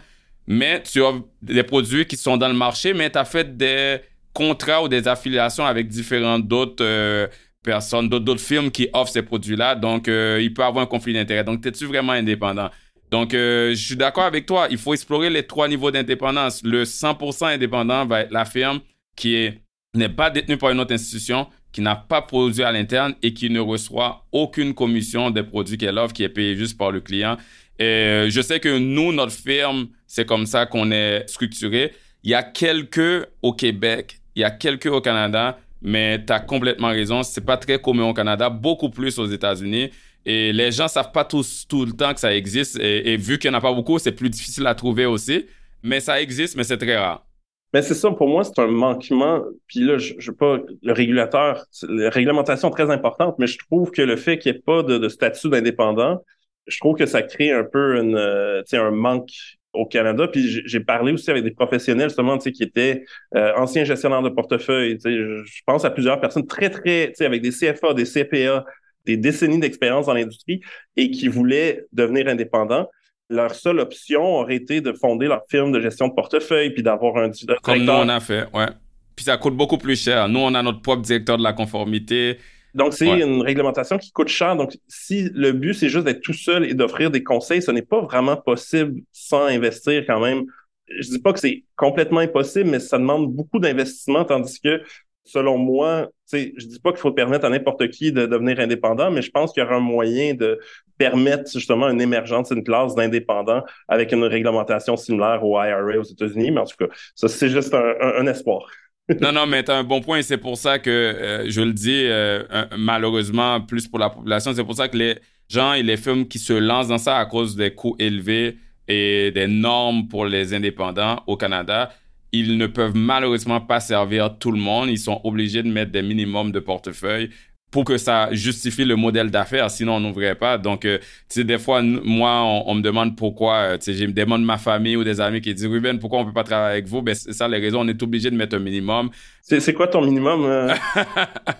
mais 0.47 0.81
tu 0.83 1.01
offres 1.01 1.21
des 1.41 1.63
produits 1.63 2.05
qui 2.05 2.17
sont 2.17 2.37
dans 2.37 2.47
le 2.47 2.53
marché, 2.53 2.93
mais 2.93 3.09
tu 3.09 3.17
as 3.17 3.25
fait 3.25 3.55
des 3.55 3.97
contrats 4.33 4.83
ou 4.83 4.87
des 4.87 5.07
affiliations 5.07 5.65
avec 5.65 5.87
différentes 5.87 6.47
d'autres 6.47 6.83
euh, 6.83 7.27
personnes, 7.63 8.09
d'autres 8.09 8.41
firmes 8.41 8.71
qui 8.71 8.89
offrent 8.93 9.11
ces 9.11 9.21
produits-là. 9.21 9.75
Donc, 9.75 10.07
euh, 10.07 10.39
il 10.41 10.53
peut 10.53 10.63
avoir 10.63 10.83
un 10.83 10.87
conflit 10.87 11.13
d'intérêt. 11.13 11.43
Donc, 11.43 11.65
es-tu 11.65 11.85
vraiment 11.85 12.13
indépendant? 12.13 12.69
Donc, 13.13 13.35
euh, 13.35 13.75
je 13.75 13.85
suis 13.85 13.95
d'accord 13.95 14.23
avec 14.23 14.47
toi. 14.47 14.65
Il 14.71 14.79
faut 14.79 14.91
explorer 14.91 15.29
les 15.29 15.43
trois 15.43 15.67
niveaux 15.67 15.91
d'indépendance. 15.91 16.63
Le 16.63 16.83
100% 16.83 17.45
indépendant 17.45 18.07
va 18.07 18.21
être 18.21 18.31
la 18.31 18.43
firme 18.43 18.79
qui 19.15 19.51
n'est 19.93 20.09
pas 20.09 20.31
détenue 20.31 20.57
par 20.57 20.71
une 20.71 20.79
autre 20.79 20.95
institution, 20.95 21.45
qui 21.71 21.81
n'a 21.81 21.95
pas 21.95 22.23
produit 22.23 22.63
à 22.63 22.71
l'interne 22.71 23.13
et 23.21 23.35
qui 23.35 23.51
ne 23.51 23.59
reçoit 23.59 24.25
aucune 24.31 24.73
commission 24.73 25.29
des 25.29 25.43
produits 25.43 25.77
qu'elle 25.77 25.99
offre, 25.99 26.11
qui 26.11 26.23
est 26.23 26.29
payée 26.29 26.55
juste 26.55 26.75
par 26.75 26.89
le 26.89 27.01
client. 27.01 27.37
Et 27.77 27.83
euh, 27.83 28.29
je 28.31 28.41
sais 28.41 28.59
que 28.59 28.79
nous, 28.79 29.13
notre 29.13 29.31
firme, 29.31 29.89
c'est 30.07 30.25
comme 30.25 30.47
ça 30.47 30.65
qu'on 30.65 30.89
est 30.89 31.23
structuré. 31.27 31.93
Il 32.23 32.31
y 32.31 32.33
a 32.33 32.41
quelques 32.41 33.27
au 33.43 33.53
Québec, 33.53 34.21
il 34.35 34.41
y 34.41 34.43
a 34.43 34.49
quelques 34.49 34.87
au 34.87 35.01
Canada, 35.01 35.59
mais 35.83 36.25
tu 36.25 36.33
as 36.33 36.39
complètement 36.39 36.87
raison, 36.87 37.21
c'est 37.21 37.45
pas 37.45 37.57
très 37.57 37.77
commun 37.79 38.05
au 38.05 38.13
Canada, 38.15 38.49
beaucoup 38.49 38.89
plus 38.89 39.19
aux 39.19 39.27
États-Unis. 39.27 39.91
Et 40.25 40.53
les 40.53 40.71
gens 40.71 40.87
savent 40.87 41.11
pas 41.11 41.25
tous 41.25 41.65
tout 41.67 41.85
le 41.85 41.91
temps 41.91 42.13
que 42.13 42.19
ça 42.19 42.33
existe. 42.33 42.79
Et, 42.79 43.17
vu 43.17 43.37
qu'il 43.37 43.49
n'y 43.49 43.55
en 43.55 43.59
a 43.59 43.61
pas 43.61 43.73
beaucoup, 43.73 43.99
c'est 43.99 44.11
plus 44.11 44.29
difficile 44.29 44.65
à 44.67 44.75
trouver 44.75 45.05
aussi. 45.05 45.45
Mais 45.83 45.99
ça 45.99 46.21
existe, 46.21 46.55
mais 46.55 46.63
c'est 46.63 46.77
très 46.77 46.97
rare. 46.97 47.25
Mais 47.73 47.81
c'est 47.81 47.95
ça, 47.95 48.11
pour 48.11 48.27
moi, 48.27 48.43
c'est 48.43 48.59
un 48.59 48.67
manquement. 48.67 49.41
Puis 49.67 49.79
là, 49.79 49.97
je, 49.97 50.13
je 50.17 50.31
pas, 50.31 50.59
le 50.81 50.93
régulateur, 50.93 51.65
la 51.89 52.09
réglementation 52.09 52.69
est 52.69 52.73
très 52.73 52.91
importante, 52.91 53.35
mais 53.39 53.47
je 53.47 53.57
trouve 53.57 53.91
que 53.91 54.01
le 54.01 54.15
fait 54.15 54.37
qu'il 54.37 54.51
n'y 54.51 54.59
ait 54.59 54.61
pas 54.61 54.83
de, 54.83 55.09
statut 55.09 55.49
d'indépendant, 55.49 56.23
je 56.67 56.79
trouve 56.79 56.95
que 56.95 57.05
ça 57.05 57.21
crée 57.23 57.51
un 57.51 57.63
peu 57.63 57.97
un 57.97 58.91
manque 58.91 59.31
au 59.73 59.85
Canada. 59.85 60.27
Puis 60.27 60.61
j'ai 60.65 60.79
parlé 60.79 61.11
aussi 61.11 61.29
avec 61.31 61.43
des 61.43 61.51
professionnels 61.51 62.09
justement, 62.09 62.37
qui 62.37 62.63
étaient 62.63 63.03
euh, 63.35 63.53
anciens 63.55 63.83
gestionnaires 63.83 64.21
de 64.21 64.29
portefeuille. 64.29 64.97
Je, 65.03 65.61
pense 65.65 65.83
à 65.83 65.89
plusieurs 65.89 66.21
personnes 66.21 66.45
très, 66.45 66.69
très, 66.69 67.11
avec 67.19 67.41
des 67.41 67.49
CFA, 67.49 67.93
des 67.93 68.05
CPA, 68.05 68.65
des 69.05 69.17
décennies 69.17 69.59
d'expérience 69.59 70.05
dans 70.05 70.13
l'industrie 70.13 70.61
et 70.95 71.11
qui 71.11 71.27
voulaient 71.27 71.85
devenir 71.91 72.27
indépendants, 72.27 72.89
leur 73.29 73.55
seule 73.55 73.79
option 73.79 74.21
aurait 74.21 74.55
été 74.55 74.81
de 74.81 74.93
fonder 74.93 75.27
leur 75.27 75.43
firme 75.49 75.71
de 75.71 75.79
gestion 75.79 76.07
de 76.07 76.13
portefeuille 76.13 76.71
puis 76.71 76.83
d'avoir 76.83 77.17
un 77.17 77.29
directeur. 77.29 77.61
Comme 77.61 77.83
nous, 77.83 77.91
on 77.91 78.09
a 78.09 78.19
fait, 78.19 78.45
ouais. 78.53 78.67
Puis 79.15 79.25
ça 79.25 79.37
coûte 79.37 79.55
beaucoup 79.55 79.77
plus 79.77 80.01
cher. 80.01 80.27
Nous, 80.27 80.39
on 80.39 80.53
a 80.53 80.61
notre 80.61 80.81
propre 80.81 81.01
directeur 81.01 81.37
de 81.37 81.43
la 81.43 81.53
conformité. 81.53 82.37
Donc, 82.73 82.93
c'est 82.93 83.07
une 83.07 83.41
réglementation 83.41 83.99
qui 83.99 84.11
coûte 84.11 84.29
cher. 84.29 84.55
Donc, 84.55 84.75
si 84.87 85.29
le 85.33 85.51
but, 85.51 85.75
c'est 85.75 85.89
juste 85.89 86.05
d'être 86.05 86.21
tout 86.21 86.33
seul 86.33 86.65
et 86.65 86.73
d'offrir 86.73 87.11
des 87.11 87.23
conseils, 87.23 87.61
ce 87.61 87.69
n'est 87.69 87.83
pas 87.83 88.01
vraiment 88.01 88.35
possible 88.35 89.01
sans 89.11 89.45
investir 89.45 90.03
quand 90.07 90.19
même. 90.19 90.45
Je 90.87 91.07
dis 91.09 91.19
pas 91.19 91.33
que 91.33 91.39
c'est 91.39 91.63
complètement 91.75 92.19
impossible, 92.19 92.71
mais 92.71 92.79
ça 92.79 92.97
demande 92.97 93.31
beaucoup 93.31 93.59
d'investissement, 93.59 94.25
tandis 94.25 94.59
que 94.59 94.81
selon 95.25 95.57
moi, 95.57 96.09
je 96.31 96.65
dis 96.65 96.79
pas 96.79 96.91
qu'il 96.91 96.99
faut 96.99 97.11
permettre 97.11 97.45
à 97.45 97.49
n'importe 97.49 97.89
qui 97.89 98.11
de 98.11 98.25
devenir 98.25 98.59
indépendant, 98.59 99.11
mais 99.11 99.21
je 99.21 99.31
pense 99.31 99.53
qu'il 99.53 99.63
y 99.63 99.65
aura 99.65 99.75
un 99.75 99.79
moyen 99.79 100.33
de 100.33 100.59
permettre 100.97 101.51
justement 101.51 101.89
une 101.89 102.01
émergence 102.01 102.49
d'une 102.49 102.63
classe 102.63 102.95
d'indépendants 102.95 103.63
avec 103.87 104.11
une 104.11 104.23
réglementation 104.23 104.95
similaire 104.95 105.43
au 105.43 105.57
IRA 105.61 105.99
aux 105.99 106.03
États-Unis. 106.03 106.51
Mais 106.51 106.61
en 106.61 106.65
tout 106.65 106.77
cas, 106.77 106.93
c'est 107.15 107.49
juste 107.49 107.73
un, 107.73 108.27
espoir. 108.27 108.65
non, 109.21 109.31
non, 109.31 109.45
mais 109.45 109.63
tu 109.63 109.71
as 109.71 109.77
un 109.77 109.83
bon 109.83 110.01
point. 110.01 110.21
C'est 110.21 110.37
pour 110.37 110.57
ça 110.57 110.79
que 110.79 110.89
euh, 110.89 111.49
je 111.49 111.61
le 111.61 111.73
dis, 111.73 112.05
euh, 112.05 112.43
malheureusement, 112.77 113.59
plus 113.61 113.87
pour 113.87 113.99
la 113.99 114.09
population, 114.09 114.53
c'est 114.53 114.63
pour 114.63 114.75
ça 114.75 114.87
que 114.87 114.97
les 114.97 115.17
gens 115.49 115.73
et 115.73 115.83
les 115.83 115.97
firmes 115.97 116.27
qui 116.27 116.39
se 116.39 116.53
lancent 116.53 116.87
dans 116.87 116.97
ça 116.97 117.17
à 117.17 117.25
cause 117.25 117.55
des 117.55 117.73
coûts 117.73 117.95
élevés 117.99 118.57
et 118.87 119.31
des 119.31 119.47
normes 119.47 120.07
pour 120.07 120.25
les 120.25 120.53
indépendants 120.53 121.21
au 121.27 121.37
Canada, 121.37 121.91
ils 122.33 122.57
ne 122.57 122.67
peuvent 122.67 122.95
malheureusement 122.95 123.61
pas 123.61 123.79
servir 123.79 124.37
tout 124.37 124.51
le 124.51 124.59
monde. 124.59 124.89
Ils 124.89 124.99
sont 124.99 125.21
obligés 125.23 125.63
de 125.63 125.69
mettre 125.69 125.91
des 125.91 126.01
minimums 126.01 126.51
de 126.51 126.59
portefeuille 126.59 127.29
pour 127.73 127.85
que 127.85 127.97
ça 127.97 128.29
justifie 128.31 128.85
le 128.85 128.95
modèle 128.95 129.31
d'affaires, 129.31 129.71
sinon 129.71 129.95
on 129.95 129.99
n'ouvrait 129.99 130.35
pas. 130.35 130.59
Donc, 130.59 130.85
euh, 130.85 130.99
tu 130.99 131.05
sais, 131.29 131.43
des 131.43 131.57
fois, 131.57 131.81
moi, 131.81 132.43
on, 132.43 132.75
me 132.75 132.81
demande 132.81 133.17
pourquoi, 133.17 133.55
euh, 133.55 133.77
tu 133.79 133.85
sais, 133.85 133.93
je 133.95 134.05
me 134.05 134.11
demande 134.11 134.45
ma 134.45 134.59
famille 134.59 134.95
ou 134.95 135.03
des 135.03 135.19
amis 135.19 135.41
qui 135.41 135.55
disent, 135.55 135.65
Ruben, 135.65 135.97
pourquoi 135.97 136.19
on 136.19 136.25
peut 136.25 136.33
pas 136.33 136.43
travailler 136.43 136.73
avec 136.73 136.87
vous? 136.87 137.01
Ben, 137.01 137.15
c'est 137.15 137.33
ça 137.33 137.47
les 137.47 137.57
raisons, 137.57 137.81
on 137.81 137.87
est 137.87 138.03
obligé 138.03 138.29
de 138.29 138.35
mettre 138.35 138.55
un 138.57 138.59
minimum. 138.59 139.09
C'est 139.41 139.73
quoi 139.73 139.87
ton 139.87 140.05
minimum? 140.05 140.45
Euh? 140.45 140.67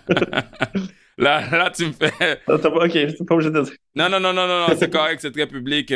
là, 1.17 1.49
là, 1.51 1.71
tu 1.75 1.87
me 1.87 1.93
fais... 1.93 2.39
ok, 2.47 2.91
c'est 2.93 3.25
pas 3.27 3.33
obligé 3.33 3.49
de 3.49 3.61
dire. 3.61 3.73
Non, 3.95 4.07
non, 4.07 4.19
non, 4.19 4.33
non, 4.33 4.47
non, 4.47 4.67
non 4.67 4.75
c'est 4.77 4.91
correct, 4.91 5.17
c'est 5.19 5.31
très 5.31 5.47
public. 5.47 5.91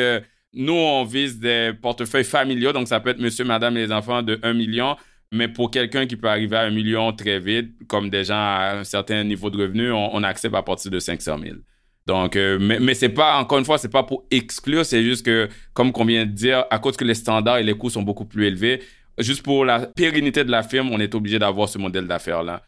Nous, 0.53 0.73
on 0.73 1.03
vise 1.03 1.39
des 1.39 1.73
portefeuilles 1.81 2.23
familiaux, 2.23 2.73
donc 2.73 2.87
ça 2.87 2.99
peut 2.99 3.09
être 3.09 3.19
monsieur, 3.19 3.45
madame 3.45 3.77
et 3.77 3.85
les 3.85 3.91
enfants 3.91 4.23
de 4.23 4.39
1 4.43 4.53
million. 4.53 4.95
Mais 5.31 5.49
pour 5.49 5.71
quelqu'un 5.71 6.05
qui 6.05 6.15
peut 6.15 6.29
arriver 6.29 6.55
à 6.55 6.61
1 6.61 6.69
million 6.71 7.11
très 7.11 7.39
vite, 7.39 7.71
comme 7.87 8.09
des 8.09 8.23
gens 8.23 8.35
à 8.35 8.77
un 8.79 8.83
certain 8.83 9.23
niveau 9.23 9.49
de 9.49 9.57
revenu, 9.57 9.91
on, 9.91 10.23
accepte 10.23 10.55
à 10.55 10.63
partir 10.63 10.89
de 10.89 10.99
500 10.99 11.37
000. 11.39 11.57
Donc, 12.05 12.37
euh, 12.37 12.57
mais, 12.59 12.79
mais 12.79 12.93
c'est 12.93 13.09
pas, 13.09 13.37
encore 13.37 13.57
une 13.57 13.65
fois, 13.65 13.77
c'est 13.77 13.91
pas 13.91 14.03
pour 14.03 14.25
exclure, 14.31 14.85
c'est 14.85 15.03
juste 15.03 15.25
que, 15.25 15.49
comme 15.73 15.91
qu'on 15.91 16.05
vient 16.05 16.25
de 16.25 16.31
dire, 16.31 16.63
à 16.69 16.79
cause 16.79 16.95
que 16.95 17.03
les 17.03 17.15
standards 17.15 17.57
et 17.57 17.63
les 17.63 17.73
coûts 17.73 17.89
sont 17.89 18.03
beaucoup 18.03 18.23
plus 18.23 18.47
élevés, 18.47 18.81
juste 19.17 19.43
pour 19.43 19.65
la 19.65 19.87
pérennité 19.87 20.45
de 20.45 20.51
la 20.51 20.63
firme, 20.63 20.91
on 20.91 20.99
est 21.01 21.13
obligé 21.13 21.39
d'avoir 21.39 21.67
ce 21.67 21.77
modèle 21.77 22.07
d'affaires-là. 22.07 22.63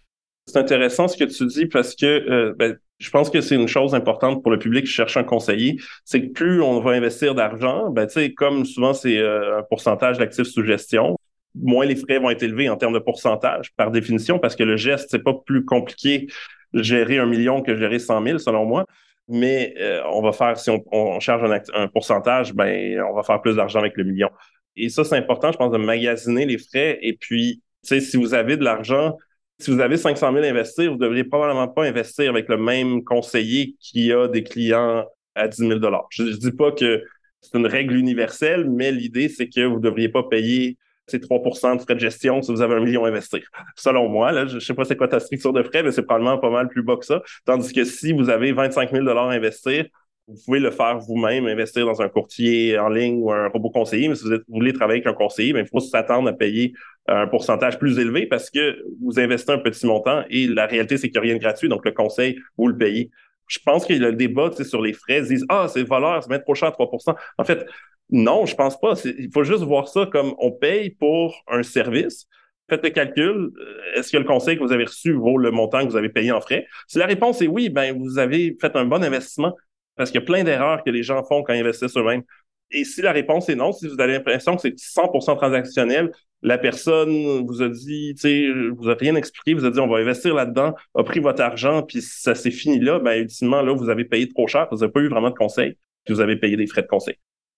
C'est 0.46 0.60
intéressant 0.60 1.08
ce 1.08 1.16
que 1.16 1.24
tu 1.24 1.46
dis 1.46 1.68
parce 1.68 1.96
que 1.96 2.06
euh, 2.06 2.54
ben, 2.58 2.78
je 3.00 3.10
pense 3.10 3.30
que 3.30 3.42
c'est 3.42 3.56
une 3.56 3.68
chose 3.68 3.96
importante 3.96 4.44
pour 4.44 4.52
le 4.52 4.60
public 4.60 4.86
qui 4.86 4.92
cherche 4.92 5.18
un 5.18 5.24
conseiller, 5.24 5.78
c'est 6.06 6.22
que 6.22 6.34
plus 6.34 6.62
on 6.62 6.80
va 6.82 6.92
investir 6.92 7.34
d'argent, 7.34 7.90
ben, 7.90 8.08
comme 8.36 8.66
souvent 8.66 8.94
c'est 8.94 9.18
euh, 9.18 9.60
un 9.60 9.64
pourcentage 9.64 10.18
d'actifs 10.18 10.48
sous 10.48 10.64
gestion, 10.64 11.18
moins 11.56 11.86
les 11.86 11.96
frais 11.96 12.20
vont 12.20 12.30
être 12.30 12.44
élevés 12.44 12.70
en 12.70 12.76
termes 12.76 12.94
de 12.94 13.00
pourcentage 13.00 13.72
par 13.76 13.92
définition 13.92 14.38
parce 14.38 14.56
que 14.56 14.64
le 14.64 14.78
geste, 14.78 15.08
c'est 15.10 15.24
pas 15.24 15.34
plus 15.34 15.66
compliqué 15.66 16.28
gérer 16.74 17.18
un 17.18 17.26
million 17.26 17.62
que 17.62 17.76
gérer 17.76 18.00
100 18.00 18.24
000 18.24 18.38
selon 18.38 18.66
moi. 18.66 18.86
Mais 19.28 19.76
euh, 19.80 20.02
on 20.12 20.22
va 20.22 20.32
faire, 20.32 20.58
si 20.58 20.72
on, 20.72 21.20
charge 21.20 21.44
un, 21.44 21.62
un, 21.84 21.88
pourcentage, 21.88 22.54
ben 22.54 23.00
on 23.02 23.14
va 23.14 23.22
faire 23.22 23.42
plus 23.42 23.56
d'argent 23.56 23.80
avec 23.80 23.96
le 23.96 24.04
million. 24.04 24.30
Et 24.76 24.90
ça, 24.90 25.04
c'est 25.04 25.18
important, 25.18 25.52
je 25.52 25.58
pense, 25.58 25.72
de 25.72 25.78
magasiner 25.78 26.46
les 26.46 26.58
frais. 26.58 26.98
Et 27.02 27.14
puis, 27.14 27.62
si 27.84 28.18
vous 28.18 28.34
avez 28.34 28.58
de 28.58 28.64
l'argent, 28.64 29.18
si 29.60 29.72
vous 29.72 29.82
avez 29.82 29.98
500 29.98 30.34
000 30.34 30.46
à 30.46 30.48
investir, 30.50 30.92
vous 30.92 30.98
ne 30.98 31.04
devriez 31.04 31.26
probablement 31.26 31.68
pas 31.68 31.84
investir 31.84 32.30
avec 32.30 32.48
le 32.48 32.58
même 32.58 33.04
conseiller 33.04 33.76
qui 33.80 34.12
a 34.14 34.28
des 34.28 34.44
clients 34.44 35.06
à 35.36 35.48
10 35.48 35.58
000 35.58 35.80
Je 36.10 36.24
ne 36.24 36.32
dis 36.32 36.52
pas 36.52 36.72
que 36.72 37.04
c'est 37.42 37.58
une 37.58 37.68
règle 37.68 37.96
universelle, 37.96 38.70
mais 38.70 38.92
l'idée, 38.92 39.30
c'est 39.30 39.50
que 39.50 39.66
vous 39.66 39.76
ne 39.76 39.82
devriez 39.82 40.10
pas 40.10 40.24
payer 40.24 40.78
ces 41.08 41.20
3% 41.20 41.76
de 41.76 41.82
frais 41.82 41.96
de 41.96 42.00
gestion 42.00 42.42
si 42.42 42.52
vous 42.52 42.62
avez 42.62 42.76
un 42.76 42.80
million 42.80 43.04
à 43.04 43.10
investir. 43.10 43.42
Selon 43.76 44.08
moi, 44.10 44.32
là, 44.32 44.46
je 44.46 44.56
ne 44.56 44.60
sais 44.60 44.74
pas 44.74 44.86
c'est 44.86 44.96
quoi 44.96 45.08
ta 45.08 45.20
structure 45.20 45.54
de 45.54 45.64
frais, 45.64 45.84
mais 45.84 45.92
c'est 45.92 46.04
probablement 46.04 46.38
pas 46.38 46.52
mal 46.52 46.68
plus 46.68 46.84
bas 46.84 46.98
que 46.98 47.06
ça. 47.06 47.22
Tandis 47.46 47.74
que 47.74 47.84
si 47.84 48.14
vous 48.14 48.30
avez 48.30 48.52
25 48.52 48.92
000 48.92 49.08
à 49.08 49.34
investir, 49.34 49.86
vous 50.30 50.38
pouvez 50.46 50.60
le 50.60 50.70
faire 50.70 51.00
vous-même, 51.00 51.48
investir 51.48 51.86
dans 51.86 52.02
un 52.02 52.08
courtier 52.08 52.78
en 52.78 52.90
ligne 52.90 53.20
ou 53.20 53.32
un 53.32 53.48
robot 53.48 53.72
conseiller, 53.72 54.08
mais 54.08 54.16
si 54.16 54.26
vous, 54.26 54.38
voulez 54.48 54.74
travailler 54.74 55.02
avec 55.02 55.08
un 55.08 55.18
conseiller, 55.18 55.54
ben, 55.54 55.66
il 55.66 55.68
faut 55.68 55.80
s'attendre 55.80 56.30
à 56.30 56.34
payer 56.34 56.74
un 57.08 57.26
pourcentage 57.28 57.80
plus 57.80 57.98
élevé 57.98 58.28
parce 58.28 58.52
que 58.52 58.78
vous 59.02 59.20
investissez 59.20 59.54
un 59.54 59.58
petit 59.58 59.88
montant 59.88 60.24
et 60.30 60.46
la 60.46 60.68
réalité, 60.68 60.98
c'est 60.98 61.10
qu'il 61.10 61.20
n'y 61.20 61.28
a 61.28 61.32
rien 61.32 61.36
de 61.36 61.42
gratuit, 61.42 61.68
donc 61.68 61.84
le 61.84 61.92
conseil, 61.92 62.38
vous 62.58 62.68
le 62.68 62.78
payez. 62.78 63.10
Je 63.48 63.58
pense 63.66 63.90
a 63.90 63.94
le 63.94 64.14
débat 64.14 64.52
sur 64.64 64.82
les 64.82 64.94
frais, 64.94 65.20
ils 65.20 65.28
disent 65.28 65.46
Ah, 65.50 65.68
c'est 65.68 65.82
voleur, 65.82 66.22
c'est 66.22 66.30
mettre 66.30 66.44
trop 66.44 66.54
cher 66.54 66.70
à 66.70 66.72
3% 66.72 67.16
En 67.40 67.44
fait, 67.44 67.66
non, 68.12 68.46
je 68.46 68.56
pense 68.56 68.80
pas. 68.80 68.94
Il 69.06 69.32
faut 69.34 69.44
juste 69.44 69.64
voir 69.64 69.88
ça 69.88 70.06
comme 70.06 70.36
on 70.38 70.52
paye 70.52 70.92
pour 70.92 71.44
un 71.48 71.64
service. 71.64 72.28
Faites 72.70 72.84
le 72.84 72.92
calcul. 72.92 73.50
Est-ce 73.96 74.12
que 74.12 74.18
le 74.18 74.24
conseil 74.24 74.56
que 74.56 74.64
vous 74.64 74.72
avez 74.72 74.86
reçu 74.86 75.14
vaut 75.14 75.40
le 75.40 75.50
montant 75.50 75.80
que 75.84 75.90
vous 75.90 75.96
avez 75.96 76.10
payé 76.10 76.32
en 76.32 76.42
frais? 76.42 76.68
Si 76.88 77.00
la 77.00 77.08
réponse 77.08 77.42
est 77.42 77.48
oui, 77.48 77.70
ben 77.70 77.98
vous 77.98 78.20
avez 78.20 78.56
fait 78.62 78.76
un 78.76 78.86
bon 78.86 79.04
investissement 79.04 79.56
parce 80.00 80.12
qu'il 80.12 80.22
y 80.22 80.24
a 80.24 80.26
plein 80.26 80.46
d'erreurs 80.46 80.82
que 80.82 80.90
les 80.90 81.04
gens 81.04 81.22
font 81.26 81.44
quand 81.44 81.52
ils 81.52 81.60
investissent 81.60 81.98
eux-mêmes. 81.98 82.24
Et 82.72 82.86
si 82.86 83.02
la 83.02 83.12
réponse 83.12 83.50
est 83.50 83.56
non, 83.56 83.74
si 83.74 83.86
vous 83.86 84.00
avez 84.00 84.14
l'impression 84.14 84.56
que 84.56 84.62
c'est 84.62 84.76
100% 84.78 85.36
transactionnel, 85.36 86.12
la 86.42 86.58
personne 86.58 87.46
vous 87.46 87.62
a 87.62 87.68
dit, 87.68 88.14
tu 88.16 88.22
sais, 88.22 88.48
vous 88.78 88.90
a 88.90 88.94
rien 88.94 89.16
expliqué, 89.16 89.54
vous 89.54 89.66
a 89.66 89.72
dit 89.72 89.80
on 89.82 89.90
va 89.90 89.98
investir 89.98 90.34
là-dedans, 90.34 90.74
a 90.96 91.04
pris 91.04 91.20
votre 91.20 91.42
argent, 91.42 91.84
puis 91.84 92.02
ça 92.02 92.34
s'est 92.34 92.50
fini 92.50 92.80
là, 92.80 93.00
ben 93.00 93.20
ultimement 93.20 93.62
là 93.62 93.74
vous 93.74 93.90
avez 93.90 94.06
payé 94.06 94.30
trop 94.30 94.48
cher, 94.48 94.70
vous 94.72 94.78
n'avez 94.78 94.92
pas 94.94 95.02
eu 95.02 95.10
vraiment 95.10 95.32
de 95.32 95.36
conseil, 95.36 95.76
puis 96.06 96.14
vous 96.14 96.22
avez 96.22 96.38
payé 96.38 96.56
des 96.56 96.66
frais 96.66 96.84
de 96.84 96.88
conseil. 96.88 97.16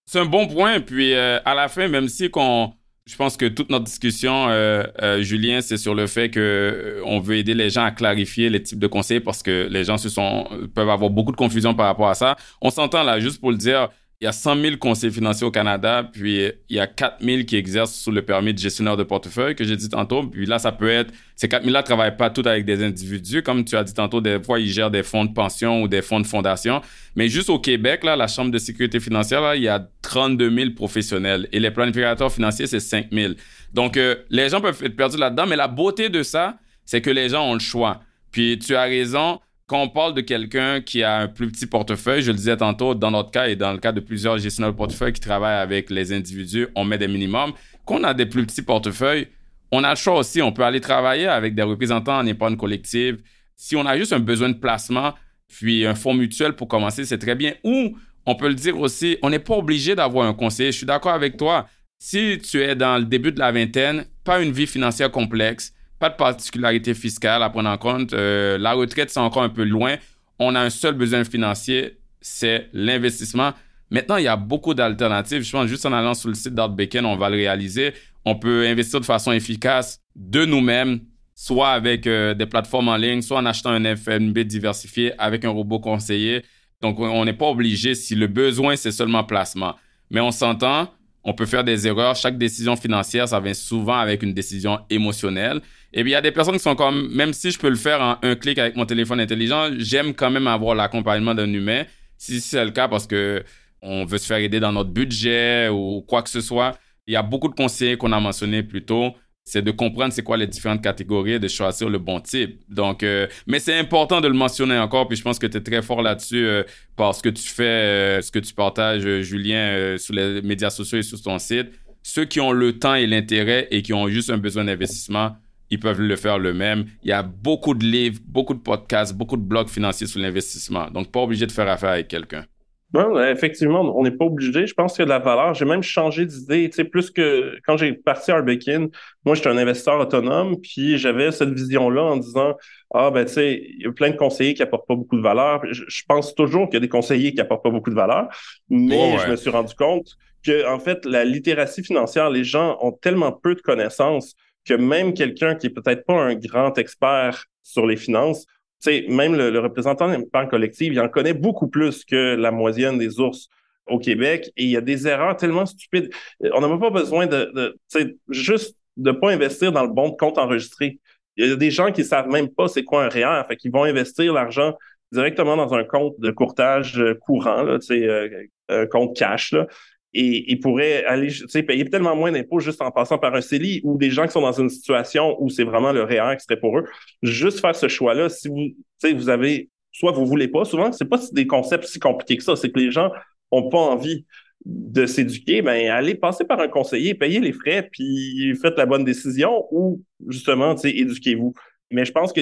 C'est 0.08 0.18
un 0.18 0.26
bon 0.26 0.48
point, 0.48 0.80
puis 0.80 1.14
euh, 1.14 1.38
à 1.46 1.54
la 1.54 1.68
fin, 1.68 1.88
même 1.88 2.08
si 2.08 2.32
qu'on 2.32 2.74
je 3.12 3.18
pense 3.18 3.36
que 3.36 3.46
toute 3.46 3.70
notre 3.70 3.84
discussion, 3.84 4.48
euh, 4.48 4.84
euh, 5.02 5.22
Julien, 5.22 5.60
c'est 5.60 5.76
sur 5.76 5.94
le 5.94 6.08
fait 6.08 6.30
que 6.30 6.40
euh, 6.40 7.02
on 7.04 7.20
veut 7.20 7.36
aider 7.36 7.54
les 7.54 7.70
gens 7.70 7.84
à 7.84 7.92
clarifier 7.92 8.50
les 8.50 8.64
types 8.64 8.80
de 8.80 8.88
conseils 8.88 9.20
parce 9.20 9.44
que 9.44 9.68
les 9.70 9.84
gens 9.84 9.98
se 9.98 10.08
sont 10.08 10.48
peuvent 10.74 10.90
avoir 10.90 11.10
beaucoup 11.10 11.34
de 11.34 11.36
confusion 11.36 11.74
par 11.74 11.88
rapport 11.88 12.08
à 12.08 12.16
ça. 12.16 12.38
On 12.62 12.70
s'entend 12.70 13.04
là, 13.04 13.20
juste 13.20 13.42
pour 13.42 13.52
le 13.52 13.58
dire, 13.58 13.90
il 14.22 14.26
y 14.26 14.28
a 14.28 14.32
100 14.32 14.62
000 14.62 14.78
conseillers 14.78 15.12
financiers 15.12 15.48
au 15.48 15.52
Canada, 15.52 16.08
puis 16.14 16.44
il 16.70 16.76
y 16.76 16.80
a 16.80 16.86
4 16.86 17.24
000 17.24 17.44
qui 17.44 17.56
exercent 17.56 17.96
sous 17.96 18.12
le 18.12 18.22
permis 18.22 18.54
de 18.54 18.60
gestionnaire 18.60 18.96
de 18.96 19.02
portefeuille 19.04 19.56
que 19.56 19.64
j'ai 19.64 19.76
dit 19.76 19.90
tantôt. 19.90 20.22
Puis 20.22 20.46
là, 20.46 20.60
ça 20.60 20.72
peut 20.72 20.90
être, 20.90 21.12
ces 21.36 21.50
4 21.50 21.66
000-là 21.66 21.80
ne 21.80 21.86
travaillent 21.86 22.16
pas 22.16 22.30
tous 22.30 22.48
avec 22.48 22.64
des 22.64 22.84
individus. 22.84 23.42
Comme 23.42 23.66
tu 23.66 23.76
as 23.76 23.84
dit 23.84 23.96
tantôt, 23.96 24.22
des 24.22 24.40
fois, 24.40 24.60
ils 24.60 24.70
gèrent 24.70 24.92
des 24.92 25.02
fonds 25.02 25.26
de 25.26 25.34
pension 25.34 25.82
ou 25.82 25.88
des 25.88 26.04
fonds 26.04 26.20
de 26.20 26.28
fondation. 26.28 26.82
Mais 27.16 27.30
juste 27.30 27.50
au 27.50 27.58
Québec, 27.58 28.04
là, 28.04 28.16
la 28.16 28.28
Chambre 28.28 28.52
de 28.52 28.60
sécurité 28.60 29.00
financière, 29.00 29.42
là, 29.42 29.56
il 29.56 29.64
y 29.64 29.68
a 29.68 29.90
32 30.04 30.56
000 30.56 30.70
professionnels. 30.76 31.50
Et 31.52 31.60
les 31.60 31.72
planificateurs 31.72 32.32
financiers, 32.32 32.68
c'est 32.68 32.80
5 32.80 33.08
000. 33.12 33.34
Donc, 33.74 33.98
euh, 33.98 34.18
les 34.30 34.50
gens 34.50 34.62
peuvent 34.62 34.84
être 34.84 34.96
perdus 34.96 35.18
là-dedans. 35.18 35.48
Mais 35.48 35.56
la 35.56 35.68
beauté 35.68 36.10
de 36.10 36.22
ça, 36.22 36.60
c'est 36.86 37.02
que 37.02 37.10
les 37.10 37.30
gens 37.30 37.50
ont 37.50 37.56
le 37.56 37.60
choix. 37.60 38.02
Puis 38.32 38.60
tu 38.60 38.76
as 38.76 38.84
raison 38.84 39.40
quand 39.72 39.82
on 39.82 39.88
parle 39.88 40.14
de 40.14 40.20
quelqu'un 40.20 40.82
qui 40.82 41.02
a 41.02 41.20
un 41.20 41.30
plus 41.30 41.50
petit 41.50 41.66
portefeuille, 41.66 42.22
je 42.22 42.32
le 42.32 42.36
disais 42.36 42.58
tantôt, 42.58 42.94
dans 42.94 43.10
notre 43.10 43.32
cas 43.32 43.48
et 43.48 43.56
dans 43.56 43.72
le 43.72 43.78
cas 43.78 43.94
de 43.94 44.02
plusieurs 44.02 44.38
gestionnaires 44.38 44.74
de 44.74 44.78
portefeuille 44.78 45.14
qui 45.14 45.22
travaillent 45.22 45.62
avec 45.62 45.90
les 45.90 46.12
individus, 46.12 46.68
on 46.76 46.84
met 46.84 46.98
des 46.98 47.08
minimums. 47.08 47.54
Quand 47.86 48.02
on 48.02 48.04
a 48.04 48.14
des 48.14 48.26
plus 48.26 48.46
petits 48.46 48.64
portefeuilles, 48.64 49.30
on 49.72 49.86
a 49.86 49.92
le 49.92 49.96
choix 49.96 50.18
aussi. 50.18 50.42
On 50.42 50.52
peut 50.52 50.64
aller 50.64 50.82
travailler 50.82 51.28
avec 51.28 51.56
des 51.56 51.62
représentants 51.62 52.18
en 52.18 52.26
épargne 52.26 52.58
collective. 52.58 53.22
Si 53.56 53.78
on 53.78 53.86
a 53.86 53.98
juste 53.98 54.12
un 54.12 54.20
besoin 54.20 54.50
de 54.50 54.56
placement, 54.56 55.14
puis 55.48 55.86
un 55.86 55.96
fonds 55.96 56.16
mutuel 56.16 56.52
pour 56.52 56.68
commencer, 56.68 57.06
c'est 57.06 57.20
très 57.20 57.36
bien. 57.36 57.54
Ou 57.64 57.98
on 58.26 58.36
peut 58.36 58.50
le 58.50 58.56
dire 58.56 58.78
aussi, 58.78 59.20
on 59.22 59.30
n'est 59.30 59.40
pas 59.40 59.56
obligé 59.56 59.96
d'avoir 59.96 60.28
un 60.28 60.34
conseiller. 60.34 60.74
Je 60.74 60.80
suis 60.80 60.86
d'accord 60.86 61.14
avec 61.14 61.38
toi. 61.38 61.66
Si 61.98 62.40
tu 62.40 62.62
es 62.62 62.76
dans 62.76 62.98
le 62.98 63.06
début 63.06 63.32
de 63.32 63.40
la 63.40 63.54
vingtaine, 63.54 64.04
pas 64.26 64.42
une 64.42 64.52
vie 64.52 64.68
financière 64.68 65.12
complexe, 65.12 65.72
pas 66.02 66.10
de 66.10 66.16
particularité 66.16 66.96
fiscale 66.96 67.44
à 67.44 67.50
prendre 67.50 67.70
en 67.70 67.78
compte. 67.78 68.12
Euh, 68.14 68.58
la 68.58 68.74
retraite, 68.74 69.12
c'est 69.12 69.20
encore 69.20 69.44
un 69.44 69.50
peu 69.50 69.64
loin. 69.64 69.96
On 70.40 70.56
a 70.56 70.60
un 70.60 70.72
seul 70.72 70.96
besoin 70.96 71.24
financier, 71.24 72.00
c'est 72.20 72.70
l'investissement. 72.74 73.54
Maintenant, 73.92 74.18
il 74.18 74.24
y 74.24 74.28
a 74.28 74.36
beaucoup 74.36 74.74
d'alternatives. 74.74 75.44
Je 75.44 75.52
pense 75.52 75.68
juste 75.68 75.86
en 75.86 75.94
allant 75.94 76.16
sur 76.16 76.30
le 76.30 76.36
site 76.36 76.56
d'Artbacon, 76.56 77.06
on 77.06 77.18
va 77.18 77.30
le 77.30 77.36
réaliser. 77.36 77.94
On 78.26 78.36
peut 78.36 78.66
investir 78.68 79.00
de 79.00 79.06
façon 79.06 79.32
efficace 79.32 80.00
de 80.16 80.44
nous-mêmes, 80.44 81.02
soit 81.36 81.70
avec 81.70 82.08
euh, 82.08 82.34
des 82.34 82.48
plateformes 82.48 82.90
en 82.90 82.98
ligne, 82.98 83.22
soit 83.22 83.38
en 83.38 83.46
achetant 83.46 83.70
un 83.70 83.96
FNB 83.96 84.40
diversifié 84.40 85.14
avec 85.20 85.46
un 85.46 85.50
robot 85.50 85.80
conseiller. 85.80 86.44
Donc, 86.82 87.00
on 87.00 87.24
n'est 87.26 87.34
pas 87.34 87.48
obligé 87.48 87.94
si 87.94 88.16
le 88.16 88.26
besoin, 88.26 88.76
c'est 88.76 88.92
seulement 88.92 89.24
placement. 89.24 89.76
Mais 90.10 90.20
on 90.20 90.32
s'entend, 90.32 90.90
on 91.24 91.34
peut 91.34 91.46
faire 91.46 91.64
des 91.64 91.86
erreurs. 91.86 92.16
Chaque 92.16 92.40
décision 92.40 92.76
financière, 92.76 93.28
ça 93.28 93.40
vient 93.40 93.54
souvent 93.54 94.00
avec 94.00 94.24
une 94.24 94.34
décision 94.34 94.80
émotionnelle. 94.90 95.62
Et 95.94 96.02
puis, 96.02 96.12
il 96.12 96.14
y 96.14 96.16
a 96.16 96.22
des 96.22 96.32
personnes 96.32 96.56
qui 96.56 96.62
sont 96.62 96.76
comme, 96.76 97.14
même 97.14 97.34
si 97.34 97.52
je 97.52 97.60
peux 97.60 97.70
le 97.70 97.76
faire 97.76 98.02
en 98.02 98.18
un 98.22 98.36
clic 98.36 98.58
avec 98.58 98.76
mon 98.76 98.86
téléphone 98.86 99.20
intelligent, 99.20 99.70
j'aime 99.78 100.14
quand 100.14 100.32
même 100.32 100.48
avoir 100.48 100.74
l'accompagnement 100.76 101.36
d'un 101.36 101.52
humain. 101.52 101.84
Si 102.18 102.40
c'est 102.40 102.64
le 102.64 102.72
cas 102.72 102.88
parce 102.88 103.08
que 103.08 103.44
on 103.82 104.06
veut 104.06 104.18
se 104.18 104.28
faire 104.28 104.38
aider 104.38 104.60
dans 104.60 104.72
notre 104.72 104.92
budget 104.92 105.70
ou 105.70 106.02
quoi 106.08 106.22
que 106.22 106.30
ce 106.30 106.42
soit. 106.42 106.78
Il 107.08 107.14
y 107.14 107.18
a 107.18 107.24
beaucoup 107.24 107.48
de 107.48 107.56
conseils 107.56 107.98
qu'on 107.98 108.12
a 108.12 108.20
mentionnés 108.20 108.64
plus 108.64 108.86
tôt. 108.86 109.16
C'est 109.44 109.64
de 109.64 109.72
comprendre 109.72 110.14
c'est 110.14 110.22
quoi 110.22 110.38
les 110.38 110.46
différentes 110.46 110.84
catégories 110.84 111.34
et 111.34 111.40
de 111.40 111.48
choisir 111.48 111.90
le 111.90 111.98
bon 111.98 112.20
type. 112.20 112.62
Donc, 112.70 113.02
euh, 113.02 113.26
mais 113.48 113.60
c'est 113.60 113.78
important 113.78 114.22
de 114.22 114.28
le 114.28 114.36
mentionner 114.36 114.78
encore. 114.78 115.08
Puis 115.08 115.18
je 115.18 115.24
pense 115.24 115.40
que 115.40 115.48
tu 115.48 115.58
es 115.58 115.62
très 115.62 115.82
fort 115.82 116.04
là-dessus 116.04 116.46
euh, 116.46 116.64
parce 116.96 117.24
que 117.24 117.30
tu 117.30 117.48
fais, 117.48 117.64
euh, 117.64 118.22
ce 118.22 118.32
que 118.32 118.38
tu 118.38 118.54
partages, 118.54 119.02
Julien, 119.22 119.98
sur 119.98 120.14
les 120.14 120.44
médias 120.44 120.70
sociaux 120.70 121.00
et 121.00 121.04
sur 121.04 121.20
ton 121.22 121.40
site. 121.40 121.70
Ceux 122.04 122.26
qui 122.26 122.40
ont 122.40 122.52
le 122.52 122.78
temps 122.78 122.96
et 122.96 123.08
l'intérêt 123.08 123.68
et 123.72 123.82
qui 123.82 123.94
ont 123.94 124.08
juste 124.08 124.30
un 124.30 124.38
besoin 124.38 124.64
d'investissement, 124.64 125.36
ils 125.72 125.80
peuvent 125.80 126.02
le 126.02 126.16
faire 126.18 126.38
le 126.38 126.54
même. 126.54 126.86
Il 127.02 127.10
y 127.10 127.14
a 127.14 127.24
beaucoup 127.24 127.74
de 127.74 127.86
livres, 127.86 128.20
beaucoup 128.28 128.54
de 128.54 128.60
podcasts, 128.60 129.16
beaucoup 129.16 129.38
de 129.38 129.42
blogs 129.42 129.70
financiers 129.70 130.06
sur 130.06 130.20
l'investissement. 130.20 130.92
Donc, 130.92 131.12
pas 131.12 131.22
obligé 131.22 131.48
de 131.48 131.52
faire 131.52 131.70
affaire 131.70 131.92
avec 131.92 132.10
quelqu'un. 132.10 132.46
Non, 132.94 133.24
effectivement, 133.24 133.98
on 133.98 134.04
n'est 134.04 134.12
pas 134.12 134.26
obligé. 134.26 134.68
Je 134.68 134.74
pense 134.74 134.94
qu'il 134.94 135.00
y 135.00 135.04
a 135.04 135.06
de 135.06 135.12
la 135.12 135.20
valeur. 135.20 135.54
J'ai 135.54 135.64
même 135.64 135.82
changé 135.82 136.26
d'idée. 136.26 136.70
Tu 136.70 136.76
sais, 136.76 136.84
plus 136.84 137.10
que 137.10 137.56
quand 137.66 137.78
j'ai 137.78 137.94
parti 137.94 138.32
à 138.32 138.36
Arbekin, 138.36 138.88
moi, 139.24 139.34
j'étais 139.34 139.48
un 139.48 139.56
investisseur 139.56 139.98
autonome, 139.98 140.58
puis 140.60 140.98
j'avais 140.98 141.32
cette 141.32 141.54
vision-là 141.54 142.04
en 142.04 142.18
disant 142.18 142.58
Ah, 142.94 143.10
ben, 143.10 143.24
tu 143.24 143.32
sais, 143.32 143.64
il 143.66 143.84
y 143.84 143.88
a 143.88 143.94
plein 143.94 144.10
de 144.10 144.18
conseillers 144.18 144.54
qui 144.54 144.62
apportent 144.62 144.88
pas 144.88 144.96
beaucoup 144.96 145.16
de 145.16 145.22
valeur. 145.22 145.62
Je, 145.72 146.02
pense 146.06 146.36
toujours 146.36 146.66
qu'il 146.66 146.74
y 146.74 146.78
a 146.78 146.82
des 146.82 146.90
conseillers 146.90 147.34
qui 147.34 147.40
apportent 147.40 147.64
pas 147.64 147.70
beaucoup 147.70 147.92
de 147.92 147.96
valeur, 147.96 148.28
mais 148.70 149.18
je 149.20 149.32
me 149.32 149.38
suis 149.38 149.50
rendu 149.50 149.74
compte 149.74 150.18
que, 150.44 150.68
en 150.68 150.80
fait, 150.80 151.06
la 151.06 151.24
littératie 151.24 151.84
financière, 151.84 152.30
les 152.30 152.44
gens 152.44 152.78
ont 152.82 152.92
tellement 152.92 153.32
peu 153.32 153.56
de 153.56 153.62
connaissances 153.62 154.36
que 154.66 154.74
même 154.74 155.14
quelqu'un 155.14 155.56
qui 155.56 155.68
est 155.68 155.72
peut-être 155.72 156.06
pas 156.06 156.22
un 156.22 156.36
grand 156.36 156.78
expert 156.78 157.46
sur 157.64 157.86
les 157.86 157.98
finances, 157.98 158.46
sais, 158.82 159.06
même 159.08 159.36
le, 159.36 159.58
représentant 159.60 160.10
d'épargne 160.10 160.50
collective, 160.50 160.94
il 160.94 161.00
en 161.00 161.08
connaît 161.08 161.34
beaucoup 161.34 161.68
plus 161.68 162.04
que 162.04 162.36
la 162.36 162.52
moyenne 162.52 162.98
des 162.98 163.20
ours 163.20 163.48
au 163.88 164.00
Québec 164.00 164.52
et 164.58 164.64
il 164.64 164.70
y 164.70 164.78
a 164.78 164.82
des 164.82 165.08
erreurs 165.08 165.38
tellement 165.38 165.66
stupides. 165.66 166.12
On 166.54 166.62
n'a 166.62 166.78
pas 166.78 166.90
besoin 166.90 167.28
de, 167.28 167.52
de 167.54 168.18
juste 168.30 168.78
de 168.98 169.12
pas 169.12 169.32
investir 169.32 169.72
dans 169.72 169.84
le 169.84 169.94
bon 169.94 170.12
compte 170.12 170.38
enregistré. 170.38 171.00
Il 171.38 171.48
y 171.48 171.52
a 171.52 171.56
des 171.56 171.72
gens 171.72 171.92
qui 171.92 172.04
savent 172.04 172.28
même 172.28 172.50
pas 172.50 172.68
c'est 172.68 172.84
quoi 172.84 173.06
un 173.06 173.10
REER, 173.10 173.44
fait 173.48 173.56
qu'ils 173.56 173.72
vont 173.72 173.84
investir 173.84 174.34
l'argent 174.34 174.76
directement 175.12 175.58
dans 175.58 175.74
un 175.74 175.84
compte 175.84 176.20
de 176.20 176.32
courtage 176.32 177.04
courant, 177.22 177.64
là, 177.64 177.80
euh, 177.92 178.44
un 178.70 178.86
compte 178.86 179.16
cash, 179.16 179.52
là, 179.52 179.68
et 180.14 180.52
ils 180.52 180.60
pourraient 180.60 181.06
aller 181.06 181.30
payer 181.68 181.86
tellement 181.86 182.16
moins 182.16 182.32
d'impôts 182.32 182.60
juste 182.60 182.82
en 182.82 182.92
passant 182.92 183.18
par 183.18 183.34
un 183.34 183.42
CELI 183.42 183.82
ou 183.84 183.98
des 183.98 184.10
gens 184.10 184.26
qui 184.26 184.34
sont 184.34 184.42
dans 184.42 184.60
une 184.60 184.70
situation 184.70 185.38
où 185.42 185.50
c'est 185.50 185.64
vraiment 185.64 185.92
le 185.92 186.04
REER 186.04 186.36
qui 186.38 186.44
serait 186.44 186.60
pour 186.60 186.78
eux. 186.78 186.86
Juste 187.24 187.60
faire 187.62 187.76
ce 187.76 187.88
choix-là, 187.88 188.30
si 188.30 188.50
vous, 188.50 188.70
vous 189.14 189.30
avez 189.30 189.70
soit 189.92 190.12
vous 190.12 190.26
voulez 190.26 190.48
pas. 190.48 190.66
Souvent, 190.66 190.92
c'est 190.92 191.06
pas 191.06 191.20
des 191.32 191.48
concepts 191.48 191.86
si 191.86 192.00
compliqués 192.00 192.38
que 192.38 192.44
ça. 192.44 192.56
C'est 192.56 192.72
que 192.72 192.80
les 192.80 192.92
gens 192.92 193.12
ont 193.52 193.70
pas 193.70 193.78
envie 193.78 194.26
de 194.66 195.06
s'éduquer, 195.08 195.64
ben 195.64 195.90
allez 195.90 196.14
passer 196.14 196.46
par 196.46 196.60
un 196.60 196.68
conseiller, 196.68 197.16
payez 197.16 197.40
les 197.40 197.52
frais, 197.52 197.90
puis 197.92 198.56
faites 198.62 198.78
la 198.78 198.86
bonne 198.86 199.04
décision 199.04 199.66
ou 199.72 200.04
justement, 200.28 200.76
éduquez-vous. 200.76 201.54
Mais 201.90 202.06
je 202.06 202.12
pense 202.12 202.32
que 202.32 202.42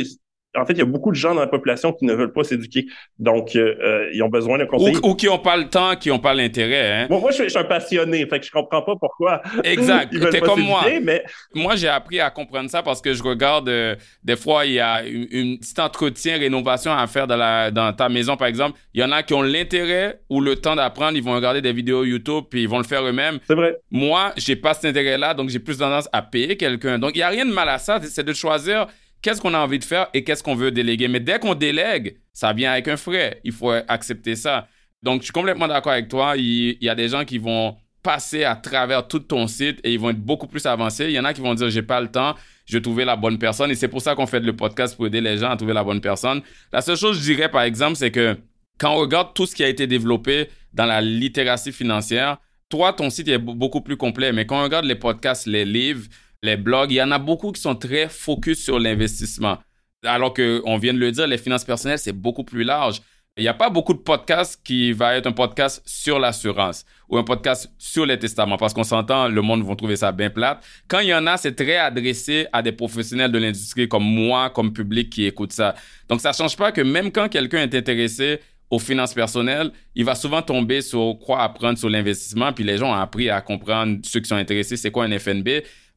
en 0.58 0.66
fait, 0.66 0.74
il 0.74 0.80
y 0.80 0.82
a 0.82 0.86
beaucoup 0.86 1.12
de 1.12 1.16
gens 1.16 1.36
dans 1.36 1.42
la 1.42 1.48
population 1.48 1.94
qui 1.94 2.06
ne 2.06 2.14
veulent 2.14 2.34
pas 2.34 2.44
s'éduquer. 2.44 2.88
Donc, 3.20 3.56
euh, 3.56 3.76
euh, 3.82 4.10
ils 4.14 4.24
ont 4.24 4.30
besoin 4.30 4.58
d'un 4.58 4.66
conseiller. 4.66 4.98
Ou, 5.04 5.14
qui 5.14 5.28
n'ont 5.28 5.38
pas 5.38 5.56
le 5.56 5.70
temps, 5.70 5.96
qui 5.96 6.10
n'ont 6.10 6.18
pas 6.18 6.34
l'intérêt. 6.34 7.04
Hein? 7.04 7.08
Moi, 7.10 7.30
je, 7.30 7.44
suis, 7.44 7.58
un 7.58 7.64
passionné, 7.64 8.26
fait 8.26 8.40
que 8.40 8.46
je 8.48 8.52
comprends 8.52 8.82
pas 8.82 8.96
pourquoi. 9.00 9.44
Exact. 9.64 10.12
T'es 10.32 10.40
comme 10.40 10.62
moi. 10.62 10.86
Mais... 11.04 11.24
Moi, 11.54 11.76
j'ai 11.76 11.88
appris 11.88 12.20
à 12.20 12.32
comprendre 12.32 12.70
ça 12.70 12.82
parce 12.82 13.00
que 13.00 13.14
je 13.14 13.22
regarde, 13.22 13.70
euh, 13.70 13.96
des 14.24 14.36
fois, 14.36 14.66
il 14.66 14.74
y 14.74 14.80
a 14.80 15.06
une, 15.06 15.28
une, 15.30 15.60
petite 15.60 15.80
entretien, 15.80 16.40
rénovation 16.40 16.92
à 16.92 17.06
faire 17.06 17.28
dans, 17.28 17.38
la, 17.38 17.70
dans 17.70 17.94
ta 17.94 18.10
maison, 18.10 18.36
par 18.36 18.48
exemple. 18.48 18.80
Il 18.96 19.02
y 19.02 19.04
en 19.04 19.12
a 19.12 19.22
qui 19.22 19.36
ont 19.36 19.44
l'intérêt 19.44 20.20
ou 20.30 20.42
le 20.42 20.56
temps 20.56 20.76
d'apprendre. 20.76 21.16
Ils 21.16 21.24
vont 21.24 21.36
regarder 21.36 21.62
des 21.62 21.74
vidéos 21.74 22.04
YouTube 22.04 22.46
puis 22.50 22.64
ils 22.64 22.70
vont 22.70 22.80
le 22.80 22.86
faire 22.86 23.06
eux-mêmes. 23.06 23.38
C'est 23.46 23.56
vrai. 23.56 23.78
Moi, 23.92 24.34
j'ai 24.36 24.56
pas 24.56 24.74
cet 24.74 24.86
intérêt-là, 24.86 25.36
donc 25.36 25.50
j'ai 25.50 25.60
plus 25.60 25.78
tendance 25.78 26.10
à 26.12 26.24
payer 26.24 26.58
quelqu'un. 26.58 26.98
Donc, 26.98 27.12
il 27.14 27.20
y 27.20 27.24
a 27.24 27.30
rien 27.30 27.46
de 27.46 27.54
mal 27.54 27.70
à 27.70 27.78
ça. 27.78 28.00
C'est 28.02 28.24
de 28.24 28.34
choisir 28.34 28.88
qu'est-ce 29.22 29.42
qu'on 29.42 29.54
a 29.54 29.60
envie 29.60 29.80
de 29.80 29.84
faire 29.84 30.08
et 30.14 30.24
qu'est-ce 30.24 30.44
qu'on 30.44 30.56
veut 30.56 30.72
déléguer. 30.72 31.08
Mais 31.08 31.20
dès 31.20 31.40
qu'on 31.40 31.56
délègue, 31.56 32.18
ça 32.34 32.54
vient 32.54 32.72
avec 32.72 32.88
un 32.88 32.98
frais. 32.98 33.40
Il 33.44 33.52
faut 33.52 33.72
accepter 33.72 34.36
ça. 34.36 34.68
Donc, 35.02 35.22
je 35.22 35.26
suis 35.26 35.34
complètement 35.34 35.68
d'accord 35.68 35.94
avec 35.94 36.08
toi. 36.10 36.36
Il, 36.38 36.78
y 36.82 36.90
a 36.90 36.96
des 36.96 37.10
gens 37.10 37.26
qui 37.26 37.38
vont 37.38 37.78
passer 38.04 38.44
à 38.44 38.56
travers 38.56 39.08
tout 39.08 39.20
ton 39.20 39.48
site 39.48 39.80
et 39.84 39.94
ils 39.94 40.00
vont 40.00 40.10
être 40.10 40.20
beaucoup 40.20 40.48
plus 40.48 40.66
avancés. 40.66 41.06
Il 41.06 41.12
y 41.12 41.20
en 41.20 41.26
a 41.26 41.34
qui 41.34 41.42
vont 41.42 41.54
dire, 41.54 41.70
j'ai 41.70 41.82
pas 41.82 42.00
le 42.00 42.08
temps, 42.08 42.36
je 42.66 42.78
vais 42.78 42.82
trouver 42.82 43.06
la 43.06 43.16
bonne 43.16 43.38
personne. 43.38 43.72
Et 43.72 43.76
c'est 43.76 43.88
pour 43.88 44.02
ça 44.02 44.16
qu'on 44.16 44.26
fait 44.26 44.40
le 44.40 44.56
podcast 44.56 44.96
pour 44.96 45.08
aider 45.08 45.22
les 45.22 45.38
gens 45.38 45.50
à 45.50 45.58
trouver 45.58 45.74
la 45.74 45.84
bonne 45.84 46.02
personne. 46.02 46.42
La 46.72 46.82
seule 46.82 46.98
chose, 46.98 47.18
je 47.18 47.34
dirais, 47.34 47.50
par 47.50 47.64
exemple, 47.64 47.96
c'est 47.96 48.12
que 48.12 48.38
quand 48.78 48.94
on 48.94 48.98
regarde 48.98 49.34
tout 49.34 49.46
ce 49.46 49.56
qui 49.56 49.64
a 49.64 49.68
été 49.68 49.88
développé 49.88 50.50
dans 50.74 50.86
la 50.86 51.02
littératie 51.02 51.74
financière, 51.74 52.38
toi, 52.70 52.94
ton 52.94 53.10
site 53.10 53.28
est 53.28 53.40
beaucoup 53.40 53.82
plus 53.82 53.98
complet. 53.98 54.32
Mais 54.32 54.46
quand 54.46 54.60
on 54.60 54.64
regarde 54.64 54.86
les 54.86 54.96
podcasts, 54.96 55.48
les 55.48 55.66
livres, 55.66 56.08
les 56.44 56.58
blogs, 56.58 56.92
il 56.92 56.96
y 56.96 57.02
en 57.02 57.12
a 57.12 57.20
beaucoup 57.20 57.52
qui 57.52 57.62
sont 57.62 57.76
très 57.76 58.08
focus 58.08 58.64
sur 58.64 58.80
l'investissement. 58.80 59.58
Alors 60.04 60.34
que, 60.34 60.62
on 60.66 60.78
vient 60.78 60.94
de 60.94 61.00
le 61.00 61.12
dire, 61.12 61.28
les 61.28 61.38
finances 61.38 61.66
personnelles, 61.66 62.00
c'est 62.00 62.14
beaucoup 62.14 62.44
plus 62.44 62.64
large. 62.64 63.02
Il 63.38 63.44
n'y 63.44 63.48
a 63.48 63.54
pas 63.54 63.70
beaucoup 63.70 63.94
de 63.94 64.00
podcasts 64.00 64.60
qui 64.64 64.92
va 64.92 65.16
être 65.16 65.28
un 65.28 65.32
podcast 65.32 65.82
sur 65.86 66.20
l'assurance 66.20 66.86
ou 67.08 67.18
un 67.18 67.24
podcast 67.24 67.72
sur 67.78 68.06
les 68.06 68.20
testaments 68.20 68.58
parce 68.58 68.74
qu'on 68.74 68.84
s'entend, 68.84 69.30
le 69.30 69.42
monde 69.42 69.64
va 69.64 69.76
trouver 69.76 69.96
ça 69.96 70.12
bien 70.12 70.30
plate. 70.30 70.62
Quand 70.90 71.00
il 71.00 71.08
y 71.08 71.14
en 71.14 71.26
a, 71.26 71.38
c'est 71.38 71.56
très 71.56 71.78
adressé 71.78 72.48
à 72.52 72.62
des 72.62 72.74
professionnels 72.74 73.32
de 73.32 73.38
l'industrie 73.38 73.88
comme 73.88 74.04
moi, 74.04 74.50
comme 74.50 74.74
public 74.74 75.10
qui 75.10 75.26
écoute 75.26 75.54
ça. 75.54 75.76
Donc, 76.10 76.20
ça 76.20 76.34
change 76.34 76.58
pas 76.58 76.74
que 76.74 76.82
même 76.82 77.12
quand 77.12 77.30
quelqu'un 77.30 77.60
est 77.60 77.76
intéressé 77.76 78.42
aux 78.70 78.80
finances 78.80 79.14
personnelles, 79.14 79.72
il 79.96 80.06
va 80.06 80.16
souvent 80.16 80.42
tomber 80.42 80.82
sur 80.82 81.18
quoi 81.26 81.42
apprendre 81.42 81.78
sur 81.78 81.90
l'investissement. 81.90 82.54
Puis 82.54 82.64
les 82.64 82.78
gens 82.78 82.92
ont 82.92 83.00
appris 83.00 83.30
à 83.30 83.42
comprendre, 83.42 83.98
ceux 84.04 84.20
qui 84.20 84.28
sont 84.28 84.36
intéressés, 84.36 84.78
c'est 84.78 84.92
quoi 84.92 85.06
un 85.06 85.18
FNB 85.18 85.50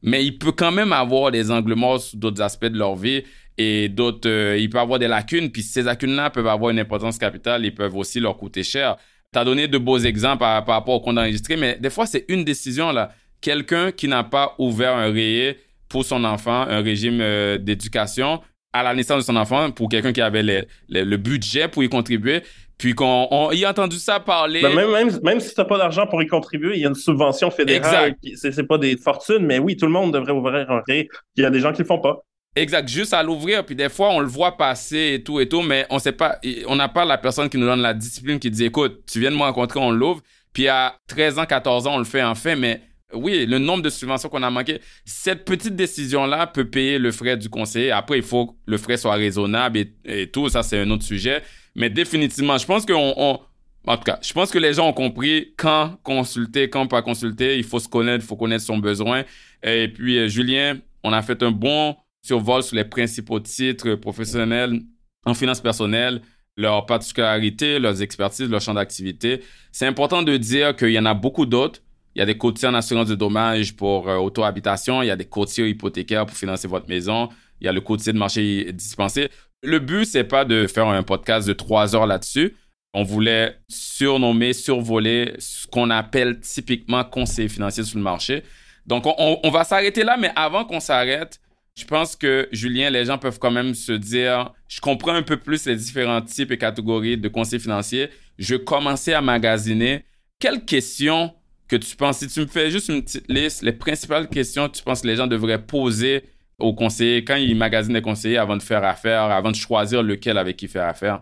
mais 0.03 0.25
il 0.25 0.37
peut 0.37 0.51
quand 0.51 0.71
même 0.71 0.93
avoir 0.93 1.31
des 1.31 1.49
angles 1.49 1.75
morts 1.75 2.01
sur 2.01 2.19
d'autres 2.19 2.41
aspects 2.41 2.65
de 2.65 2.77
leur 2.77 2.95
vie 2.95 3.23
et 3.57 3.87
d'autres, 3.87 4.29
euh, 4.29 4.57
il 4.59 4.69
peut 4.69 4.79
avoir 4.79 4.99
des 4.99 5.07
lacunes, 5.07 5.49
puis 5.49 5.63
ces 5.63 5.81
lacunes-là 5.81 6.29
peuvent 6.29 6.47
avoir 6.47 6.71
une 6.71 6.79
importance 6.79 7.17
capitale, 7.17 7.65
ils 7.65 7.73
peuvent 7.73 7.95
aussi 7.95 8.19
leur 8.19 8.37
coûter 8.37 8.63
cher. 8.63 8.97
Tu 9.31 9.39
as 9.39 9.45
donné 9.45 9.67
de 9.67 9.77
beaux 9.77 9.97
exemples 9.97 10.39
par, 10.39 10.65
rapport 10.65 10.95
au 10.95 10.99
compte 10.99 11.17
enregistré, 11.17 11.55
mais 11.55 11.77
des 11.79 11.89
fois, 11.89 12.05
c'est 12.05 12.25
une 12.27 12.43
décision, 12.43 12.91
là. 12.91 13.11
Quelqu'un 13.41 13.91
qui 13.91 14.07
n'a 14.07 14.23
pas 14.23 14.55
ouvert 14.57 14.95
un 14.95 15.11
rayé 15.11 15.57
pour 15.87 16.05
son 16.05 16.23
enfant, 16.23 16.61
un 16.61 16.81
régime 16.81 17.19
euh, 17.21 17.57
d'éducation, 17.57 18.41
à 18.73 18.83
la 18.83 18.93
naissance 18.93 19.19
de 19.19 19.23
son 19.23 19.35
enfant, 19.35 19.71
pour 19.71 19.87
quelqu'un 19.89 20.13
qui 20.13 20.21
avait 20.21 20.65
le 20.89 21.17
budget 21.17 21.67
pour 21.67 21.83
y 21.83 21.89
contribuer, 21.89 22.41
puis 22.77 22.95
qu'on 22.95 23.27
on, 23.31 23.51
y 23.51 23.65
a 23.65 23.69
entendu 23.69 23.97
ça 23.97 24.19
parler. 24.19 24.61
Ben, 24.61 24.75
même, 24.75 24.91
même, 24.91 25.19
même 25.23 25.39
si 25.39 25.53
tu 25.53 25.61
n'as 25.61 25.65
pas 25.65 25.77
d'argent 25.77 26.07
pour 26.07 26.21
y 26.21 26.27
contribuer, 26.27 26.75
il 26.75 26.81
y 26.81 26.85
a 26.85 26.89
une 26.89 26.95
subvention 26.95 27.51
fédérale. 27.51 28.15
Ce 28.35 28.51
C'est 28.51 28.67
pas 28.67 28.77
des 28.77 28.97
fortunes, 28.97 29.45
mais 29.45 29.59
oui, 29.59 29.77
tout 29.77 29.85
le 29.85 29.91
monde 29.91 30.13
devrait 30.13 30.33
ouvrir 30.33 30.69
un 30.69 30.81
ré. 30.87 31.07
Il 31.35 31.43
y 31.43 31.45
a 31.45 31.49
des 31.49 31.59
gens 31.59 31.71
qui 31.71 31.81
le 31.81 31.87
font 31.87 31.99
pas. 31.99 32.23
Exact, 32.55 32.87
juste 32.87 33.13
à 33.13 33.23
l'ouvrir, 33.23 33.65
puis 33.65 33.75
des 33.75 33.89
fois 33.89 34.11
on 34.11 34.19
le 34.19 34.27
voit 34.27 34.57
passer 34.57 35.15
et 35.15 35.23
tout 35.23 35.39
et 35.39 35.49
tout, 35.49 35.63
mais 35.63 35.87
on 35.89 35.97
sait 35.97 36.11
pas, 36.11 36.37
on 36.67 36.75
n'a 36.75 36.87
pas 36.87 37.03
la 37.03 37.17
personne 37.17 37.49
qui 37.49 37.57
nous 37.57 37.65
donne 37.65 37.81
la 37.81 37.95
discipline 37.95 38.37
qui 38.37 38.51
dit 38.51 38.65
écoute, 38.65 39.01
tu 39.11 39.19
viens 39.19 39.31
de 39.31 39.35
me 39.35 39.41
rencontrer, 39.41 39.79
on 39.79 39.89
l'ouvre, 39.89 40.21
puis 40.53 40.67
à 40.67 40.95
13 41.07 41.39
ans, 41.39 41.45
14 41.47 41.87
ans, 41.87 41.95
on 41.95 41.97
le 41.97 42.03
fait 42.03 42.21
enfin, 42.21 42.55
mais 42.55 42.81
oui, 43.11 43.47
le 43.47 43.57
nombre 43.57 43.81
de 43.81 43.89
subventions 43.89 44.29
qu'on 44.29 44.43
a 44.43 44.51
manqué, 44.51 44.81
cette 45.03 45.45
petite 45.45 45.75
décision-là 45.75 46.45
peut 46.45 46.65
payer 46.65 46.99
le 46.99 47.11
frais 47.11 47.37
du 47.37 47.49
conseiller. 47.49 47.91
Après, 47.91 48.17
il 48.17 48.23
faut 48.23 48.47
que 48.47 48.53
le 48.67 48.77
frais 48.77 48.97
soit 48.97 49.15
raisonnable 49.15 49.79
et, 49.79 49.93
et 50.05 50.27
tout, 50.29 50.47
ça 50.49 50.61
c'est 50.61 50.79
un 50.79 50.89
autre 50.91 51.03
sujet. 51.03 51.41
Mais 51.75 51.89
définitivement, 51.89 52.57
je 52.57 52.65
pense. 52.65 52.85
On, 52.89 53.39
en 53.85 53.97
tout 53.97 54.03
cas, 54.03 54.19
je 54.21 54.31
pense 54.31 54.51
que 54.51 54.59
les 54.59 54.73
gens 54.73 54.87
ont 54.87 54.93
compris 54.93 55.53
quand 55.57 55.97
consulter, 56.03 56.69
quand 56.69 56.87
pas 56.87 57.01
consulter. 57.01 57.57
Il 57.57 57.63
faut 57.63 57.79
se 57.79 57.89
connaître, 57.89 58.23
il 58.23 58.27
faut 58.27 58.37
connaître 58.37 58.63
son 58.63 58.77
besoin. 58.77 59.23
Et 59.61 59.87
puis, 59.87 60.17
euh, 60.17 60.27
Julien, 60.27 60.77
on 61.03 61.11
a 61.11 61.21
fait 61.21 61.41
un 61.43 61.51
bon 61.51 61.95
survol 62.21 62.63
sur 62.63 62.75
les 62.75 62.85
principaux 62.85 63.39
titres 63.39 63.95
professionnels 63.95 64.79
en 65.25 65.33
finances 65.33 65.59
personnelles, 65.61 66.21
leurs 66.55 66.85
particularités, 66.85 67.79
leurs 67.79 68.01
expertises, 68.01 68.49
leur 68.49 68.61
champ 68.61 68.73
d'activité. 68.73 69.41
C'est 69.71 69.87
important 69.87 70.23
de 70.23 70.37
dire 70.37 70.75
qu'il 70.75 70.91
y 70.91 70.99
en 70.99 71.05
a 71.05 71.13
beaucoup 71.13 71.45
d'autres. 71.45 71.81
Il 72.15 72.19
y 72.19 72.21
a 72.21 72.25
des 72.25 72.37
courtiers 72.37 72.67
en 72.67 72.75
assurance 72.75 73.07
de 73.07 73.15
dommages 73.15 73.75
pour 73.75 74.07
euh, 74.07 74.17
auto-habitation. 74.17 75.01
Il 75.01 75.07
y 75.07 75.11
a 75.11 75.15
des 75.15 75.25
courtiers 75.25 75.67
hypothécaires 75.67 76.25
pour 76.25 76.37
financer 76.37 76.67
votre 76.67 76.87
maison. 76.87 77.29
Il 77.59 77.65
y 77.65 77.67
a 77.67 77.71
le 77.73 77.81
courtier 77.81 78.13
de 78.13 78.17
marché 78.17 78.71
dispensé. 78.71 79.29
Le 79.63 79.79
but, 79.79 80.05
c'est 80.05 80.25
pas 80.25 80.43
de 80.43 80.67
faire 80.67 80.87
un 80.87 81.03
podcast 81.03 81.47
de 81.47 81.53
trois 81.53 81.95
heures 81.95 82.05
là-dessus. 82.05 82.55
On 82.93 83.03
voulait 83.03 83.57
surnommer, 83.69 84.51
survoler 84.51 85.33
ce 85.39 85.65
qu'on 85.67 85.89
appelle 85.89 86.41
typiquement 86.41 87.03
conseiller 87.05 87.47
financier 87.47 87.83
sur 87.83 87.97
le 87.97 88.03
marché. 88.03 88.43
Donc, 88.85 89.05
on, 89.05 89.49
va 89.49 89.63
s'arrêter 89.63 90.03
là, 90.03 90.17
mais 90.17 90.31
avant 90.35 90.65
qu'on 90.65 90.81
s'arrête, 90.81 91.39
je 91.75 91.85
pense 91.85 92.17
que, 92.17 92.49
Julien, 92.51 92.89
les 92.89 93.05
gens 93.05 93.17
peuvent 93.17 93.39
quand 93.39 93.49
même 93.49 93.73
se 93.73 93.93
dire, 93.93 94.51
je 94.67 94.81
comprends 94.81 95.13
un 95.13 95.23
peu 95.23 95.37
plus 95.37 95.65
les 95.65 95.77
différents 95.77 96.21
types 96.21 96.51
et 96.51 96.57
catégories 96.57 97.17
de 97.17 97.29
conseillers 97.29 97.61
financiers. 97.61 98.09
Je 98.37 98.55
commençais 98.55 99.13
à 99.13 99.21
magasiner. 99.21 100.03
Quelles 100.39 100.65
questions 100.65 101.33
que 101.69 101.77
tu 101.77 101.95
penses, 101.95 102.19
si 102.19 102.27
tu 102.27 102.41
me 102.41 102.47
fais 102.47 102.69
juste 102.69 102.89
une 102.89 103.01
petite 103.01 103.31
liste, 103.31 103.63
les 103.63 103.71
principales 103.71 104.27
questions 104.27 104.67
que 104.67 104.75
tu 104.75 104.83
penses 104.83 105.01
que 105.01 105.07
les 105.07 105.15
gens 105.15 105.27
devraient 105.27 105.65
poser 105.65 106.25
aux 106.63 106.73
conseillers, 106.73 107.23
quand 107.23 107.35
ils 107.35 107.55
magasinent 107.55 107.93
des 107.93 108.01
conseillers 108.01 108.37
avant 108.37 108.57
de 108.57 108.61
faire 108.61 108.83
affaire, 108.83 109.23
avant 109.23 109.51
de 109.51 109.55
choisir 109.55 110.01
lequel 110.01 110.37
avec 110.37 110.57
qui 110.57 110.67
faire 110.67 110.87
affaire? 110.87 111.21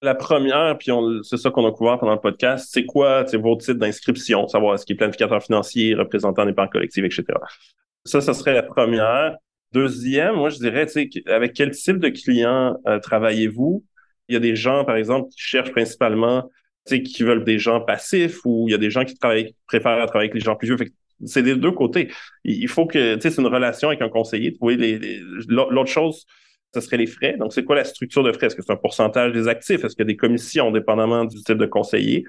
La 0.00 0.14
première, 0.14 0.78
puis 0.78 0.92
c'est 1.24 1.36
ça 1.36 1.50
qu'on 1.50 1.66
a 1.66 1.72
couvert 1.72 1.98
pendant 1.98 2.14
le 2.14 2.20
podcast, 2.20 2.68
c'est 2.72 2.84
quoi 2.84 3.24
vos 3.34 3.56
titres 3.56 3.78
d'inscription, 3.78 4.46
savoir 4.46 4.78
ce 4.78 4.86
qui 4.86 4.92
est 4.92 4.96
planificateur 4.96 5.42
financier, 5.42 5.94
représentant 5.94 6.46
d'épargne 6.46 6.68
collective, 6.68 7.04
etc. 7.04 7.24
Ça, 8.04 8.20
ça 8.20 8.32
serait 8.32 8.54
la 8.54 8.62
première. 8.62 9.36
Deuxième, 9.72 10.36
moi, 10.36 10.50
je 10.50 10.58
dirais, 10.58 10.86
avec 11.26 11.52
quel 11.52 11.72
type 11.72 11.98
de 11.98 12.08
client 12.08 12.76
euh, 12.86 13.00
travaillez-vous? 13.00 13.84
Il 14.28 14.34
y 14.34 14.36
a 14.36 14.40
des 14.40 14.56
gens, 14.56 14.84
par 14.84 14.96
exemple, 14.96 15.28
qui 15.30 15.40
cherchent 15.40 15.72
principalement, 15.72 16.48
qui 16.86 17.22
veulent 17.22 17.44
des 17.44 17.58
gens 17.58 17.80
passifs 17.80 18.40
ou 18.44 18.66
il 18.68 18.72
y 18.72 18.74
a 18.74 18.78
des 18.78 18.90
gens 18.90 19.04
qui 19.04 19.14
travaillent, 19.14 19.54
préfèrent 19.66 20.06
travailler 20.06 20.30
avec 20.30 20.34
les 20.34 20.40
gens 20.40 20.56
plus 20.56 20.68
vieux 20.68 20.76
c'est 21.24 21.42
des 21.42 21.56
deux 21.56 21.72
côtés. 21.72 22.10
Il 22.44 22.68
faut 22.68 22.86
que, 22.86 23.16
tu 23.16 23.22
sais, 23.22 23.30
c'est 23.30 23.40
une 23.40 23.48
relation 23.48 23.88
avec 23.88 24.02
un 24.02 24.08
conseiller. 24.08 24.56
L'autre 25.48 25.90
chose, 25.90 26.26
ce 26.74 26.80
serait 26.80 26.96
les 26.96 27.06
frais. 27.06 27.36
Donc, 27.38 27.52
c'est 27.52 27.64
quoi 27.64 27.76
la 27.76 27.84
structure 27.84 28.22
de 28.22 28.32
frais? 28.32 28.46
Est-ce 28.46 28.56
que 28.56 28.62
c'est 28.62 28.72
un 28.72 28.76
pourcentage 28.76 29.32
des 29.32 29.48
actifs? 29.48 29.84
Est-ce 29.84 29.94
qu'il 29.94 30.04
y 30.04 30.08
a 30.08 30.12
des 30.12 30.16
commissions 30.16 30.70
dépendamment 30.70 31.24
du 31.24 31.42
type 31.42 31.58
de 31.58 31.66
conseiller? 31.66 32.24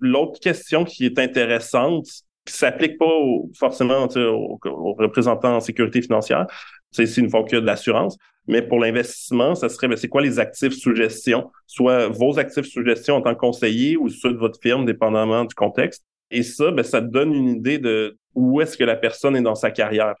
L'autre 0.00 0.38
question 0.40 0.84
qui 0.84 1.06
est 1.06 1.18
intéressante, 1.18 2.06
qui 2.44 2.54
s'applique 2.54 2.98
pas 2.98 3.10
forcément 3.58 4.06
aux, 4.06 4.58
représentants 4.98 5.56
en 5.56 5.60
sécurité 5.60 6.02
financière, 6.02 6.46
c'est 6.90 7.06
s'ils 7.06 7.24
ne 7.24 7.28
font 7.28 7.44
que 7.44 7.56
de 7.56 7.66
l'assurance. 7.66 8.16
Mais 8.46 8.62
pour 8.62 8.78
l'investissement, 8.78 9.54
ça 9.54 9.68
serait, 9.68 9.88
ben, 9.88 9.96
c'est 9.96 10.08
quoi 10.08 10.22
les 10.22 10.38
actifs 10.38 10.72
sous 10.72 10.94
gestion? 10.94 11.50
Soit 11.66 12.08
vos 12.08 12.38
actifs 12.38 12.64
sous 12.64 12.82
gestion 12.82 13.16
en 13.16 13.20
tant 13.20 13.34
que 13.34 13.40
conseiller 13.40 13.96
ou 13.98 14.08
ceux 14.08 14.32
de 14.32 14.38
votre 14.38 14.58
firme, 14.60 14.86
dépendamment 14.86 15.44
du 15.44 15.54
contexte. 15.54 16.04
Et 16.30 16.42
ça, 16.42 16.70
ben, 16.70 16.82
ça 16.82 17.00
te 17.00 17.06
donne 17.06 17.32
une 17.32 17.48
idée 17.48 17.78
de 17.78 18.18
où 18.34 18.60
est-ce 18.60 18.76
que 18.76 18.84
la 18.84 18.96
personne 18.96 19.36
est 19.36 19.42
dans 19.42 19.54
sa 19.54 19.70
carrière. 19.70 20.14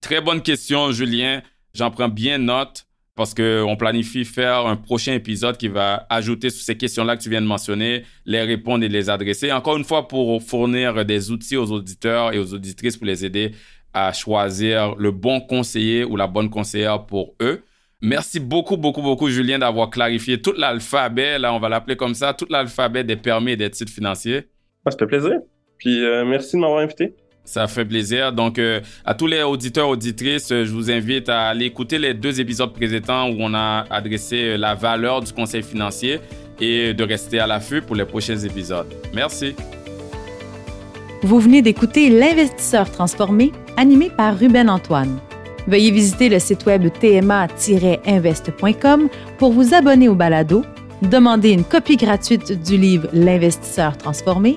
Très 0.00 0.20
bonne 0.20 0.42
question, 0.42 0.92
Julien. 0.92 1.42
J'en 1.74 1.90
prends 1.90 2.08
bien 2.08 2.38
note 2.38 2.86
parce 3.14 3.34
qu'on 3.34 3.76
planifie 3.76 4.24
faire 4.24 4.66
un 4.66 4.76
prochain 4.76 5.12
épisode 5.12 5.58
qui 5.58 5.68
va 5.68 6.06
ajouter 6.08 6.48
sur 6.48 6.64
ces 6.64 6.76
questions-là 6.76 7.16
que 7.16 7.22
tu 7.22 7.28
viens 7.28 7.42
de 7.42 7.46
mentionner, 7.46 8.04
les 8.24 8.40
répondre 8.40 8.82
et 8.82 8.88
les 8.88 9.10
adresser. 9.10 9.52
Encore 9.52 9.76
une 9.76 9.84
fois, 9.84 10.08
pour 10.08 10.42
fournir 10.42 11.04
des 11.04 11.30
outils 11.30 11.56
aux 11.56 11.70
auditeurs 11.70 12.32
et 12.32 12.38
aux 12.38 12.54
auditrices 12.54 12.96
pour 12.96 13.06
les 13.06 13.24
aider 13.24 13.52
à 13.92 14.12
choisir 14.12 14.94
le 14.96 15.10
bon 15.10 15.40
conseiller 15.40 16.04
ou 16.04 16.16
la 16.16 16.26
bonne 16.26 16.48
conseillère 16.48 17.04
pour 17.04 17.34
eux. 17.42 17.62
Merci 18.00 18.40
beaucoup, 18.40 18.78
beaucoup, 18.78 19.02
beaucoup, 19.02 19.28
Julien, 19.28 19.58
d'avoir 19.58 19.90
clarifié 19.90 20.40
tout 20.40 20.54
l'alphabet, 20.56 21.38
là, 21.38 21.52
on 21.52 21.58
va 21.58 21.68
l'appeler 21.68 21.96
comme 21.96 22.14
ça, 22.14 22.32
tout 22.32 22.46
l'alphabet 22.48 23.04
des 23.04 23.16
permis 23.16 23.52
et 23.52 23.56
des 23.56 23.70
titres 23.70 23.92
financiers. 23.92 24.48
Ça 24.86 24.96
fait 24.96 25.06
plaisir. 25.06 25.40
Puis 25.80 26.04
euh, 26.04 26.24
merci 26.24 26.54
de 26.54 26.60
m'avoir 26.60 26.78
invité. 26.80 27.14
Ça 27.42 27.66
fait 27.66 27.84
plaisir. 27.84 28.32
Donc, 28.32 28.60
euh, 28.60 28.80
à 29.04 29.14
tous 29.14 29.26
les 29.26 29.42
auditeurs, 29.42 29.88
auditrices, 29.88 30.50
je 30.50 30.72
vous 30.72 30.88
invite 30.90 31.28
à 31.28 31.48
aller 31.48 31.64
écouter 31.64 31.98
les 31.98 32.14
deux 32.14 32.40
épisodes 32.40 32.72
précédents 32.72 33.28
où 33.28 33.38
on 33.40 33.52
a 33.54 33.86
adressé 33.90 34.56
la 34.56 34.76
valeur 34.76 35.22
du 35.22 35.32
conseil 35.32 35.64
financier 35.64 36.20
et 36.60 36.94
de 36.94 37.02
rester 37.02 37.40
à 37.40 37.48
l'affût 37.48 37.82
pour 37.82 37.96
les 37.96 38.04
prochains 38.04 38.38
épisodes. 38.38 38.86
Merci. 39.14 39.56
Vous 41.22 41.40
venez 41.40 41.62
d'écouter 41.62 42.10
L'investisseur 42.10 42.92
transformé, 42.92 43.50
animé 43.76 44.10
par 44.10 44.38
Ruben 44.38 44.70
Antoine. 44.70 45.18
Veuillez 45.66 45.90
visiter 45.90 46.28
le 46.28 46.38
site 46.38 46.64
web 46.66 46.88
tma-invest.com 47.00 49.08
pour 49.38 49.52
vous 49.52 49.74
abonner 49.74 50.08
au 50.08 50.14
balado, 50.14 50.62
demander 51.02 51.50
une 51.50 51.64
copie 51.64 51.96
gratuite 51.96 52.62
du 52.62 52.76
livre 52.76 53.08
L'investisseur 53.12 53.96
transformé 53.96 54.56